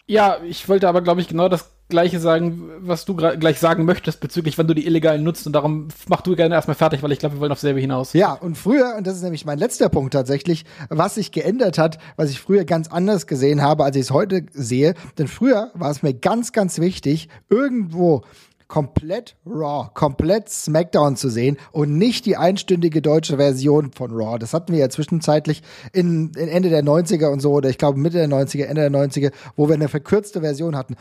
[0.07, 4.21] Ja, ich wollte aber, glaube ich, genau das Gleiche sagen, was du gleich sagen möchtest
[4.21, 5.47] bezüglich, wann du die Illegalen nutzt.
[5.47, 8.13] Und darum mach du gerne erstmal fertig, weil ich glaube, wir wollen auf selbe hinaus.
[8.15, 11.99] Ja, und früher, und das ist nämlich mein letzter Punkt tatsächlich, was sich geändert hat,
[12.17, 14.95] was ich früher ganz anders gesehen habe, als ich es heute sehe.
[15.19, 18.25] Denn früher war es mir ganz, ganz wichtig, irgendwo
[18.69, 24.39] komplett Raw, komplett SmackDown zu sehen und nicht die einstündige deutsche Version von Raw.
[24.39, 25.63] Das hatten wir ja zwischenzeitlich
[25.93, 28.91] in, in Ende der 90er und so, oder ich glaube Mitte der 90er, Ende der
[28.91, 30.97] 90er, wo wir eine verkürzte Version hatten.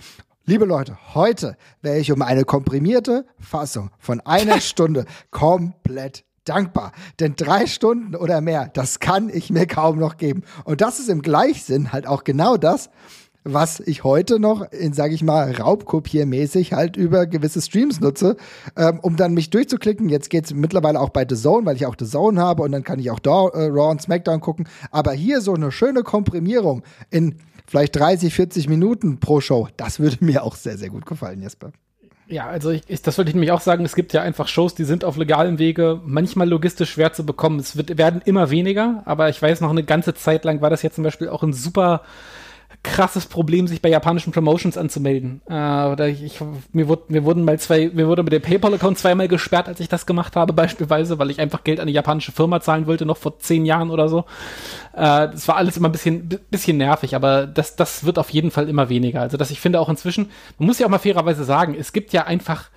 [0.45, 6.91] Liebe Leute, heute wäre ich um eine komprimierte Fassung von einer Stunde komplett dankbar.
[7.19, 10.43] Denn drei Stunden oder mehr, das kann ich mir kaum noch geben.
[10.65, 12.89] Und das ist im Gleichsinn halt auch genau das,
[13.43, 18.37] was ich heute noch, in, sage ich mal, Raubkopiermäßig halt über gewisse Streams nutze,
[18.77, 20.09] ähm, um dann mich durchzuklicken.
[20.09, 22.83] Jetzt geht's mittlerweile auch bei The Zone, weil ich auch The Zone habe und dann
[22.83, 24.67] kann ich auch da, äh, Raw und SmackDown gucken.
[24.91, 30.17] Aber hier so eine schöne Komprimierung in vielleicht 30, 40 Minuten pro Show, das würde
[30.21, 31.71] mir auch sehr, sehr gut gefallen, Jesper.
[32.27, 33.83] Ja, also ich, ich, das wollte ich nämlich auch sagen.
[33.83, 37.59] Es gibt ja einfach Shows, die sind auf legalem Wege manchmal logistisch schwer zu bekommen.
[37.59, 40.81] Es wird, werden immer weniger, aber ich weiß noch eine ganze Zeit lang war das
[40.81, 42.01] jetzt zum Beispiel auch ein super
[42.83, 45.41] krasses Problem, sich bei japanischen Promotions anzumelden.
[45.49, 46.39] Äh, ich,
[46.73, 49.87] mir, wurde, mir wurden mal zwei, mir wurde mit dem PayPal-Account zweimal gesperrt, als ich
[49.87, 53.17] das gemacht habe, beispielsweise, weil ich einfach Geld an eine japanische Firma zahlen wollte, noch
[53.17, 54.25] vor zehn Jahren oder so.
[54.93, 58.51] Äh, das war alles immer ein bisschen, bisschen nervig, aber das, das wird auf jeden
[58.51, 59.21] Fall immer weniger.
[59.21, 60.29] Also, dass ich finde auch inzwischen,
[60.59, 62.69] man muss ja auch mal fairerweise sagen, es gibt ja einfach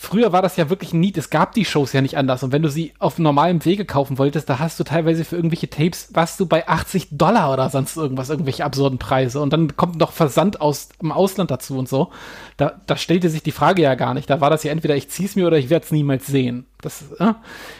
[0.00, 1.18] Früher war das ja wirklich Need.
[1.18, 2.44] Es gab die Shows ja nicht anders.
[2.44, 5.68] Und wenn du sie auf normalem Wege kaufen wolltest, da hast du teilweise für irgendwelche
[5.68, 9.40] Tapes, warst du bei 80 Dollar oder sonst irgendwas, irgendwelche absurden Preise.
[9.40, 12.12] Und dann kommt noch Versand aus im Ausland dazu und so.
[12.58, 14.30] Da, da stellte sich die Frage ja gar nicht.
[14.30, 16.66] Da war das ja entweder ich zieh's mir oder ich werde es niemals sehen.
[16.80, 17.34] Das, äh?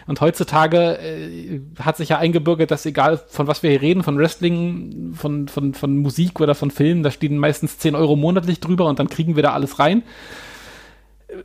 [0.08, 4.18] Und heutzutage äh, hat sich ja eingebürgert, dass egal von was wir hier reden, von
[4.18, 8.86] Wrestling, von, von, von Musik oder von Filmen, da stehen meistens 10 Euro monatlich drüber
[8.86, 10.02] und dann kriegen wir da alles rein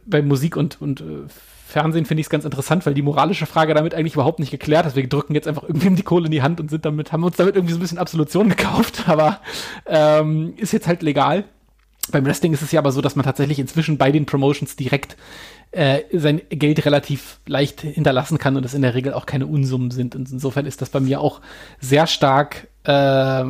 [0.05, 1.27] bei Musik und, und äh,
[1.73, 4.85] Fernsehen finde ich es ganz interessant, weil die moralische Frage damit eigentlich überhaupt nicht geklärt
[4.85, 4.95] ist.
[4.95, 7.37] Wir drücken jetzt einfach irgendwem die Kohle in die Hand und sind damit, haben uns
[7.37, 9.39] damit irgendwie so ein bisschen Absolution gekauft, aber
[9.87, 11.45] ähm, ist jetzt halt legal.
[12.11, 15.17] Beim Wrestling ist es ja aber so, dass man tatsächlich inzwischen bei den Promotions direkt
[15.71, 19.89] äh, sein Geld relativ leicht hinterlassen kann und es in der Regel auch keine Unsummen
[19.89, 20.15] sind.
[20.15, 21.41] Und insofern ist das bei mir auch
[21.79, 23.45] sehr stark äh,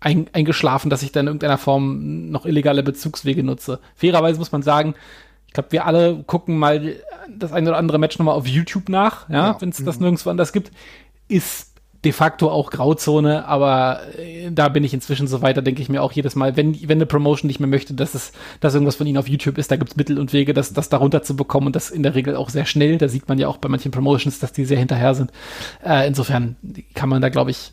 [0.00, 3.78] ein, eingeschlafen, dass ich dann in irgendeiner Form noch illegale Bezugswege nutze.
[3.94, 4.94] Fairerweise muss man sagen,
[5.48, 6.94] ich glaube, wir alle gucken mal
[7.28, 9.60] das eine oder andere Match nochmal auf YouTube nach, ja, ja.
[9.60, 10.02] wenn es das mhm.
[10.04, 10.70] nirgendwo anders gibt.
[11.26, 11.68] Ist
[12.04, 16.02] de facto auch Grauzone, aber äh, da bin ich inzwischen so weiter, denke ich mir
[16.02, 19.06] auch jedes Mal, wenn, wenn eine Promotion nicht mehr möchte, dass es, dass irgendwas von
[19.06, 21.66] ihnen auf YouTube ist, da gibt es Mittel und Wege, das, das darunter zu bekommen
[21.66, 22.98] und das in der Regel auch sehr schnell.
[22.98, 25.32] Da sieht man ja auch bei manchen Promotions, dass die sehr hinterher sind.
[25.84, 26.56] Äh, insofern
[26.94, 27.72] kann man da, glaube ich,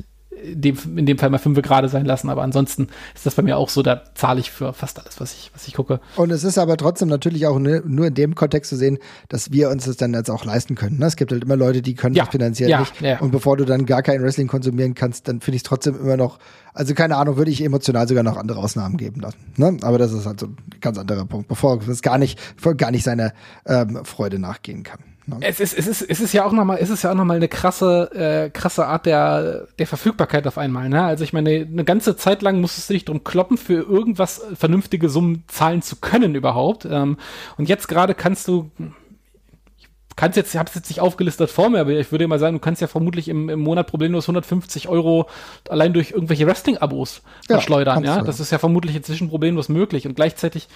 [0.54, 3.58] dem, in dem Fall mal fünf gerade sein lassen, aber ansonsten ist das bei mir
[3.58, 6.00] auch so, da zahle ich für fast alles, was ich, was ich gucke.
[6.16, 8.98] Und es ist aber trotzdem natürlich auch ne, nur in dem Kontext zu sehen,
[9.30, 11.00] dass wir uns das dann jetzt auch leisten können.
[11.00, 11.06] Ne?
[11.06, 13.02] Es gibt halt immer Leute, die können ja, das finanziell ja, nicht.
[13.02, 13.20] Ja.
[13.20, 16.18] Und bevor du dann gar kein Wrestling konsumieren kannst, dann finde ich es trotzdem immer
[16.18, 16.40] noch,
[16.74, 19.38] also keine Ahnung, würde ich emotional sogar noch andere Ausnahmen geben lassen.
[19.58, 19.78] Ne?
[19.82, 22.40] Aber das ist halt so ein ganz anderer Punkt, bevor es gar nicht,
[22.78, 23.34] gar nicht seiner
[23.66, 25.00] ähm, Freude nachgehen kann.
[25.28, 25.38] Ne?
[25.42, 27.48] Es ist, es ist, es ist ja auch nochmal, es ist ja auch nochmal eine
[27.48, 31.04] krasse, äh, krasse Art der, der Verfügbarkeit auf einmal, ne?
[31.04, 35.10] Also ich meine, eine ganze Zeit lang musstest du dich drum kloppen, für irgendwas vernünftige
[35.10, 36.86] Summen zahlen zu können überhaupt.
[36.86, 37.18] Ähm,
[37.58, 38.70] und jetzt gerade kannst du,
[40.16, 42.56] kannst jetzt, ich habe es jetzt nicht aufgelistet vor mir, aber ich würde mal sagen,
[42.56, 45.28] du kannst ja vermutlich im, im Monat problemlos 150 Euro
[45.70, 48.04] allein durch irgendwelche Wrestling-Abos ja, verschleudern.
[48.04, 50.68] Ja, das ist ja vermutlich inzwischen problemlos möglich und gleichzeitig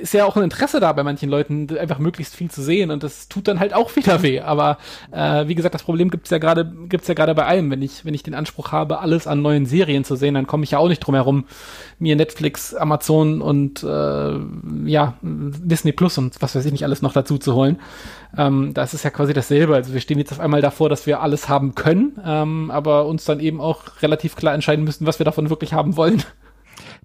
[0.00, 3.02] ist ja auch ein Interesse da bei manchen Leuten, einfach möglichst viel zu sehen und
[3.02, 4.40] das tut dann halt auch wieder weh.
[4.40, 4.78] Aber
[5.10, 7.70] äh, wie gesagt, das Problem gibt's ja gerade, gibt's ja gerade bei allem.
[7.70, 10.64] Wenn ich, wenn ich den Anspruch habe, alles an neuen Serien zu sehen, dann komme
[10.64, 11.44] ich ja auch nicht drum herum,
[11.98, 14.38] mir Netflix, Amazon und äh,
[14.84, 17.78] ja Disney Plus und was weiß ich nicht alles noch dazu zu holen.
[18.36, 19.74] Ähm, da ist es ja quasi dasselbe.
[19.74, 23.24] Also wir stehen jetzt auf einmal davor, dass wir alles haben können, ähm, aber uns
[23.24, 26.22] dann eben auch relativ klar entscheiden müssen, was wir davon wirklich haben wollen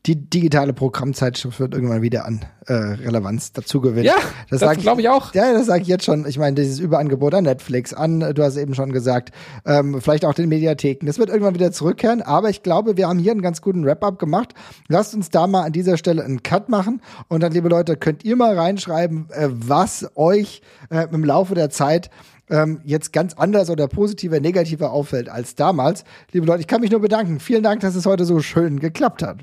[0.06, 4.06] die digitale Programmzeitschrift wird irgendwann wieder an äh, Relevanz dazu gewinnen.
[4.06, 4.16] Ja,
[4.50, 5.34] das, das glaube ich auch.
[5.34, 6.26] Ja, das sage ich jetzt schon.
[6.28, 9.32] Ich meine, dieses Überangebot an Netflix, an, du hast eben schon gesagt,
[9.66, 11.06] ähm, vielleicht auch den Mediatheken.
[11.06, 14.20] Das wird irgendwann wieder zurückkehren, aber ich glaube, wir haben hier einen ganz guten Wrap-up
[14.20, 14.54] gemacht.
[14.88, 18.24] Lasst uns da mal an dieser Stelle einen Cut machen und dann, liebe Leute, könnt
[18.24, 22.10] ihr mal reinschreiben, äh, was euch äh, im Laufe der Zeit
[22.50, 26.04] ähm, jetzt ganz anders oder positiver, negativer auffällt als damals.
[26.32, 27.40] Liebe Leute, ich kann mich nur bedanken.
[27.40, 29.40] Vielen Dank, dass es heute so schön geklappt hat.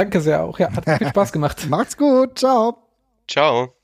[0.00, 0.58] Danke sehr auch.
[0.58, 1.66] Ja, hat viel Spaß gemacht.
[1.68, 2.38] Macht's gut.
[2.38, 2.78] Ciao.
[3.28, 3.74] Ciao.